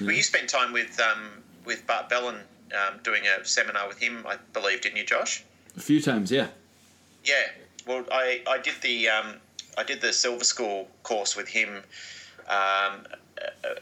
[0.00, 4.24] Well, you spent time with um, with Bart Bellon um, doing a seminar with him,
[4.26, 5.44] I believe, didn't you, Josh?
[5.76, 6.48] A few times, yeah.
[7.24, 7.34] Yeah.
[7.86, 9.34] Well, I, I did the um,
[9.76, 11.82] I did the Silver School course with him.
[12.48, 13.06] Um,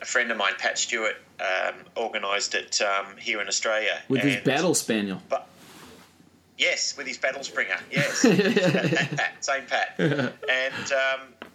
[0.00, 4.00] a, friend of mine, Pat Stewart, um, organised it um, here in Australia.
[4.08, 5.20] With his battle spaniel.
[5.28, 5.48] But
[6.56, 7.78] yes, with his battle springer.
[7.90, 9.94] Yes, Pat, Pat, same Pat.
[9.98, 11.50] And um,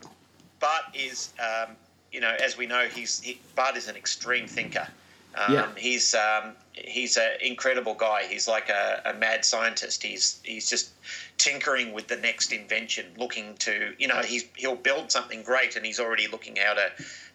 [0.60, 1.76] Bart is, um,
[2.12, 4.88] you know, as we know, he's he, Bart is an extreme thinker.
[5.36, 5.70] Um, Yeah.
[5.78, 8.26] He's um, he's an incredible guy.
[8.26, 10.04] He's like a, a mad scientist.
[10.04, 10.90] He's he's just
[11.38, 15.86] tinkering with the next invention, looking to you know he's he'll build something great, and
[15.86, 16.92] he's already looking how to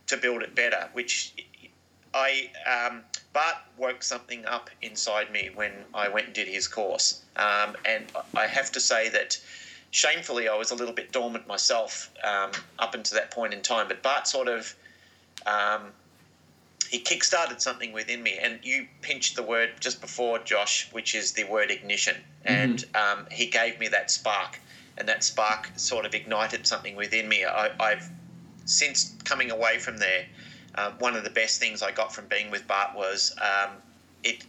[0.08, 1.32] to build it better, which
[2.12, 7.20] I um, Bart woke something up inside me when I went and did his course,
[7.36, 8.04] um, and
[8.36, 9.38] I have to say that
[9.92, 13.88] shamefully I was a little bit dormant myself um, up until that point in time.
[13.88, 14.74] But Bart sort of
[15.46, 15.92] um,
[16.90, 21.30] he kickstarted something within me, and you pinched the word just before Josh, which is
[21.30, 24.58] the word ignition, and um, he gave me that spark,
[24.98, 27.44] and that spark sort of ignited something within me.
[27.44, 28.10] I, I've
[28.64, 30.26] since coming away from there.
[30.74, 33.70] Uh, one of the best things I got from being with Bart was um,
[34.24, 34.44] it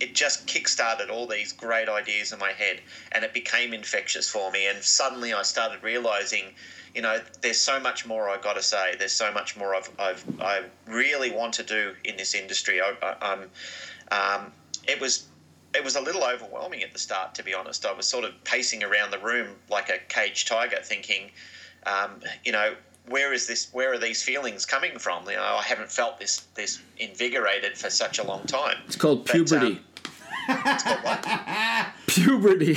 [0.00, 2.80] it just kickstarted all these great ideas in my head
[3.12, 6.46] and it became infectious for me and suddenly i started realizing
[6.94, 8.94] you know there's so much more i got to say.
[8.98, 12.80] There's so much more I've, I've, i really want to do in this industry.
[12.80, 13.50] I, am
[14.10, 14.52] um,
[14.86, 15.26] it was
[15.74, 17.86] it was a little overwhelming at the start to be honest.
[17.86, 21.30] I was sort of pacing around the room like a caged tiger thinking
[21.86, 22.74] um, you know
[23.08, 25.28] where is this where are these feelings coming from?
[25.28, 28.76] You know i haven't felt this this invigorated for such a long time.
[28.86, 29.82] It's called But, um, puberty.
[30.48, 32.76] it's got puberty.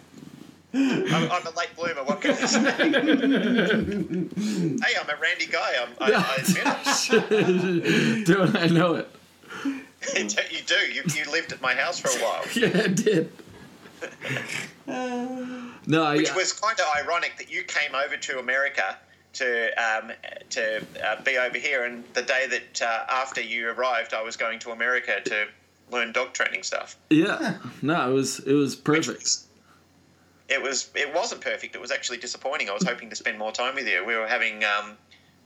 [0.74, 2.02] I'm, I'm a late bloomer.
[2.04, 2.60] What can I say?
[2.60, 2.68] hey,
[5.00, 5.70] I'm a randy guy.
[5.80, 6.66] I'm, I, I admit
[8.26, 9.08] Don't I know it?
[10.14, 10.52] it.
[10.52, 10.74] you do.
[10.92, 13.30] You, you lived at my house for a while, Yeah, I did.
[15.86, 18.96] no, I, which was kind of ironic that you came over to America
[19.34, 20.12] to um,
[20.50, 24.36] to uh, be over here, and the day that uh, after you arrived, I was
[24.36, 25.46] going to America to
[25.90, 26.96] learn dog training stuff.
[27.10, 27.58] yeah.
[27.82, 29.38] No, it was it was perfect.
[30.48, 30.90] Was- It was.
[30.94, 31.74] It wasn't perfect.
[31.74, 32.68] It was actually disappointing.
[32.70, 34.04] I was hoping to spend more time with you.
[34.04, 34.64] We were having.
[34.64, 34.96] Um,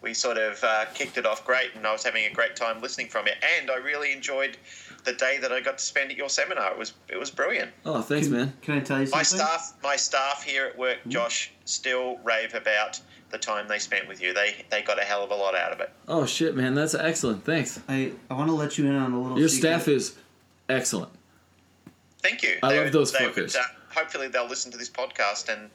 [0.03, 2.80] we sort of uh, kicked it off great, and I was having a great time
[2.80, 3.34] listening from it.
[3.59, 4.57] And I really enjoyed
[5.05, 6.72] the day that I got to spend at your seminar.
[6.72, 6.94] It was.
[7.09, 7.70] It was brilliant.
[7.84, 8.55] Oh, thanks, man.
[8.62, 9.18] Can I tell you something?
[9.18, 9.46] My something?
[9.46, 9.74] staff.
[9.82, 12.98] My staff here at work, Josh, still rave about
[13.30, 14.32] the time they spent with you.
[14.34, 15.90] They they got a hell of a lot out of it.
[16.09, 17.44] Oh shit, man, that's excellent.
[17.44, 17.78] Thanks.
[17.88, 19.38] I, I want to let you in on a little.
[19.38, 19.68] Your secret.
[19.80, 20.16] staff is
[20.68, 21.12] excellent.
[22.22, 22.59] Thank you.
[22.62, 23.36] I love those fuckers.
[23.36, 25.70] Would, uh, hopefully, they'll listen to this podcast and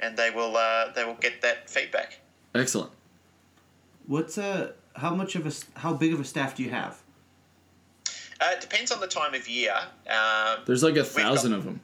[0.00, 2.20] and they will uh, they will get that feedback.
[2.54, 2.90] Excellent.
[4.06, 7.00] What's uh how much of a how big of a staff do you have?
[8.40, 9.74] Uh, it depends on the time of year.
[10.10, 11.80] Um, There's like a got- thousand of them.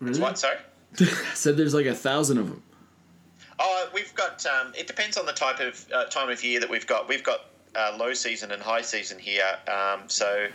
[0.00, 0.20] Really?
[0.20, 0.38] what?
[0.38, 0.56] Sorry.
[1.00, 1.04] I
[1.34, 2.62] said there's like a thousand of them.
[3.58, 4.44] Oh, we've got.
[4.46, 7.08] Um, it depends on the type of uh, time of year that we've got.
[7.08, 7.40] We've got
[7.78, 9.56] uh, low season and high season here.
[9.68, 10.48] Um, so,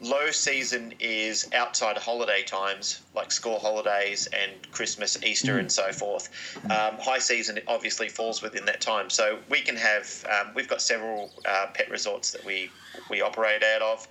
[0.00, 6.28] low season is outside holiday times, like school holidays and Christmas, Easter, and so forth.
[6.64, 9.08] Um, high season obviously falls within that time.
[9.10, 10.26] So we can have.
[10.28, 12.70] Um, we've got several uh, pet resorts that we
[13.08, 14.08] we operate out of.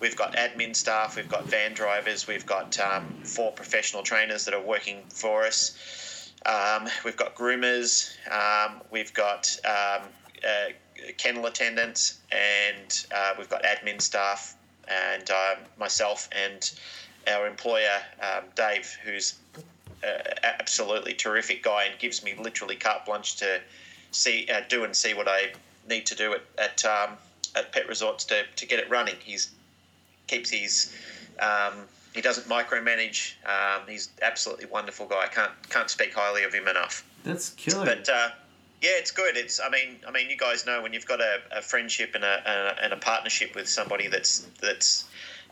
[0.00, 4.54] We've got admin staff, we've got van drivers, we've got um, four professional trainers that
[4.54, 6.32] are working for us.
[6.44, 10.08] Um, we've got groomers, um, we've got um,
[10.44, 10.72] uh,
[11.18, 14.56] kennel attendants, and uh, we've got admin staff,
[14.88, 16.72] and um, myself and
[17.28, 19.34] our employer, um, Dave, who's
[20.04, 23.60] uh, absolutely terrific guy and gives me literally carte blanche to
[24.10, 25.52] see, uh, do and see what I
[25.88, 27.16] need to do at at, um,
[27.54, 29.16] at pet resorts to, to get it running.
[29.22, 29.50] He's
[30.26, 30.96] keeps his
[31.40, 31.74] um,
[32.14, 33.34] he doesn't micromanage.
[33.46, 35.22] Um, he's absolutely wonderful guy.
[35.24, 37.04] I can't can't speak highly of him enough.
[37.24, 37.84] That's killer.
[37.84, 38.30] But uh,
[38.82, 39.36] yeah, it's good.
[39.36, 42.24] It's I mean I mean you guys know when you've got a, a friendship and
[42.24, 45.04] a, a and a partnership with somebody that's that's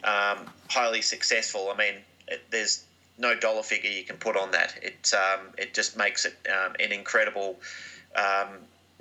[0.03, 1.71] um, highly successful.
[1.73, 1.95] I mean
[2.27, 2.83] it, there's
[3.19, 4.75] no dollar figure you can put on that.
[4.83, 7.61] It um, it just makes it um, an incredible
[8.17, 8.49] um,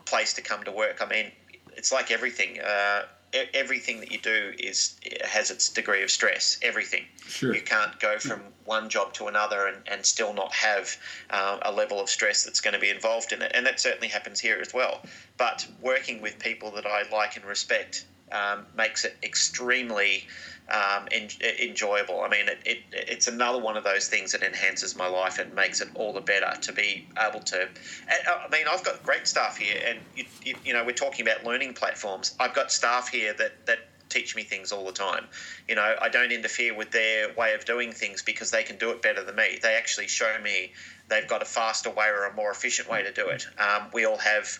[0.06, 1.02] place to come to work.
[1.02, 1.32] I mean
[1.76, 2.62] it's like everything.
[2.62, 3.06] Uh,
[3.54, 6.60] everything that you do is has its degree of stress.
[6.62, 7.06] Everything.
[7.28, 7.54] Sure.
[7.54, 10.98] You can't go from one job to another and, and still not have
[11.30, 13.52] uh, a level of stress that's going to be involved in it.
[13.54, 15.02] And that certainly happens here as well.
[15.38, 20.28] But working with people that I like and respect um, makes it extremely
[20.72, 21.30] um, en-
[21.62, 22.22] enjoyable.
[22.22, 25.54] I mean, it, it, it's another one of those things that enhances my life and
[25.54, 27.62] makes it all the better to be able to.
[27.62, 30.92] and, uh, I mean, I've got great staff here, and you, you, you know, we're
[30.92, 32.36] talking about learning platforms.
[32.40, 35.28] I've got staff here that that teach me things all the time.
[35.68, 38.90] You know, I don't interfere with their way of doing things because they can do
[38.90, 39.60] it better than me.
[39.62, 40.72] They actually show me
[41.10, 43.46] they've got a faster way or a more efficient way to do it.
[43.60, 44.60] Um, we all have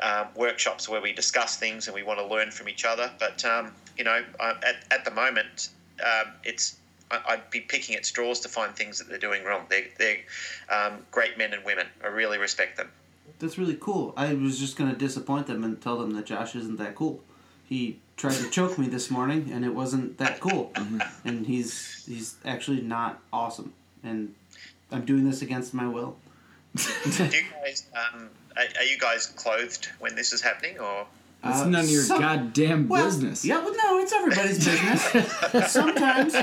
[0.00, 3.10] um, workshops where we discuss things and we want to learn from each other.
[3.18, 5.68] But um, you know, I, at at the moment,
[6.04, 6.76] um, it's
[7.10, 9.66] I- I'd be picking at straws to find things that they're doing wrong.
[9.68, 10.18] They're, they're
[10.68, 11.86] um, great men and women.
[12.02, 12.90] I really respect them.
[13.38, 14.14] That's really cool.
[14.16, 17.20] I was just gonna disappoint them and tell them that Josh isn't that cool.
[17.64, 20.72] He tried to choke me this morning, and it wasn't that cool.
[21.24, 23.72] and he's he's actually not awesome.
[24.02, 24.34] And
[24.90, 26.16] I'm doing this against my will.
[26.74, 26.82] Do
[27.24, 28.28] you guys, um,
[28.58, 31.06] are, are you guys clothed when this is happening, or
[31.42, 33.44] That's Uh, none of your some- goddamn Well, business.
[33.44, 35.70] Yeah, well, no, it's everybody's business.
[35.72, 36.34] sometimes,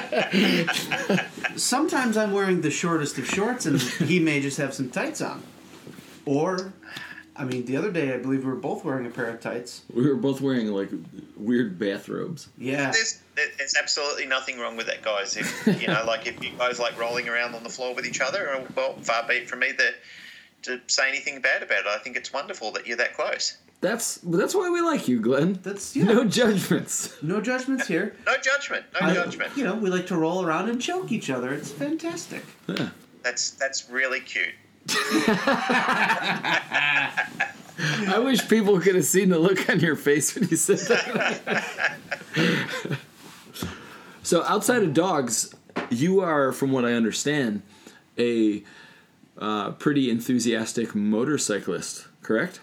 [1.62, 5.44] sometimes I'm wearing the shortest of shorts, and he may just have some tights on,
[6.26, 6.74] or
[7.36, 9.82] I mean, the other day I believe we were both wearing a pair of tights.
[9.94, 10.90] We were both wearing like
[11.36, 12.48] weird bathrobes.
[12.58, 12.92] Yeah.
[12.92, 15.36] There's there's absolutely nothing wrong with that, guys.
[15.36, 18.22] If you know, like if you guys like rolling around on the floor with each
[18.22, 19.96] other, well, far be it from me that
[20.66, 21.88] to say anything bad about it.
[21.88, 23.58] I think it's wonderful that you're that close.
[23.82, 25.60] That's that's why we like you, Glenn.
[25.62, 26.06] That's yeah.
[26.06, 27.22] No judgments.
[27.22, 28.16] No judgments here.
[28.26, 28.86] No judgment.
[29.00, 29.56] No I- judgment.
[29.56, 31.54] You know, we like to roll around and choke each other.
[31.54, 32.44] It's fantastic.
[32.68, 32.90] Yeah.
[33.24, 34.54] That's that's really cute.
[37.78, 41.66] I wish people could have seen the look on your face when you said that.
[44.24, 45.54] so, outside of dogs,
[45.90, 47.64] you are, from what I understand,
[48.18, 48.64] a
[49.38, 52.60] uh, pretty enthusiastic motorcyclist, correct?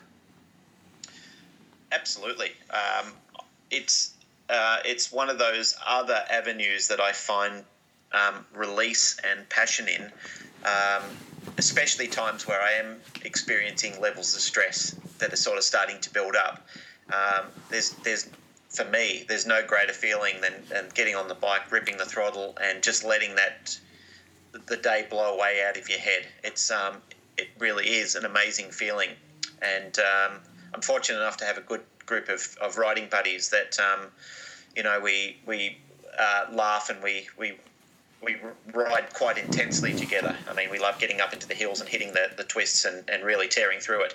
[1.91, 2.53] Absolutely.
[2.70, 3.12] Um,
[3.70, 4.14] it's
[4.49, 7.64] uh, it's one of those other avenues that I find
[8.12, 10.03] um, release and passion in,
[10.64, 11.03] um,
[11.59, 16.12] especially times where I am experiencing levels of stress that are sort of starting to
[16.12, 16.66] build up.
[17.12, 18.29] Um, there's there's
[18.73, 22.57] for me, there's no greater feeling than, than getting on the bike, ripping the throttle,
[22.61, 23.79] and just letting that
[24.66, 26.26] the day blow away out of your head.
[26.44, 26.96] It's um,
[27.36, 29.11] it really is an amazing feeling,
[29.61, 30.38] and um,
[30.74, 34.09] I'm fortunate enough to have a good group of, of riding buddies that um,
[34.76, 35.78] you know we we
[36.18, 37.55] uh, laugh and we we
[38.22, 38.36] we
[38.72, 40.36] ride quite intensely together.
[40.48, 43.09] I mean, we love getting up into the hills and hitting the, the twists and,
[43.11, 44.14] and really tearing through it.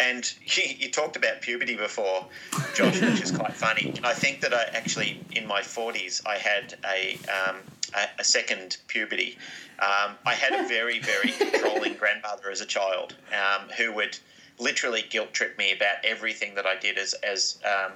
[0.00, 2.26] And you, you talked about puberty before,
[2.74, 3.94] Josh, which is quite funny.
[4.02, 7.56] I think that I actually, in my 40s, I had a, um,
[7.94, 9.38] a, a second puberty.
[9.78, 14.18] Um, I had a very, very controlling grandmother as a child um, who would
[14.58, 17.92] literally guilt trip me about everything that I did as, as um,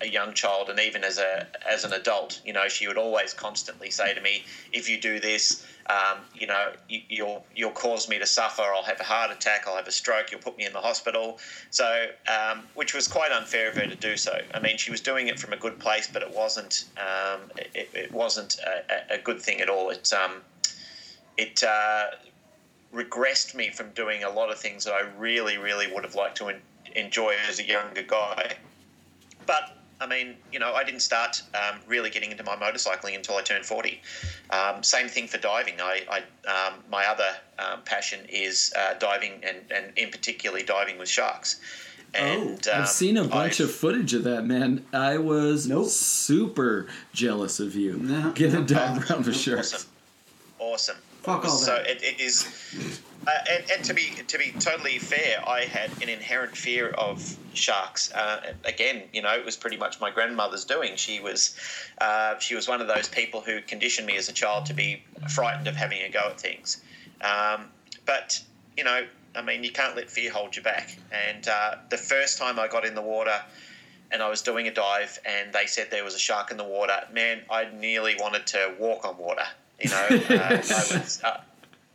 [0.00, 2.40] a young child and even as a as an adult.
[2.44, 6.46] You know, she would always constantly say to me, "If you do this, um, you
[6.46, 8.62] know, you, you'll you'll cause me to suffer.
[8.62, 9.64] I'll have a heart attack.
[9.66, 10.30] I'll have a stroke.
[10.30, 11.38] You'll put me in the hospital."
[11.70, 14.40] So, um, which was quite unfair of her to do so.
[14.52, 17.40] I mean, she was doing it from a good place, but it wasn't um,
[17.74, 19.90] it, it wasn't a, a good thing at all.
[19.90, 20.42] It um,
[21.36, 22.06] it uh,
[22.94, 26.36] regressed me from doing a lot of things that I really, really would have liked
[26.38, 26.60] to en-
[26.94, 28.54] enjoy as a younger guy.
[29.46, 33.36] But I mean, you know, I didn't start um, really getting into my motorcycling until
[33.36, 34.00] I turned 40.
[34.50, 35.74] Um, same thing for diving.
[35.80, 36.18] I, I
[36.50, 37.28] um, my other
[37.58, 41.60] um, passion is uh, diving, and, and in particularly diving with sharks.
[42.12, 44.84] And I've um, seen a bunch I've- of footage of that, man.
[44.92, 45.88] I was Nope.
[45.88, 47.94] super jealous of you.
[47.96, 49.72] No, Getting a dive around with sharks.
[49.74, 49.88] Awesome.
[50.58, 50.96] Awesome.
[51.24, 51.86] Fuck all So that.
[51.86, 52.46] it, it is,
[53.26, 57.38] uh, and, and to be to be totally fair, I had an inherent fear of
[57.54, 58.12] sharks.
[58.12, 60.96] Uh, again, you know, it was pretty much my grandmother's doing.
[60.96, 61.56] She was,
[61.98, 65.02] uh, she was one of those people who conditioned me as a child to be
[65.30, 66.82] frightened of having a go at things.
[67.22, 67.70] Um,
[68.04, 68.38] but
[68.76, 70.98] you know, I mean, you can't let fear hold you back.
[71.10, 73.40] And uh, the first time I got in the water
[74.10, 76.64] and I was doing a dive, and they said there was a shark in the
[76.64, 77.00] water.
[77.14, 79.46] Man, I nearly wanted to walk on water.
[79.84, 81.22] You know, uh, I was.
[81.22, 81.40] Uh,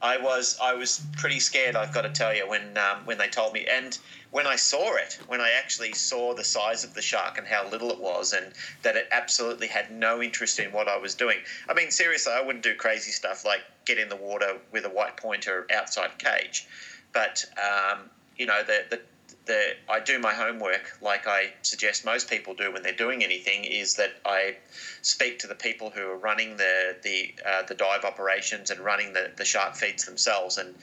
[0.02, 1.76] I was I was pretty scared.
[1.76, 3.98] I've got to tell you when um, when they told me, and
[4.32, 7.68] when I saw it, when I actually saw the size of the shark and how
[7.68, 11.40] little it was, and that it absolutely had no interest in what I was doing.
[11.68, 14.90] I mean, seriously, I wouldn't do crazy stuff like get in the water with a
[14.90, 16.66] white pointer outside cage,
[17.14, 19.02] but um, you know the the
[19.50, 23.66] the, I do my homework like I suggest most people do when they're doing anything
[23.66, 24.56] is that I
[25.02, 29.12] speak to the people who are running the the uh, the dive operations and running
[29.14, 30.76] the, the shark feeds themselves and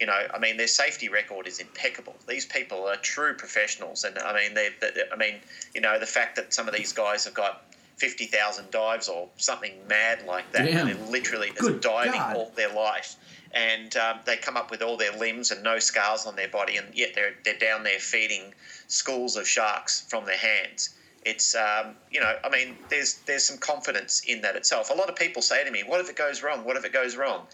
[0.00, 4.18] you know I mean their safety record is impeccable these people are true professionals and
[4.18, 4.70] I mean they
[5.12, 5.36] I mean
[5.72, 7.62] you know the fact that some of these guys have got
[7.98, 10.88] 50,000 dives or something mad like that Damn.
[10.88, 12.36] and they're literally just Good diving God.
[12.36, 13.14] all their life
[13.52, 16.76] and um, they come up with all their limbs and no scars on their body,
[16.76, 18.54] and yet they're they're down there feeding
[18.86, 20.90] schools of sharks from their hands.
[21.24, 24.90] It's um, you know, I mean, there's there's some confidence in that itself.
[24.90, 26.64] A lot of people say to me, "What if it goes wrong?
[26.64, 27.46] What if it goes wrong?"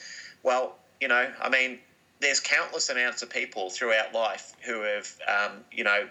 [0.43, 1.79] Well, you know, I mean,
[2.21, 6.09] there's countless amounts of people throughout life who have um, you know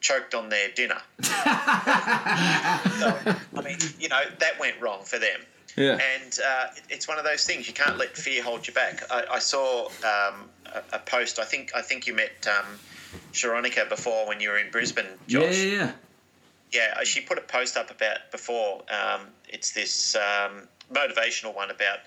[0.00, 1.00] choked on their dinner.
[1.22, 3.30] so, I
[3.64, 5.40] mean, you know, that went wrong for them.
[5.76, 5.98] Yeah.
[6.14, 9.02] And uh, it's one of those things you can't let fear hold you back.
[9.10, 11.38] I, I saw um, a, a post.
[11.38, 12.78] I think I think you met um,
[13.32, 15.92] Sharonica before when you were in Brisbane, Yeah, yeah, yeah.
[16.72, 18.82] Yeah, she put a post up about before.
[18.90, 22.00] Um, it's this um, motivational one about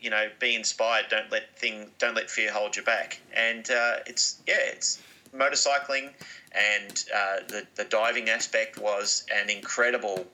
[0.00, 1.06] you know be inspired.
[1.10, 1.90] Don't let thing.
[1.98, 3.20] Don't let fear hold you back.
[3.34, 5.00] And uh, it's yeah, it's
[5.34, 6.10] motorcycling
[6.52, 10.26] and uh, the the diving aspect was an incredible.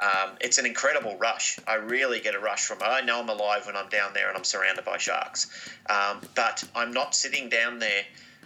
[0.00, 1.58] Um, it's an incredible rush.
[1.66, 2.84] I really get a rush from it.
[2.84, 6.64] I know I'm alive when I'm down there and I'm surrounded by sharks, um, but
[6.74, 8.04] I'm not sitting down there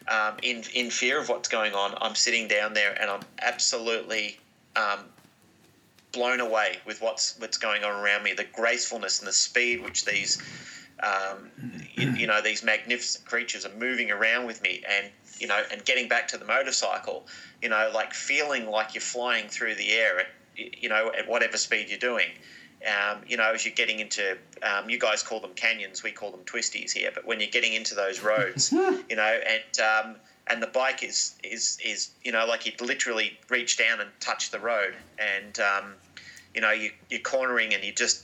[0.08, 1.94] um, in in fear of what's going on.
[2.00, 4.38] I'm sitting down there and I'm absolutely
[4.74, 5.00] um,
[6.12, 8.32] blown away with what's what's going on around me.
[8.32, 10.42] The gracefulness and the speed which these
[11.02, 11.50] um,
[11.94, 15.06] you, you know these magnificent creatures are moving around with me, and
[15.38, 17.26] you know, and getting back to the motorcycle,
[17.62, 20.26] you know, like feeling like you're flying through the air
[20.56, 22.30] you know at whatever speed you're doing.
[22.84, 26.30] Um, you know, as you're getting into, um, you guys call them canyons, we call
[26.30, 27.10] them twisties here.
[27.14, 28.72] But when you're getting into those roads,
[29.08, 33.38] you know, and um, and the bike is is is you know like you literally
[33.48, 35.94] reach down and touch the road, and um,
[36.54, 38.20] you know you, you're cornering and you just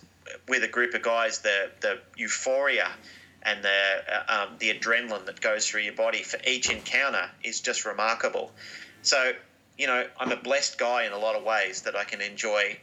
[0.49, 2.93] with a group of guys the the euphoria
[3.43, 7.61] and the uh, um, the adrenaline that goes through your body for each encounter is
[7.61, 8.53] just remarkable.
[9.03, 9.33] So
[9.81, 12.78] you know I'm a blessed guy in a lot of ways that I can enjoy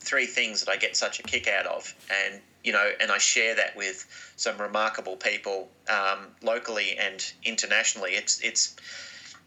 [0.00, 3.18] three things that I get such a kick out of, and you know, and I
[3.18, 4.04] share that with
[4.36, 8.14] some remarkable people um, locally and internationally.
[8.14, 8.74] It's it's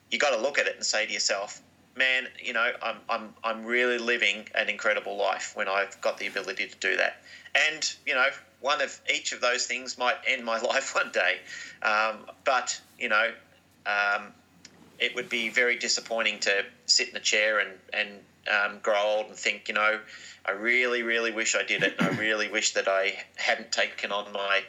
[0.09, 1.61] you got to look at it and say to yourself,
[1.97, 6.27] man, you know, I'm I'm I'm really living an incredible life when I've got the
[6.27, 7.21] ability to do that,
[7.53, 8.29] and you know,
[8.61, 11.39] one of each of those things might end my life one day,
[11.81, 13.33] um, but you know.
[13.83, 14.31] Um,
[15.01, 18.09] it would be very disappointing to sit in a chair and, and
[18.49, 19.99] um, grow old and think, you know,
[20.45, 24.11] I really, really wish I did it, and I really wish that I hadn't taken
[24.11, 24.61] on my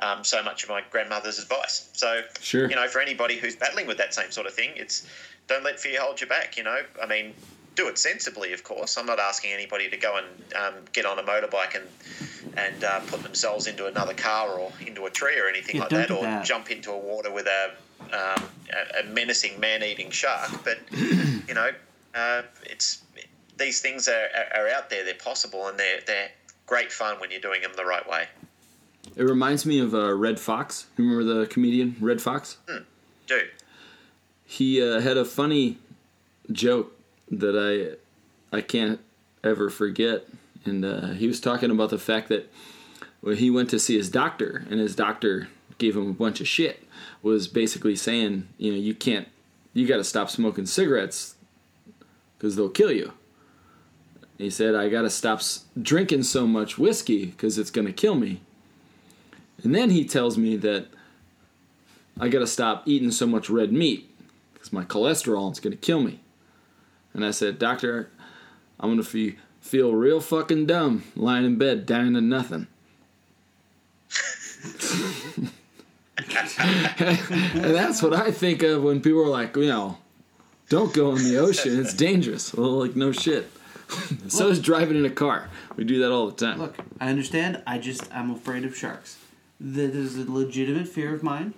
[0.00, 1.88] um, so much of my grandmother's advice.
[1.92, 2.68] So, Sure.
[2.68, 5.06] you know, for anybody who's battling with that same sort of thing, it's
[5.46, 6.56] don't let fear hold you back.
[6.56, 7.34] You know, I mean,
[7.76, 8.96] do it sensibly, of course.
[8.96, 11.86] I'm not asking anybody to go and um, get on a motorbike and
[12.56, 15.90] and uh, put themselves into another car or into a tree or anything Yeah, like
[15.90, 16.44] that, or that.
[16.44, 17.72] jump into a water with a
[18.12, 20.50] um, a, a menacing man-eating shark.
[20.64, 21.70] But you know,
[22.14, 23.02] uh, it's
[23.58, 25.04] these things are, are out there.
[25.04, 26.30] They're possible, and they're they're
[26.66, 28.26] great fun when you're doing them the right way.
[29.16, 30.86] It reminds me of uh, Redd Foxx.
[30.96, 32.58] Remember the comedian Redd Foxx?
[33.26, 33.40] Do
[34.44, 35.78] He uh, had a funny
[36.50, 36.96] joke
[37.30, 39.00] that I I can't
[39.44, 40.26] ever forget,
[40.64, 42.50] and uh, he was talking about the fact that
[43.20, 45.48] when he went to see his doctor, and his doctor
[45.78, 46.82] gave him a bunch of shit,
[47.22, 49.28] was basically saying, you know, you can't,
[49.72, 51.34] you got to stop smoking cigarettes
[52.36, 53.12] because they'll kill you.
[54.38, 55.42] He said, I got to stop
[55.80, 58.40] drinking so much whiskey because it's going to kill me.
[59.62, 60.86] And then he tells me that
[62.18, 64.10] I got to stop eating so much red meat
[64.54, 66.20] because my cholesterol is going to kill me.
[67.12, 68.10] And I said, Doctor,
[68.78, 72.66] I'm going to fe- feel real fucking dumb lying in bed dying to nothing.
[76.98, 79.98] and that's what I think of when people are like, you know,
[80.68, 82.54] don't go in the ocean, it's dangerous.
[82.54, 83.50] Well, like, no shit.
[84.28, 85.48] so is driving in a car.
[85.76, 86.58] We do that all the time.
[86.58, 87.62] Look, I understand.
[87.66, 89.18] I just I'm afraid of sharks.
[89.60, 91.54] That is a legitimate fear of mine.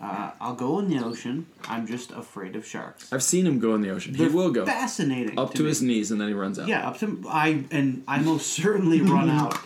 [0.00, 1.46] Uh, I'll go in the ocean.
[1.68, 3.12] I'm just afraid of sharks.
[3.12, 4.12] I've seen him go in the ocean.
[4.12, 5.68] They're he will go fascinating up to me.
[5.68, 6.68] his knees and then he runs out.
[6.68, 9.58] Yeah, up to I and I most certainly run out.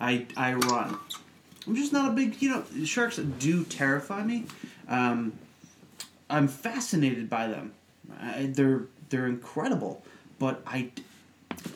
[0.00, 0.98] I I run.
[1.66, 4.46] I'm just not a big you know sharks do terrify me.
[4.88, 5.32] Um,
[6.30, 7.72] I'm fascinated by them.
[8.20, 10.02] I, they're they're incredible,
[10.38, 10.90] but I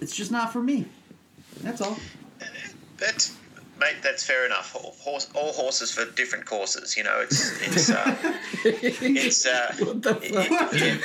[0.01, 0.87] it's just not for me.
[1.63, 1.97] That's all.
[2.99, 3.37] That's
[3.79, 3.97] mate.
[4.03, 4.75] That's fair enough.
[4.75, 6.97] All, horse, all horses for different courses.
[6.97, 8.17] You know, it's it's uh,
[8.65, 10.73] it's uh, What the fuck?
[10.75, 11.01] it-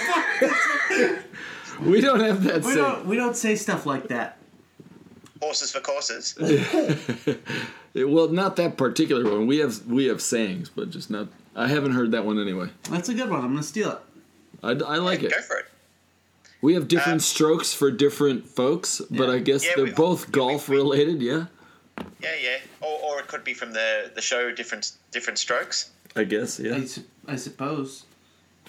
[0.91, 1.23] it-
[1.81, 2.77] We don't have that We saying.
[2.77, 4.37] don't we don't say stuff like that.
[5.41, 6.35] Horses for courses.
[7.93, 9.47] Well, not that particular one.
[9.47, 11.27] We have we have sayings, but just not.
[11.57, 12.69] I haven't heard that one anyway.
[12.89, 13.41] That's a good one.
[13.43, 13.97] I'm gonna steal it.
[14.63, 15.31] I, I like it.
[15.31, 15.65] Go for it.
[16.61, 20.31] We have different Um, strokes for different folks, but I guess Yeah, they're we- both
[20.31, 21.21] golf we- related.
[21.21, 21.47] Yeah,
[22.21, 22.57] Yeah, yeah.
[22.79, 25.89] Or, or it could be from the, the show Different Different Strokes.
[26.15, 26.59] I guess.
[26.61, 26.75] Yeah.
[26.77, 28.05] I, su- I suppose.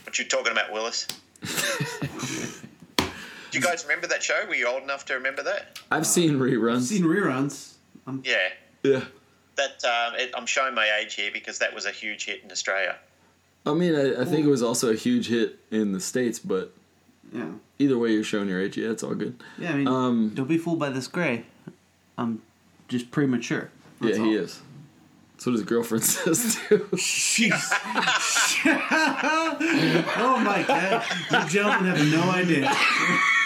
[0.04, 1.06] What you talking about, Willis?
[3.52, 4.44] Do you guys remember that show?
[4.48, 5.78] Were you old enough to remember that?
[5.90, 6.76] I've seen reruns.
[6.76, 7.74] I've seen reruns.
[8.06, 8.48] I'm, Yeah.
[8.82, 9.04] yeah.
[9.56, 12.50] That um, it, I'm showing my age here because that was a huge hit in
[12.50, 12.96] Australia.
[13.66, 16.72] I mean, I, I think it was also a huge hit in the states, but
[17.30, 17.50] yeah.
[17.78, 18.78] either way, you're showing your age.
[18.78, 19.38] Yeah, it's all good.
[19.58, 21.44] Yeah, I mean, Um, don't be fooled by this gray.
[22.16, 22.40] I'm
[22.88, 23.70] just premature.
[24.00, 24.44] That's yeah, he all.
[24.44, 24.60] is.
[25.34, 26.78] That's what his girlfriend says too.
[26.94, 27.52] Jeez.
[30.16, 31.04] oh my god.
[31.30, 32.72] You gentlemen have no idea.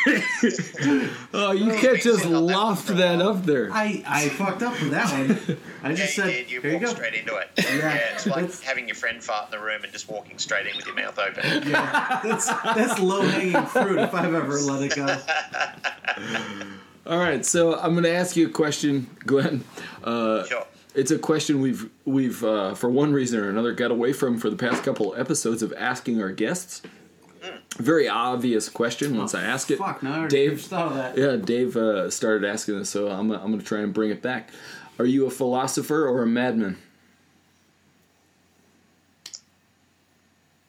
[1.35, 3.71] oh, you can't just on that loft that up there.
[3.73, 5.59] I, I fucked up with that one.
[5.83, 6.51] I Yeah, just you said, did.
[6.51, 6.87] You here you go.
[6.87, 7.51] straight into it.
[7.59, 7.75] Yeah.
[7.77, 10.67] Yeah, it's like That's- having your friend fart in the room and just walking straight
[10.67, 11.43] in with your mouth open.
[11.69, 15.07] Yeah, that's that's low hanging fruit if I've ever let it go.
[17.07, 19.65] All right, so I'm going to ask you a question, Glenn.
[20.03, 20.67] Uh, Sure.
[20.95, 24.51] it's a question we've we've uh, for one reason or another got away from for
[24.51, 26.83] the past couple episodes of asking our guests.
[27.79, 29.79] Very obvious question once I ask it.
[29.79, 30.63] Fuck, no, I already Dave.
[30.63, 31.19] thought of that.
[31.19, 34.23] Yeah, Dave uh, started asking this, so I'm I'm going to try and bring it
[34.23, 34.51] back.
[34.99, 36.79] Are you a philosopher or a madman?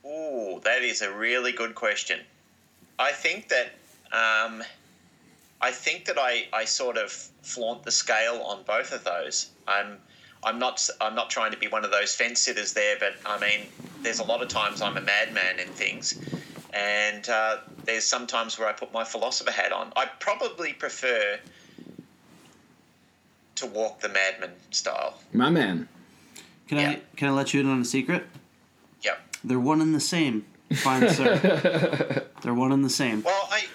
[0.05, 2.19] Ooh, that is a really good question.
[2.99, 3.67] I think that
[4.11, 4.63] um,
[5.61, 9.49] I think that I, I sort of flaunt the scale on both of those.
[9.67, 9.97] I'm
[10.43, 13.39] I'm not I'm not trying to be one of those fence sitters there, but I
[13.39, 13.67] mean,
[14.01, 16.19] there's a lot of times I'm a madman in things,
[16.77, 19.91] and uh, there's sometimes where I put my philosopher hat on.
[19.95, 21.39] I probably prefer
[23.55, 25.19] to walk the madman style.
[25.33, 25.87] My man.
[26.67, 26.89] Can Yeah.
[26.91, 28.25] I can I let you in on a secret?
[29.01, 29.17] Yep.
[29.43, 30.45] They're one and the same,
[30.75, 32.25] fine sir.
[32.43, 33.23] They're one and the same.
[33.23, 33.65] Well, I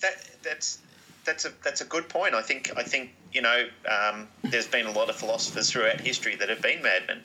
[0.00, 0.78] that that's
[1.24, 2.34] that's a that's a good point.
[2.34, 6.34] I think I think you know um, there's been a lot of philosophers throughout history
[6.36, 7.22] that have been madmen,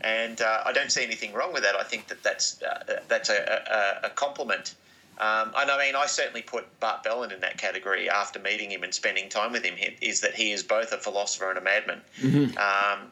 [0.00, 1.76] and uh, I don't see anything wrong with that.
[1.76, 4.74] I think that that's uh, that's a, a, a compliment.
[5.18, 8.82] Um, and I mean, I certainly put Bart Bellon in that category after meeting him
[8.82, 9.74] and spending time with him.
[10.02, 12.02] Is that he is both a philosopher and a madman,
[12.58, 13.10] um,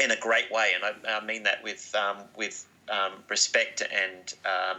[0.00, 4.34] in a great way, and I, I mean that with um, with um, respect and
[4.44, 4.78] um,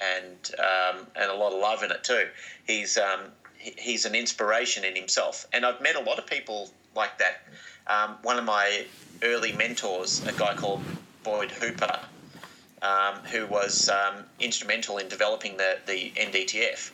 [0.00, 2.28] and um, and a lot of love in it too.
[2.66, 3.20] He's um,
[3.58, 7.42] he- he's an inspiration in himself, and I've met a lot of people like that.
[7.88, 8.86] Um, one of my
[9.22, 10.82] early mentors, a guy called
[11.22, 11.98] Boyd Hooper,
[12.82, 16.90] um, who was um, instrumental in developing the the NDTF.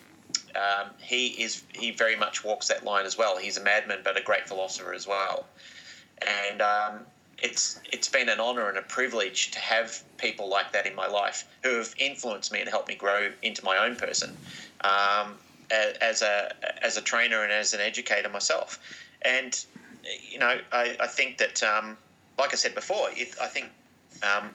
[0.54, 3.38] Um, he is he very much walks that line as well.
[3.38, 5.46] He's a madman, but a great philosopher as well.
[6.50, 7.00] And um,
[7.38, 11.06] it's it's been an honour and a privilege to have people like that in my
[11.06, 14.36] life who have influenced me and helped me grow into my own person
[14.82, 15.34] um,
[15.70, 16.52] as a
[16.84, 18.78] as a trainer and as an educator myself.
[19.22, 19.64] And
[20.28, 21.96] you know, I, I think that, um,
[22.38, 23.66] like I said before, it, I think
[24.22, 24.50] um,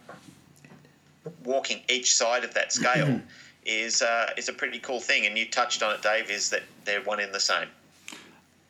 [1.43, 3.21] walking each side of that scale
[3.65, 5.25] is uh, is a pretty cool thing.
[5.25, 6.29] And you touched on it, Dave.
[6.29, 7.67] Is that they're one in the same?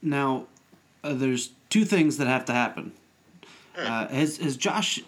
[0.01, 0.47] Now,
[1.03, 2.91] uh, there's two things that have to happen.
[3.77, 4.99] Uh, has has Josh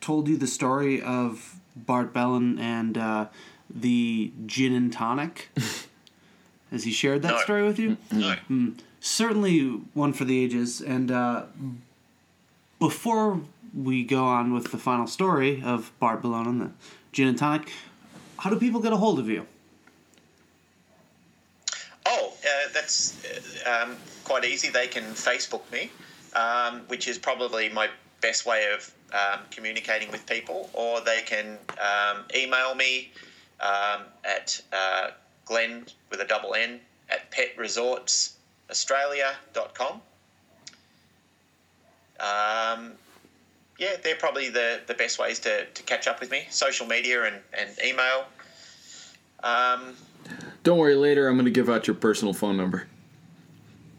[0.00, 3.26] told you the story of Bart Bellon and uh,
[3.68, 5.50] the gin and tonic?
[6.70, 7.38] has he shared that No.
[7.38, 7.96] story with you?
[8.12, 8.36] No.
[9.00, 9.60] certainly
[9.94, 10.80] one for the ages.
[10.80, 11.44] And uh,
[12.84, 13.40] before
[13.72, 16.70] we go on with the final story of Bart Bellon and the
[17.12, 17.72] gin and tonic,
[18.36, 19.46] how do people get a hold of you?
[22.04, 23.24] Oh, uh, that's
[23.64, 24.68] uh, um, quite easy.
[24.68, 25.90] They can Facebook me,
[26.36, 27.88] um, which is probably my
[28.20, 33.12] best way of um, communicating with people, or they can um, email me
[33.60, 35.12] um, at uh,
[35.46, 40.02] Glenn with a double N at petresortsaustralia.com.
[42.20, 42.92] Um,
[43.78, 47.24] yeah, they're probably the, the best ways to, to catch up with me social media
[47.24, 48.24] and, and email.
[49.42, 49.94] Um,
[50.62, 52.86] Don't worry, later I'm going to give out your personal phone number.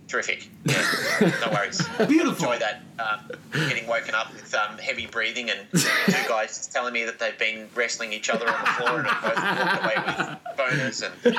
[0.07, 0.49] Terrific.
[0.65, 0.83] Yeah,
[1.45, 1.81] no worries.
[2.07, 2.51] Beautiful.
[2.51, 2.81] Enjoy that.
[2.99, 3.29] Um,
[3.67, 5.87] getting woken up with um, heavy breathing and two
[6.27, 9.35] guys telling me that they've been wrestling each other on the floor and have both
[9.35, 11.03] walked away with boners.
[11.25, 11.35] And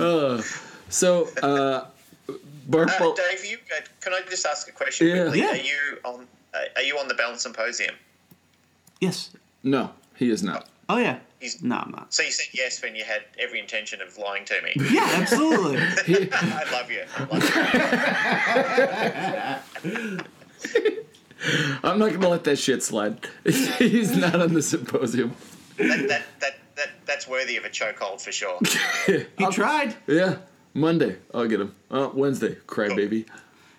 [0.06, 0.40] Uh,
[0.88, 1.84] so, uh,
[2.66, 5.22] Bart, uh, Dave, you uh, can I just ask a question Yeah.
[5.22, 5.40] quickly?
[5.40, 5.52] Yeah.
[5.52, 6.26] Are you on?
[6.54, 7.94] Uh, are you on the Balance Symposium?
[9.00, 9.30] Yes.
[9.62, 10.68] no, he is not.
[10.88, 11.18] Oh yeah.
[11.40, 12.14] He's- No, I'm not.
[12.14, 14.72] So you said yes when you had every intention of lying to me.
[14.90, 15.78] Yeah, absolutely.
[16.32, 17.04] I love you.
[17.14, 17.44] I love
[19.84, 20.20] you.
[21.84, 23.28] I'm not going to let that shit slide.
[23.44, 25.34] He's not on the symposium.
[25.76, 28.58] That, that, that, that, that's worthy of a chokehold for sure.
[29.06, 29.94] he tried.
[30.06, 30.36] Yeah,
[30.76, 31.74] Monday I'll get him.
[31.90, 33.26] Uh, Wednesday, crybaby.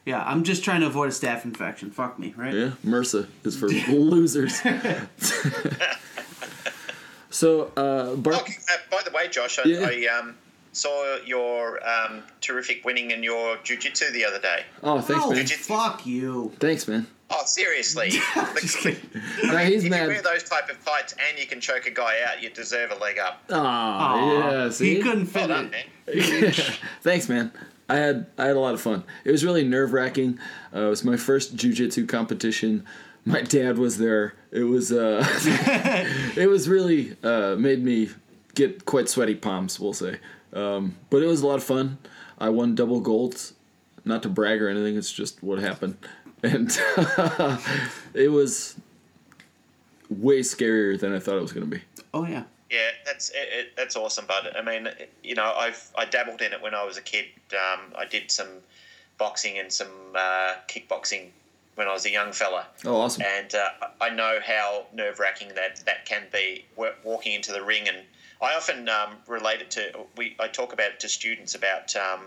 [0.06, 1.92] Yeah, I'm just trying to avoid a staph infection.
[1.92, 2.54] Fuck me, right?
[2.54, 4.60] Yeah, MRSA is for losers.
[7.30, 8.38] so, uh, Bart.
[8.38, 9.82] Oh, uh, by the way, Josh, I, Yeah.
[9.88, 10.36] I um,
[10.72, 14.64] saw your um, terrific winning in your jiu-jitsu the other day.
[14.82, 15.38] Oh, thanks, Oh, man.
[15.40, 16.54] Did you- fuck you.
[16.60, 17.06] Thanks, man.
[17.30, 18.10] Oh, seriously?
[18.62, 19.00] Just kidding.
[19.44, 22.20] Nah, he's if you wear those type of fights and you can choke a guy
[22.28, 23.44] out, you deserve a leg up.
[23.50, 24.70] Oh, Aw, yeah.
[24.70, 25.72] See, he couldn't Well fit done,
[26.08, 26.54] it.
[26.54, 26.54] man.
[27.02, 27.52] Thanks, man.
[27.90, 29.04] I had I had a lot of fun.
[29.26, 30.40] It was really nerve wracking.
[30.76, 32.86] Uh, it was my first jujitsu competition.
[33.26, 34.34] My dad was there.
[34.52, 35.26] It was uh,
[36.38, 38.10] it was really uh, made me
[38.56, 39.80] get quite sweaty palms.
[39.80, 40.20] We'll say,
[40.54, 41.98] um, but it was a lot of fun.
[42.38, 43.54] I won double golds.
[44.06, 44.96] Not to brag or anything.
[44.98, 45.98] It's just what happened,
[46.44, 46.70] and
[48.14, 48.76] it was
[50.10, 51.84] way scarier than I thought it was going to be.
[52.14, 52.44] Oh yeah.
[52.70, 54.54] Yeah, that's it, it, that's awesome, bud.
[54.58, 54.90] I mean,
[55.24, 57.26] you know, I've I dabbled in it when I was a kid.
[57.54, 58.50] Um, I did some
[59.18, 61.30] boxing and some uh, kickboxing
[61.76, 62.68] when I was a young fella.
[62.84, 63.24] Oh, awesome!
[63.24, 63.70] And uh,
[64.02, 66.66] I know how nerve wracking that that can be.
[67.06, 68.00] Walking into the ring, and
[68.42, 70.36] I often um, relate it to we.
[70.38, 72.20] I talk about it to students about um,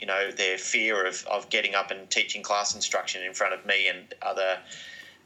[0.00, 3.64] you know their fear of, of getting up and teaching class instruction in front of
[3.66, 4.58] me and other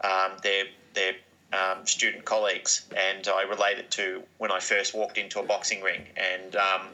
[0.03, 0.65] um, their
[0.95, 1.13] their
[1.53, 5.83] um, student colleagues, and I relate it to when I first walked into a boxing
[5.83, 6.89] ring, and um,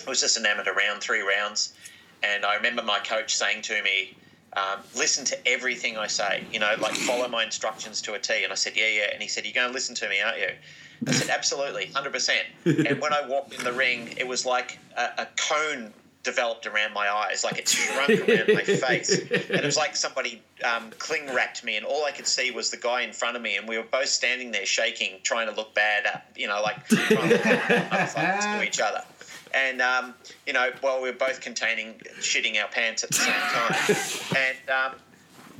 [0.00, 1.74] it was just an amateur round, three rounds,
[2.22, 4.16] and I remember my coach saying to me.
[4.56, 8.44] Um, listen to everything I say, you know, like follow my instructions to a T.
[8.44, 9.06] And I said, yeah, yeah.
[9.12, 10.50] And he said, you're going to listen to me, aren't you?
[11.08, 12.30] I said, absolutely, 100%.
[12.88, 15.92] and when I walked in the ring, it was like a, a cone
[16.24, 19.20] developed around my eyes, like it shrunk around my face.
[19.20, 22.70] And it was like somebody um, cling wrapped me, and all I could see was
[22.70, 25.54] the guy in front of me, and we were both standing there shaking, trying to
[25.54, 29.02] look bad, at, you know, like trying to look to each other.
[29.54, 30.14] And, um,
[30.46, 34.44] you know, while we were both containing shitting our pants at the same time.
[34.44, 34.98] And um,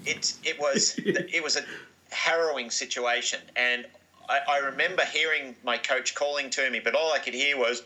[0.05, 1.62] it, it, was, it was a
[2.11, 3.39] harrowing situation.
[3.55, 3.86] And
[4.28, 7.82] I, I remember hearing my coach calling to me, but all I could hear was,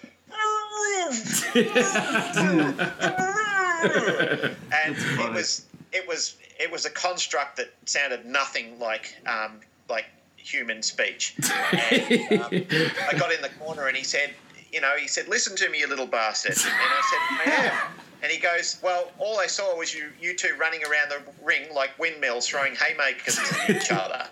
[4.72, 10.06] and it was it was it was a construct that sounded nothing like um, like
[10.36, 11.34] human speech.
[11.36, 14.34] And, um, I got in the corner and he said,
[14.72, 17.92] you know, he said, "Listen to me, you little bastard." And I said, "I am."
[18.22, 21.72] And he goes, "Well, all I saw was you you two running around the ring
[21.74, 24.26] like windmills, throwing haymakers at each other."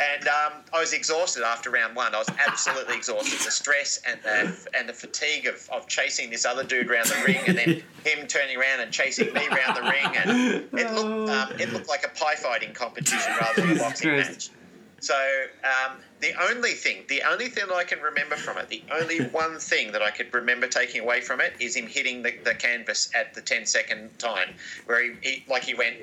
[0.00, 2.14] And um, I was exhausted after round one.
[2.14, 3.38] I was absolutely exhausted.
[3.38, 7.22] The stress and the, and the fatigue of, of chasing this other dude around the
[7.26, 10.16] ring and then him turning around and chasing me around the ring.
[10.16, 14.16] And it looked, um, it looked like a pie fighting competition rather than a boxing
[14.16, 14.50] match.
[15.00, 15.14] So
[15.64, 19.18] um, the only thing, the only thing that I can remember from it, the only
[19.32, 22.54] one thing that I could remember taking away from it is him hitting the, the
[22.54, 24.54] canvas at the 10 second time,
[24.86, 25.96] where he, he like he went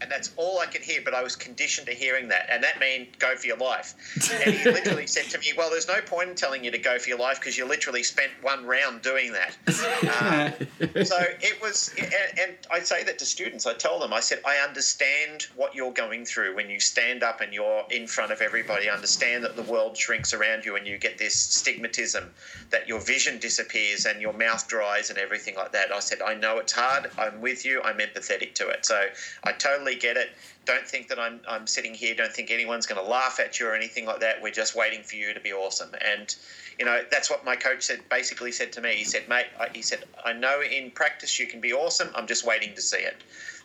[0.00, 1.00] and that's all I could hear.
[1.04, 3.94] But I was conditioned to hearing that, and that meant go for your life.
[4.38, 6.98] And he literally said to me, "Well, there's no point in telling you to go
[6.98, 11.92] for your life because you literally spent one round doing that." Uh, so it was,
[11.98, 13.66] and, and I say that to students.
[13.66, 17.40] I tell them, I said, I understand what you're going through when you stand up
[17.40, 18.88] and you're in front of everybody.
[18.88, 22.28] I understand that the world shrinks around you, and you get this stigmatism
[22.70, 25.92] that your vision disappears and your mouth dries and everything like that.
[25.92, 27.10] I said, I know it's hard.
[27.18, 27.80] I'm with you.
[27.82, 28.84] I'm empathetic to it.
[28.84, 29.06] So
[29.44, 30.30] I totally totally get it.
[30.64, 32.14] Don't think that I'm, I'm sitting here.
[32.14, 34.42] Don't think anyone's going to laugh at you or anything like that.
[34.42, 35.90] We're just waiting for you to be awesome.
[36.04, 36.34] And,
[36.78, 38.94] you know, that's what my coach said, basically said to me.
[38.94, 42.10] He said, mate, I, he said, I know in practice you can be awesome.
[42.14, 43.16] I'm just waiting to see it.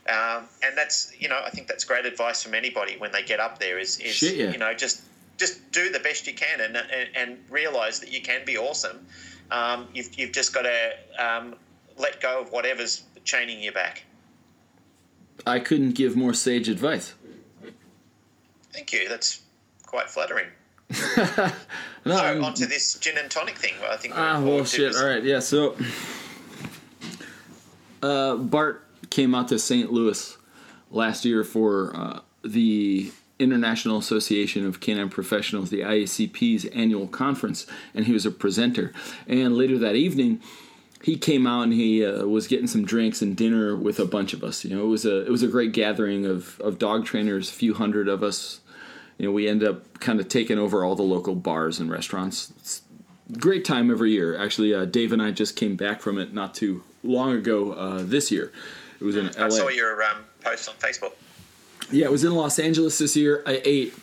[0.09, 3.39] Um, and that's, you know, I think that's great advice from anybody when they get
[3.39, 4.51] up there is, is Shit, yeah.
[4.51, 5.01] you know, just
[5.37, 9.03] just do the best you can and, and, and realize that you can be awesome.
[9.49, 11.55] Um, you've, you've just got to um,
[11.97, 14.03] let go of whatever's chaining you back.
[15.45, 17.13] I couldn't give more sage advice.
[18.71, 19.07] Thank you.
[19.07, 19.41] That's
[19.85, 20.47] quite flattering.
[21.17, 21.51] no,
[22.05, 23.73] so I'm, onto this gin and tonic thing.
[23.89, 24.13] I think.
[24.15, 24.95] Ah, well, shit.
[24.95, 25.39] All right, yeah.
[25.39, 25.75] So,
[28.01, 29.91] uh, Bart came out to St.
[29.91, 30.37] Louis
[30.91, 38.05] last year for uh, the International Association of Canine Professionals, the IACP's annual conference, and
[38.05, 38.93] he was a presenter.
[39.27, 40.41] And later that evening,
[41.03, 44.31] he came out and he uh, was getting some drinks and dinner with a bunch
[44.31, 44.63] of us.
[44.63, 47.53] You know, it was a it was a great gathering of of dog trainers, a
[47.53, 48.61] few hundred of us.
[49.17, 52.53] You know, we end up kind of taking over all the local bars and restaurants.
[52.57, 52.81] It's
[53.37, 54.37] great time every year.
[54.41, 58.03] Actually, uh, Dave and I just came back from it not too long ago uh,
[58.03, 58.53] this year.
[59.01, 59.45] It was in LA.
[59.45, 61.11] I saw your um, post on Facebook.
[61.91, 63.43] Yeah, it was in Los Angeles this year.
[63.45, 63.93] I ate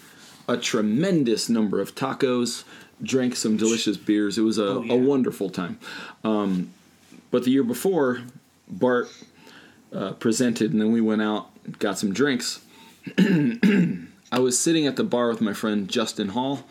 [0.47, 2.65] a tremendous number of tacos,
[3.03, 4.37] drank some delicious beers.
[4.37, 4.93] It was a, oh, yeah.
[4.93, 5.79] a wonderful time.
[6.25, 6.75] Um,
[7.31, 8.23] but the year before,
[8.69, 9.09] Bart
[9.93, 12.61] uh, presented, and then we went out, got some drinks.
[13.19, 16.65] I was sitting at the bar with my friend Justin Hall.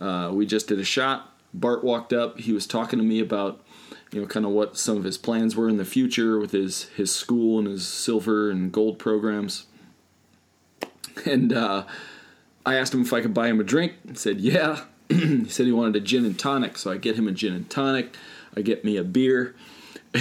[0.00, 1.32] Uh, we just did a shot.
[1.54, 2.40] Bart walked up.
[2.40, 3.64] He was talking to me about,
[4.12, 6.84] you know, kind of what some of his plans were in the future with his
[6.96, 9.66] his school and his silver and gold programs.
[11.24, 11.84] And uh,
[12.66, 13.94] I asked him if I could buy him a drink.
[14.06, 17.28] He said, "Yeah." he said he wanted a gin and tonic, so I get him
[17.28, 18.16] a gin and tonic.
[18.56, 19.54] I get me a beer.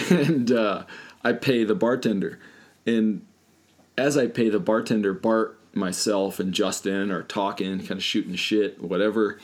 [0.09, 0.83] And uh,
[1.23, 2.39] I pay the bartender.
[2.85, 3.25] And
[3.97, 8.81] as I pay the bartender, Bart, myself, and Justin are talking, kind of shooting shit,
[8.81, 9.39] whatever.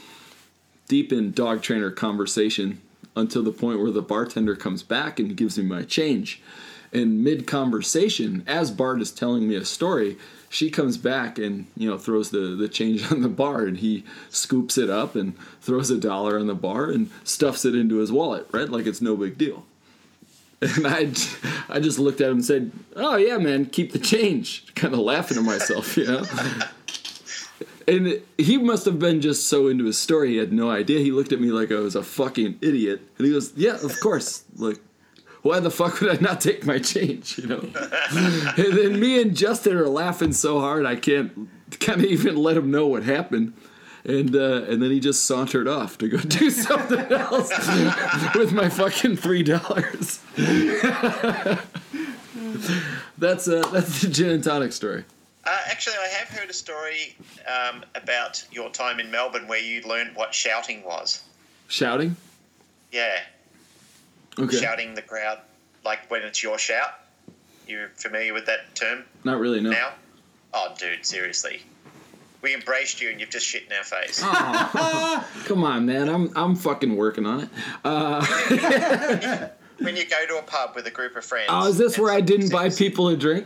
[0.87, 2.81] Deep in dog trainer conversation
[3.15, 6.41] until the point where the bartender comes back and gives me my change.
[6.93, 10.17] And mid conversation, as Bart is telling me a story,
[10.51, 14.03] she comes back and you know throws the the change on the bar and he
[14.29, 18.11] scoops it up and throws a dollar on the bar and stuffs it into his
[18.11, 19.65] wallet right like it's no big deal
[20.61, 21.11] And I,
[21.69, 24.99] I just looked at him and said, "Oh yeah, man, keep the change." Kind of
[24.99, 26.23] laughing to myself, you know.
[27.87, 30.99] And he must have been just so into his story, he had no idea.
[30.99, 33.99] He looked at me like I was a fucking idiot, and he goes, "Yeah, of
[33.99, 34.77] course." Like,
[35.41, 37.39] why the fuck would I not take my change?
[37.39, 37.69] You know.
[38.11, 42.57] and then me and Justin are laughing so hard I can't kind of even let
[42.57, 43.53] him know what happened.
[44.03, 47.49] And uh, and then he just sauntered off to go do something else
[48.35, 50.19] with my fucking three dollars.
[53.17, 55.03] that's uh, that's the gin and tonic story.
[55.45, 57.15] Uh, actually, I have heard a story
[57.47, 61.23] um, about your time in Melbourne where you learned what shouting was.
[61.67, 62.15] Shouting.
[62.91, 63.17] Yeah,
[64.37, 64.57] Okay.
[64.57, 65.39] shouting the crowd,
[65.85, 66.93] like when it's your shout.
[67.67, 69.61] You familiar with that term Not really.
[69.61, 69.69] No.
[69.69, 69.91] now?
[70.53, 71.61] Oh, dude, seriously.
[72.41, 74.19] We embraced you and you've just shit in our face.
[75.47, 76.09] Come on, man.
[76.09, 77.49] I'm I'm fucking working on it.
[77.83, 78.25] Uh,
[79.79, 81.47] when you go to a pub with a group of friends.
[81.49, 83.45] oh, is this where I didn't buy people a drink?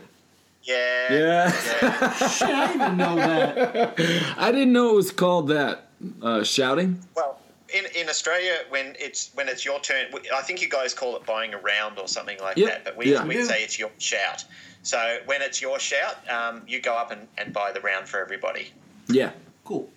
[0.63, 1.13] Yeah.
[1.13, 1.53] Yeah.
[1.81, 2.11] yeah.
[2.30, 4.34] Shit, I didn't even know that.
[4.38, 5.81] I didn't know it was called that.
[6.22, 6.99] Uh, shouting.
[7.15, 7.39] Well,
[7.73, 11.26] in, in Australia, when it's when it's your turn, I think you guys call it
[11.26, 12.69] buying a round or something like Yep.
[12.69, 12.84] that.
[12.85, 13.26] But we Yeah.
[13.26, 13.43] we Yeah.
[13.45, 14.43] say it's your shout.
[14.85, 18.19] So when it's your shout, um, you go up and, and buy the round for
[18.19, 18.69] everybody.
[19.07, 19.31] Yeah.
[19.63, 19.89] Cool.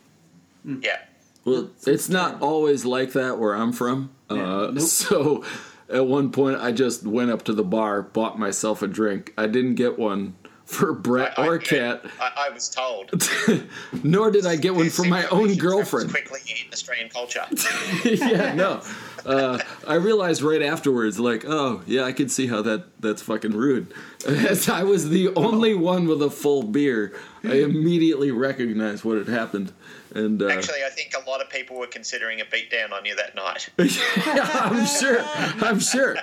[0.65, 1.01] Yeah.
[1.45, 4.11] Well, it's not always like that where I'm from.
[4.31, 4.81] Uh, nope.
[4.81, 5.45] So
[5.91, 9.35] at one point, I just went up to the bar, bought myself a drink.
[9.37, 10.35] I didn't get one
[10.65, 13.11] for Brett I- I- or Kat, I, I was told.
[14.03, 16.11] nor did I get one for my own girlfriend.
[16.11, 17.45] Quickly in Australian culture.
[18.05, 18.83] yeah, no.
[19.27, 23.53] Uh, I realized right afterwards, like, oh yeah, I can see how that that's fucking
[23.53, 23.93] rude.
[24.27, 27.15] As I was the only one with a full beer,
[27.45, 29.73] I immediately recognized what had happened,
[30.15, 33.17] and uh, Actually, I think a lot of people were considering a beatdown on you
[33.17, 33.69] that night.
[33.79, 36.17] yeah, I'm sure, I'm sure,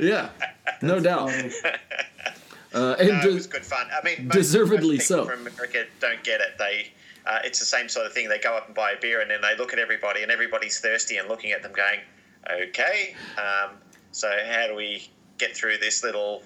[0.00, 0.30] yeah,
[0.82, 1.30] no doubt.
[1.30, 1.52] Funny.
[2.74, 3.86] Uh, and No, des- it was good fun.
[3.90, 5.30] I mean, most, Deservedly most people so.
[5.30, 6.58] From America don't get it.
[6.58, 6.88] They,
[7.26, 8.28] uh, it's the same sort of thing.
[8.28, 10.78] They go up and buy a beer, and then they look at everybody, and everybody's
[10.80, 12.00] thirsty and looking at them, going,
[12.50, 13.70] "Okay, um,
[14.12, 15.08] so how do we
[15.38, 16.42] get through this little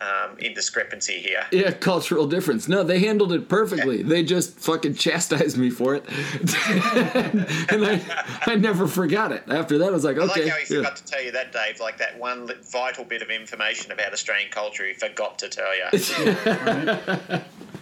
[0.00, 2.68] um, indiscrepancy here?" yeah, cultural difference.
[2.68, 4.02] No, they handled it perfectly.
[4.02, 6.04] They just fucking chastised me for it,
[7.70, 9.44] and I, I never forgot it.
[9.48, 10.80] After that, I was like, I okay, like how he yeah.
[10.80, 11.80] forgot to tell you that, Dave.
[11.80, 17.40] Like that one vital bit of information about Australian culture, he forgot to tell you.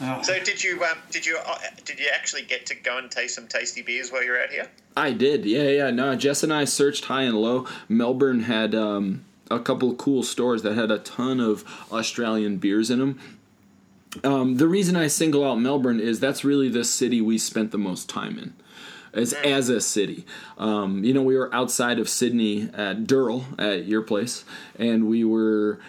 [0.00, 3.10] Oh, so, did you um, did you uh, did you actually get to go and
[3.10, 4.68] taste some tasty beers while you're out here?
[4.96, 5.90] I did, yeah, yeah.
[5.90, 7.66] No, Jess and I searched high and low.
[7.88, 12.90] Melbourne had um, a couple of cool stores that had a ton of Australian beers
[12.90, 13.20] in them.
[14.24, 17.78] Um, the reason I single out Melbourne is that's really the city we spent the
[17.78, 18.54] most time in.
[19.12, 20.26] As, as a city,
[20.58, 24.44] um, you know, we were outside of Sydney at Dural at your place,
[24.78, 25.80] and we were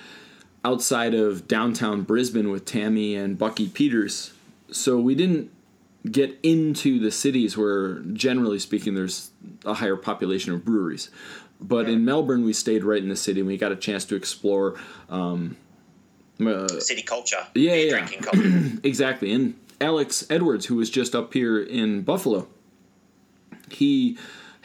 [0.68, 4.34] outside of downtown Brisbane with Tammy and Bucky Peters.
[4.70, 5.50] So we didn't
[6.12, 9.32] get into the cities where, generally speaking, there's
[9.66, 11.10] a higher population of breweries.
[11.62, 14.16] But in Melbourne, we stayed right in the city and we got a chance to
[14.16, 14.76] explore.
[15.10, 15.56] Um,
[16.40, 17.90] uh, City culture, Yeah, yeah.
[17.90, 18.80] drinking culture.
[18.84, 19.32] exactly.
[19.32, 22.48] And Alex Edwards, who was just up here in Buffalo,
[23.72, 24.18] he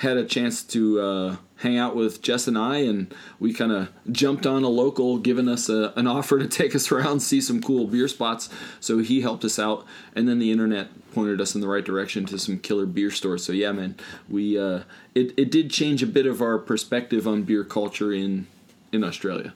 [0.02, 3.88] had a chance to uh, hang out with Jess and I, and we kind of
[4.10, 7.62] jumped on a local, giving us a, an offer to take us around, see some
[7.62, 8.48] cool beer spots.
[8.80, 12.26] So he helped us out, and then the internet pointed us in the right direction
[12.26, 13.44] to some killer beer stores.
[13.44, 13.94] So yeah, man,
[14.28, 14.80] we uh,
[15.14, 18.48] it it did change a bit of our perspective on beer culture in
[18.90, 19.54] in Australia.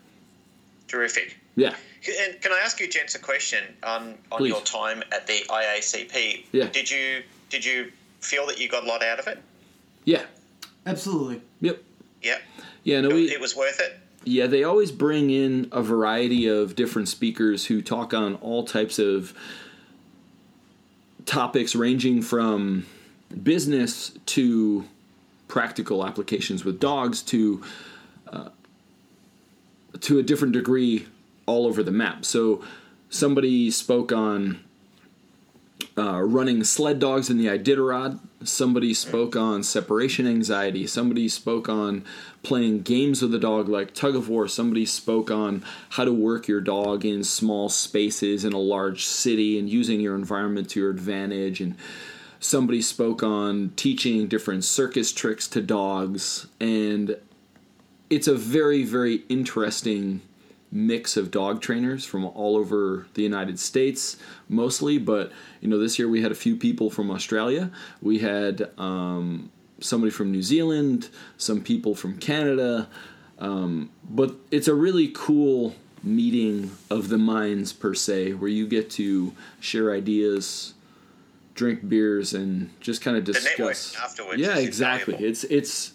[0.86, 1.38] Terrific.
[1.56, 1.74] Yeah.
[2.20, 4.50] And can I ask you, gents, a question on on Please.
[4.50, 6.44] your time at the IACP?
[6.52, 6.68] Yeah.
[6.68, 7.90] Did you did you
[8.20, 9.42] feel that you got a lot out of it?
[10.04, 10.22] Yeah.
[10.86, 11.42] Absolutely.
[11.60, 11.82] Yep.
[12.22, 12.38] Yeah.
[12.84, 13.00] Yeah.
[13.02, 13.98] No, It, we, it was worth it.
[14.24, 18.98] Yeah, they always bring in a variety of different speakers who talk on all types
[18.98, 19.32] of
[21.26, 22.86] topics ranging from
[23.42, 24.84] business to
[25.48, 27.62] practical applications with dogs to
[28.32, 28.48] uh,
[30.00, 31.06] to a different degree
[31.46, 32.24] all over the map.
[32.24, 32.64] So
[33.08, 34.60] somebody spoke on
[35.98, 38.18] uh, running sled dogs in the Iditarod.
[38.44, 40.86] Somebody spoke on separation anxiety.
[40.86, 42.04] Somebody spoke on
[42.42, 44.46] playing games with a dog like tug of war.
[44.46, 49.58] Somebody spoke on how to work your dog in small spaces in a large city
[49.58, 51.60] and using your environment to your advantage.
[51.60, 51.76] And
[52.40, 56.46] somebody spoke on teaching different circus tricks to dogs.
[56.60, 57.16] And
[58.10, 60.20] it's a very, very interesting
[60.72, 64.16] mix of dog trainers from all over the United States,
[64.48, 64.98] mostly.
[64.98, 67.70] But you know, this year we had a few people from Australia.
[68.02, 72.88] We had um, somebody from New Zealand, some people from Canada,
[73.38, 78.88] Um, but it's a really cool meeting of the minds per se, where you get
[78.92, 80.72] to share ideas,
[81.54, 83.94] drink beers, and just kind of discuss.
[83.96, 85.14] afterwards Yeah, exactly.
[85.16, 85.92] It's it's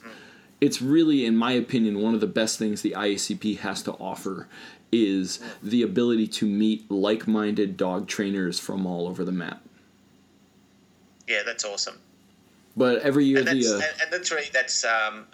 [0.62, 4.48] it's really, in my opinion, one of the best things the IACP has to offer
[4.92, 9.62] is the ability to meet like-minded dog trainers from all over the map.
[11.28, 11.98] Yeah, that's awesome.
[12.78, 15.26] But every year and that's, the uh, and, and that's really that's um,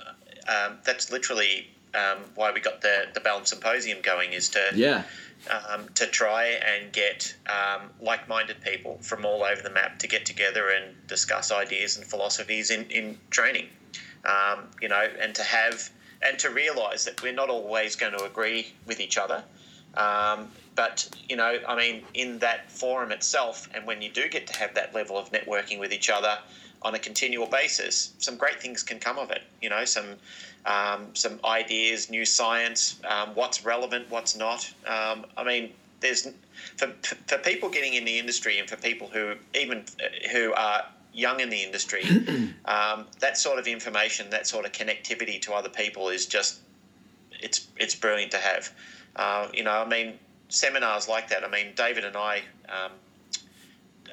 [0.48, 5.04] um, that's literally um, why we got the the Balance Symposium going is to yeah
[5.50, 10.26] um, to try and get um, like-minded people from all over the map to get
[10.26, 13.68] together and discuss ideas and philosophies in, in training.
[14.28, 15.90] Um, you know, and to have
[16.22, 19.44] and to realise that we're not always going to agree with each other.
[19.96, 24.48] Um, but you know, I mean, in that forum itself, and when you do get
[24.48, 26.38] to have that level of networking with each other
[26.84, 29.42] on a continual basis, some great things can come of it.
[29.62, 30.06] You know, some
[30.66, 34.72] um, some ideas, new science, um, what's relevant, what's not.
[34.86, 36.28] Um, I mean, there's
[36.76, 36.88] for,
[37.28, 39.84] for people getting in the industry and for people who even
[40.32, 40.86] who are
[41.18, 42.04] young in the industry,
[42.66, 46.60] um, that sort of information, that sort of connectivity to other people is just
[47.42, 48.72] it's it's brilliant to have.
[49.16, 50.14] Uh, you know, I mean,
[50.50, 51.44] seminars like that.
[51.44, 52.92] I mean, David and I, um,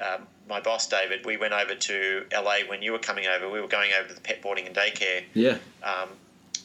[0.01, 3.51] um, my boss David, we went over to LA when you were coming over.
[3.51, 6.09] We were going over to the pet boarding and daycare yeah um,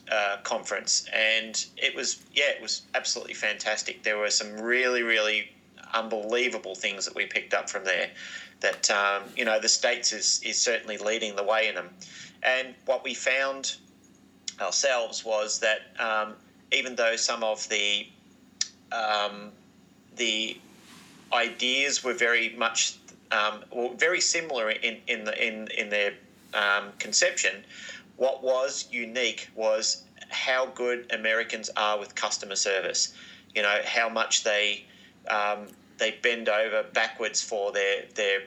[0.09, 4.03] uh, conference, and it was yeah, it was absolutely fantastic.
[4.03, 5.51] There were some really really
[5.93, 8.09] unbelievable things that we picked up from there.
[8.61, 11.89] That um, you know, the states is is certainly leading the way in them,
[12.43, 13.75] and what we found
[14.59, 16.33] ourselves was that um,
[16.71, 18.07] even though some of the
[18.91, 19.51] um,
[20.17, 20.57] the
[21.31, 22.95] ideas were very much
[23.31, 26.13] um, well, very similar in in the, in in their
[26.53, 27.63] um, conception.
[28.17, 33.13] What was unique was how good Americans are with customer service.
[33.55, 34.85] You know how much they
[35.29, 35.67] um,
[35.99, 38.41] they bend over backwards for their their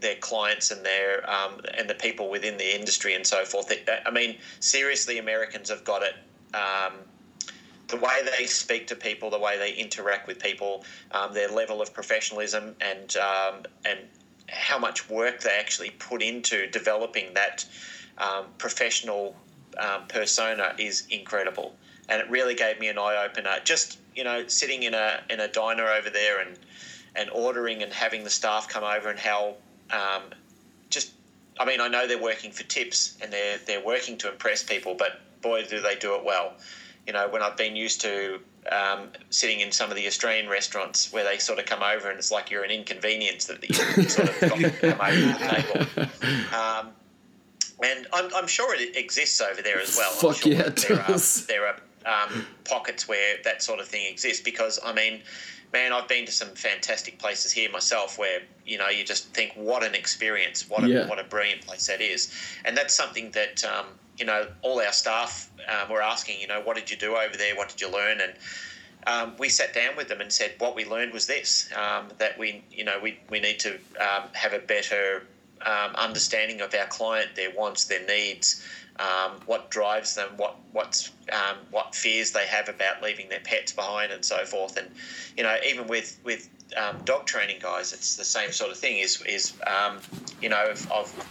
[0.00, 3.72] their clients and their um, and the people within the industry and so forth.
[4.06, 6.14] I mean, seriously, Americans have got it.
[6.54, 6.94] Um,
[7.88, 11.82] the way they speak to people, the way they interact with people, um, their level
[11.82, 13.98] of professionalism, and um, and
[14.48, 17.64] how much work they actually put into developing that
[18.18, 19.36] um, professional
[19.78, 21.74] um, persona is incredible.
[22.08, 23.58] And it really gave me an eye opener.
[23.64, 26.58] Just you know, sitting in a in a diner over there and
[27.16, 29.54] and ordering and having the staff come over and how
[29.90, 30.22] um,
[30.90, 31.12] just
[31.58, 34.94] I mean I know they're working for tips and they're they're working to impress people,
[34.94, 36.54] but boy do they do it well
[37.06, 38.40] you know, when I've been used to
[38.70, 42.18] um, sitting in some of the Australian restaurants where they sort of come over and
[42.18, 43.74] it's like you're an inconvenience that you
[44.08, 46.08] sort of got to come over to the table.
[46.52, 46.90] Um,
[47.82, 50.12] and I'm, I'm sure it exists over there as well.
[50.12, 51.18] I'm Fuck sure yeah, there are,
[51.48, 55.20] there are um, pockets where that sort of thing exists because, I mean,
[55.72, 59.52] man, I've been to some fantastic places here myself where, you know, you just think,
[59.54, 61.06] what an experience, what a, Yeah.
[61.08, 62.30] what a brilliant place that is.
[62.64, 63.86] And that's something that, um,
[64.18, 67.36] you know, all our staff um, were asking, you know, what did you do over
[67.36, 67.56] there?
[67.56, 68.20] What did you learn?
[68.20, 68.34] And
[69.06, 72.38] um, we sat down with them and said, what we learned was this, um, that
[72.38, 75.24] we, you know, we, we need to um, have a better
[75.64, 78.62] um, understanding of our client, their wants, their needs,
[78.98, 83.72] um, what drives them, what what's um, what fears they have about leaving their pets
[83.72, 84.76] behind, and so forth.
[84.76, 84.88] And
[85.36, 88.98] you know, even with with um, dog training guys, it's the same sort of thing.
[88.98, 89.98] Is is um,
[90.40, 91.28] you know of, of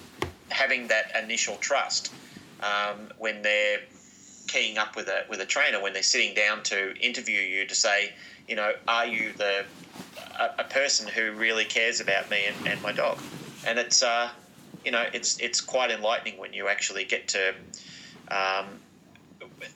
[0.50, 2.12] having that initial trust
[2.62, 3.80] um, when they're
[4.48, 7.76] keying up with a with a trainer when they're sitting down to interview you to
[7.76, 8.12] say,
[8.48, 9.66] you know, are you the
[10.40, 13.20] a, a person who really cares about me and, and my dog?
[13.66, 14.30] And it's uh,
[14.86, 17.54] you know, it's it's quite enlightening when you actually get to
[18.30, 18.66] um,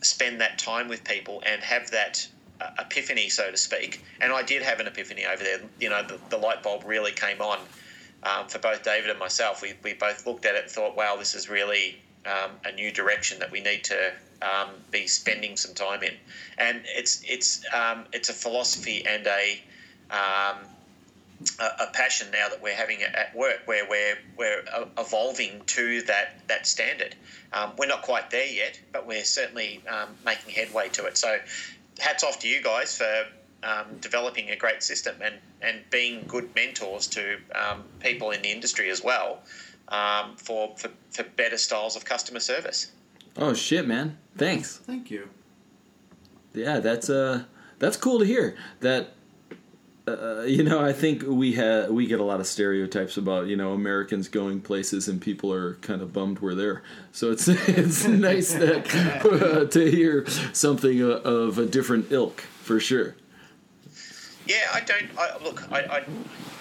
[0.02, 2.28] spend that time with people and have that
[2.62, 4.04] uh, epiphany, so to speak.
[4.22, 5.60] And I did have an epiphany over there.
[5.80, 7.60] You know, the, the light bulb really came on
[8.24, 9.62] um, for both David and myself.
[9.62, 12.92] We, we both looked at it and thought, wow, this is really um, a new
[12.92, 16.14] direction that we need to um, be spending some time in.
[16.58, 19.62] And it's it's um, it's a philosophy and a
[20.12, 20.58] um,
[21.60, 25.62] a, a passion now that we're having it at work, where we're we're uh, evolving
[25.68, 27.16] to that that standard.
[27.54, 31.18] Um, we're not quite there yet, but we're certainly um, making headway to it.
[31.18, 31.38] So,
[32.00, 33.26] hats off to you guys for
[33.64, 38.52] um, developing a great system and and being good mentors to um, people in the
[38.52, 39.40] industry as well
[39.90, 42.92] um, for, for for better styles of customer service.
[43.38, 44.18] Oh shit, man!
[44.38, 44.78] Thanks.
[44.78, 45.30] Thank you.
[46.54, 47.44] Yeah, that's uh,
[47.80, 48.56] that's cool to hear.
[48.80, 49.15] That
[50.08, 53.56] uh, you know, I think we have we get a lot of stereotypes about you
[53.56, 56.84] know Americans going places and people are kind of bummed we're there.
[57.12, 58.94] So it's it's nice that
[59.26, 63.16] uh, to hear something uh, of a different ilk for sure.
[64.46, 65.08] Yeah, I don't.
[65.18, 66.06] I, look, I, I,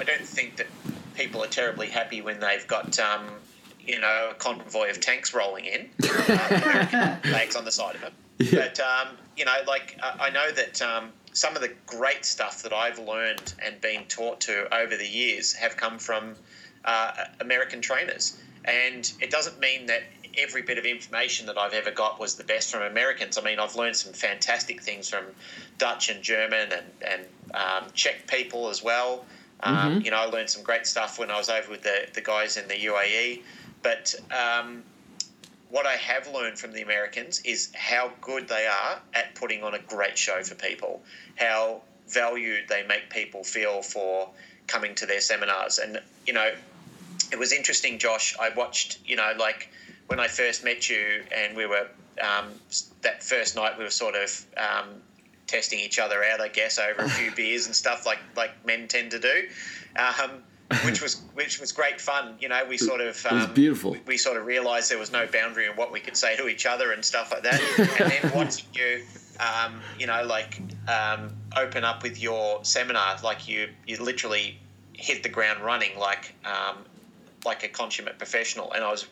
[0.01, 0.67] I don't think that
[1.15, 3.27] people are terribly happy when they've got um,
[3.79, 8.13] you know a convoy of tanks rolling in, uh, flags on the side of them.
[8.39, 8.61] Yeah.
[8.61, 12.73] But um, you know, like I know that um, some of the great stuff that
[12.73, 16.37] I've learned and been taught to over the years have come from
[16.85, 18.39] uh, American trainers.
[18.65, 20.05] And it doesn't mean that
[20.39, 23.37] every bit of information that I've ever got was the best from Americans.
[23.37, 25.25] I mean, I've learned some fantastic things from
[25.77, 29.25] Dutch and German and, and um, Czech people as well.
[29.61, 30.01] Um, mm-hmm.
[30.03, 32.57] You know, I learned some great stuff when I was over with the, the guys
[32.57, 33.43] in the UAE.
[33.83, 34.85] But um,
[35.75, 39.75] what I have learned from the Americans is how good they are at putting on
[39.75, 41.03] a great show for people,
[41.35, 44.31] how valued they make people feel for
[44.69, 45.81] coming to their seminars.
[45.81, 46.53] And, you know,
[47.33, 48.37] it was interesting, Josh.
[48.39, 49.69] I watched, you know, like
[50.07, 51.89] when I first met you and we were,
[52.23, 52.53] um,
[53.03, 54.91] that first night we were sort of um,
[55.49, 58.87] testing each other out, I guess, over a few beers and stuff like, like men
[58.87, 59.49] tend to do.
[59.97, 60.45] Um,
[60.85, 62.35] which was which was great fun.
[62.41, 63.91] You know, we sort of um, it was um, beautiful.
[63.93, 66.49] We, we, sort of realised there was no boundary in what we could say to
[66.49, 67.61] each other and stuff like that.
[68.01, 69.03] and then watching you,
[69.41, 74.59] um, you know, like um, open up with your seminar, like you you literally
[74.93, 76.79] hit the ground running like um,
[77.45, 79.07] like a consummate professional, and I was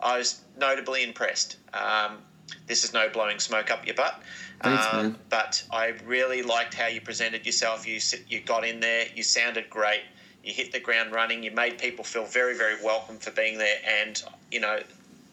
[0.00, 1.56] I was notably impressed.
[1.74, 2.18] Um,
[2.66, 4.22] this is no blowing smoke up your butt.
[4.62, 5.16] Thanks, man.
[5.28, 7.86] But I really liked how you presented yourself.
[7.86, 9.06] You you got in there.
[9.14, 10.02] You sounded great
[10.44, 11.42] you hit the ground running.
[11.42, 14.80] You made people feel very, very welcome for being there, and you know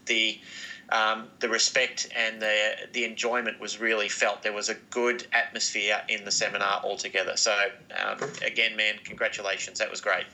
[0.06, 0.40] the
[0.90, 4.44] um, the respect and the the enjoyment was really felt.
[4.44, 7.38] There was a good atmosphere in the seminar altogether.
[7.38, 7.56] So
[8.03, 9.80] um, again, man, congratulations.
[9.80, 10.26] That was great.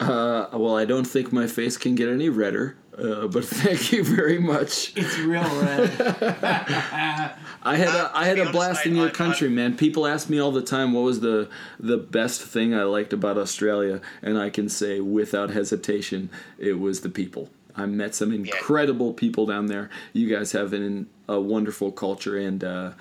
[0.00, 4.02] Uh, well, I don't think my face can get any redder, uh, but thank you
[4.02, 4.92] very much.
[4.96, 5.90] It's real red.
[7.62, 9.76] I had a I had a blast in your country, man.
[9.76, 11.48] People ask me all the time what was the
[11.78, 17.02] the best thing I liked about Australia, and I can say without hesitation, it was
[17.02, 17.50] the people.
[17.76, 19.88] I met some incredible people down there.
[20.12, 22.92] You guys have an, a wonderful culture, and uh,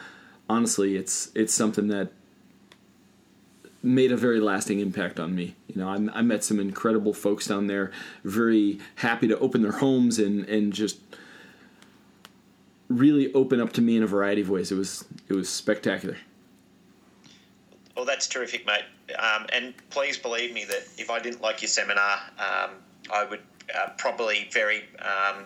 [0.48, 2.12] honestly, it's it's something that
[3.84, 5.56] made a very lasting impact on me.
[5.68, 7.92] You know, I, I, met some incredible folks down there,
[8.24, 11.00] very happy to open their homes and and just
[12.90, 14.72] really open up to me in a variety of ways.
[14.72, 16.18] It was it was spectacular.
[17.96, 18.84] Well, that's terrific, mate.
[19.18, 22.72] Um, and please believe me that if I didn't like your seminar, um,
[23.12, 23.42] I would
[23.76, 25.46] uh, probably very um,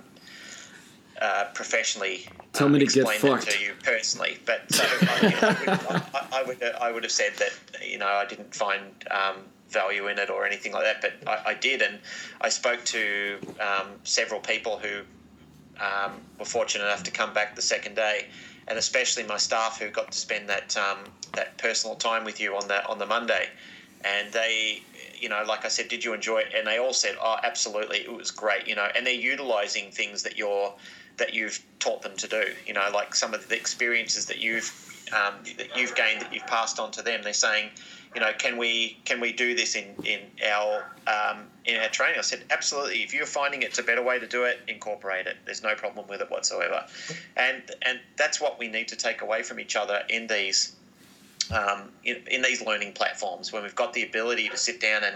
[1.21, 4.37] uh, professionally tell me to get fucked to you personally.
[4.45, 7.51] But so I, you know, I, would, I, I, would I would have said that
[7.87, 9.37] you know I didn't find um,
[9.69, 11.99] value in it or anything like that, but I, did, and
[12.41, 15.01] I spoke to um, several people who
[15.79, 18.25] um, were fortunate enough to come back the second day,
[18.67, 20.99] and especially my staff who got to spend that um,
[21.33, 23.47] that personal time with you on the on the Monday,
[24.03, 24.81] and they
[25.21, 26.47] you know, like I said, did you enjoy it?
[26.57, 30.23] And they all said, oh, absolutely, it was great, you know, and they're utilizing things
[30.23, 30.73] that you're
[31.17, 32.43] that you've taught them to do.
[32.65, 34.71] You know, like some of the experiences that you've
[35.13, 37.21] um, that you've gained that you've passed on to them.
[37.23, 37.69] They're saying,
[38.15, 42.17] you know, can we can we do this in in our um, in our training?
[42.17, 43.03] I said, absolutely.
[43.03, 45.37] If you're finding it's a better way to do it, incorporate it.
[45.45, 46.85] There's no problem with it whatsoever.
[47.37, 50.75] And and that's what we need to take away from each other in these
[51.51, 55.15] um, in, in, these learning platforms when we've got the ability to sit down and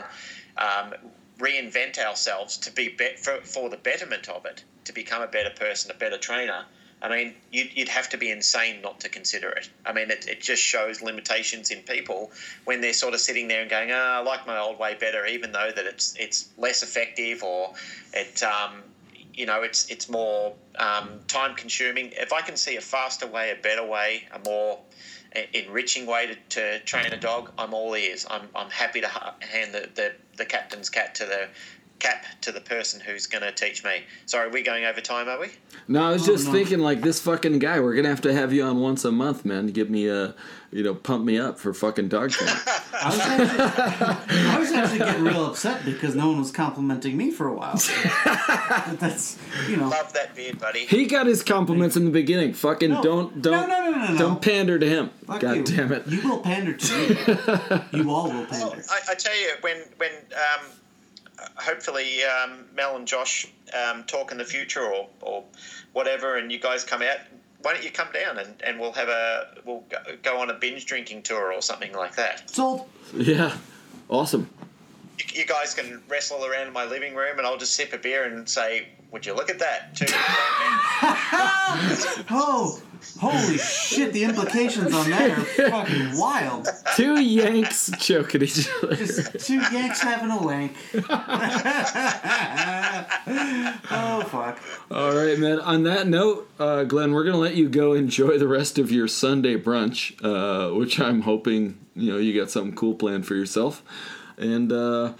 [0.57, 0.93] um,
[1.39, 5.51] reinvent ourselves to be, be for, for the betterment of it to become a better
[5.51, 6.65] person, a better trainer,
[7.01, 9.69] I mean, you'd, you'd have to be insane not to consider it.
[9.85, 12.31] I mean, it, it just shows limitations in people
[12.63, 15.25] when they're sort of sitting there and going, oh, I like my old way better,
[15.25, 17.73] even though that it's it's less effective or
[18.13, 18.81] it, um,
[19.33, 22.11] you know, it's it's more um, time consuming.
[22.13, 24.79] If I can see a faster way, a better way, a more
[25.53, 28.25] enriching way to, to train a dog, I'm all ears.
[28.29, 31.47] I'm, I'm happy to hand the, the, the captain's cat to the
[31.99, 34.03] cap to the person who's going to teach me.
[34.25, 35.47] Sorry, we're going over time, are we?
[35.87, 36.57] No, I was just oh, no.
[36.57, 37.79] thinking like this fucking guy.
[37.79, 40.33] We're gonna have to have you on once a month, man, to get me a,
[40.71, 42.55] you know, pump me up for fucking dog training.
[42.93, 47.29] I, was actually, I was actually getting real upset because no one was complimenting me
[47.29, 47.79] for a while.
[48.25, 49.37] but that's
[49.69, 49.89] you know.
[49.89, 50.87] Love that beard, buddy.
[50.87, 52.53] He got his compliments in the beginning.
[52.53, 53.03] Fucking no.
[53.03, 55.11] don't don't no, no, no, don't pander to him.
[55.27, 55.63] Fuck God you.
[55.63, 56.07] damn it.
[56.07, 57.81] You will pander to me.
[57.99, 58.75] you all will pander.
[58.75, 60.65] Well, I, I, tell you, when when um,
[61.55, 65.43] hopefully um, Mel and Josh um, talk in the future or, or
[65.93, 67.17] whatever, and you guys come out.
[67.61, 70.53] why don't you come down and, and we'll have a we'll go, go on a
[70.53, 72.49] binge drinking tour or something like that.
[72.49, 72.87] Sold.
[73.13, 73.57] Yeah,
[74.09, 74.49] awesome.
[75.17, 77.97] You, you guys can wrestle around in my living room, and I'll just sip a
[77.97, 80.05] beer and say, "Would you look at that?" Two
[82.29, 82.81] Oh,
[83.19, 84.13] holy shit!
[84.13, 86.67] The implications on that are fucking wild.
[86.95, 88.95] Two Yanks choking each other.
[88.95, 90.71] Just two Yanks having a wank.
[93.91, 94.59] oh fuck.
[94.89, 95.59] All right, man.
[95.59, 99.07] On that note, uh, Glenn, we're gonna let you go enjoy the rest of your
[99.07, 103.83] Sunday brunch, uh, which I'm hoping you know you got something cool planned for yourself.
[104.37, 105.13] And uh,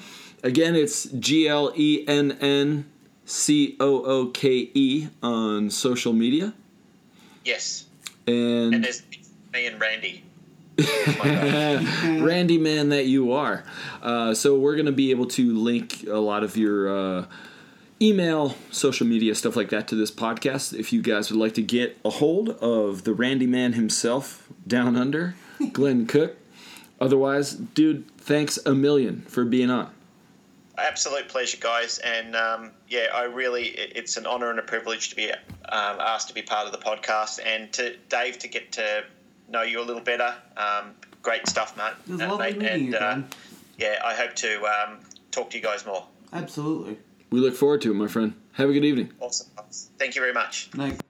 [0.44, 2.92] again, it's G L E N N
[3.26, 6.54] C O O K E on social media.
[7.44, 7.86] Yes,
[8.28, 9.04] And, and there's
[9.54, 10.24] me and Randy.
[12.24, 13.64] Randy man that you are.
[14.02, 17.26] Uh, so we're going to be able to link a lot of your uh,
[18.02, 20.78] email, social media, stuff like that to this podcast.
[20.78, 24.96] If you guys would like to get a hold of the Randy man himself down
[24.96, 25.36] under,
[25.72, 26.36] Glenn Cooke.
[27.00, 29.92] Otherwise, dude, thanks a million for being on.
[30.78, 35.16] Absolute pleasure, guys, and um, yeah, I really, it's an honour and a privilege to
[35.16, 35.40] be um,
[36.00, 39.04] asked to be part of the podcast, and to Dave to get to
[39.50, 40.36] know you a little better.
[40.58, 40.92] Um,
[41.22, 41.94] great stuff, mate.
[42.08, 42.58] It was uh, lovely mate.
[42.60, 43.22] meeting and you, uh,
[43.78, 45.00] yeah, I hope to um,
[45.32, 46.06] talk to you guys more.
[46.34, 46.98] Absolutely.
[47.30, 48.34] We look forward to it, my friend.
[48.54, 49.12] Have a good evening.
[49.20, 49.48] Awesome.
[49.98, 50.70] Thank you very much.
[50.76, 51.02] Night.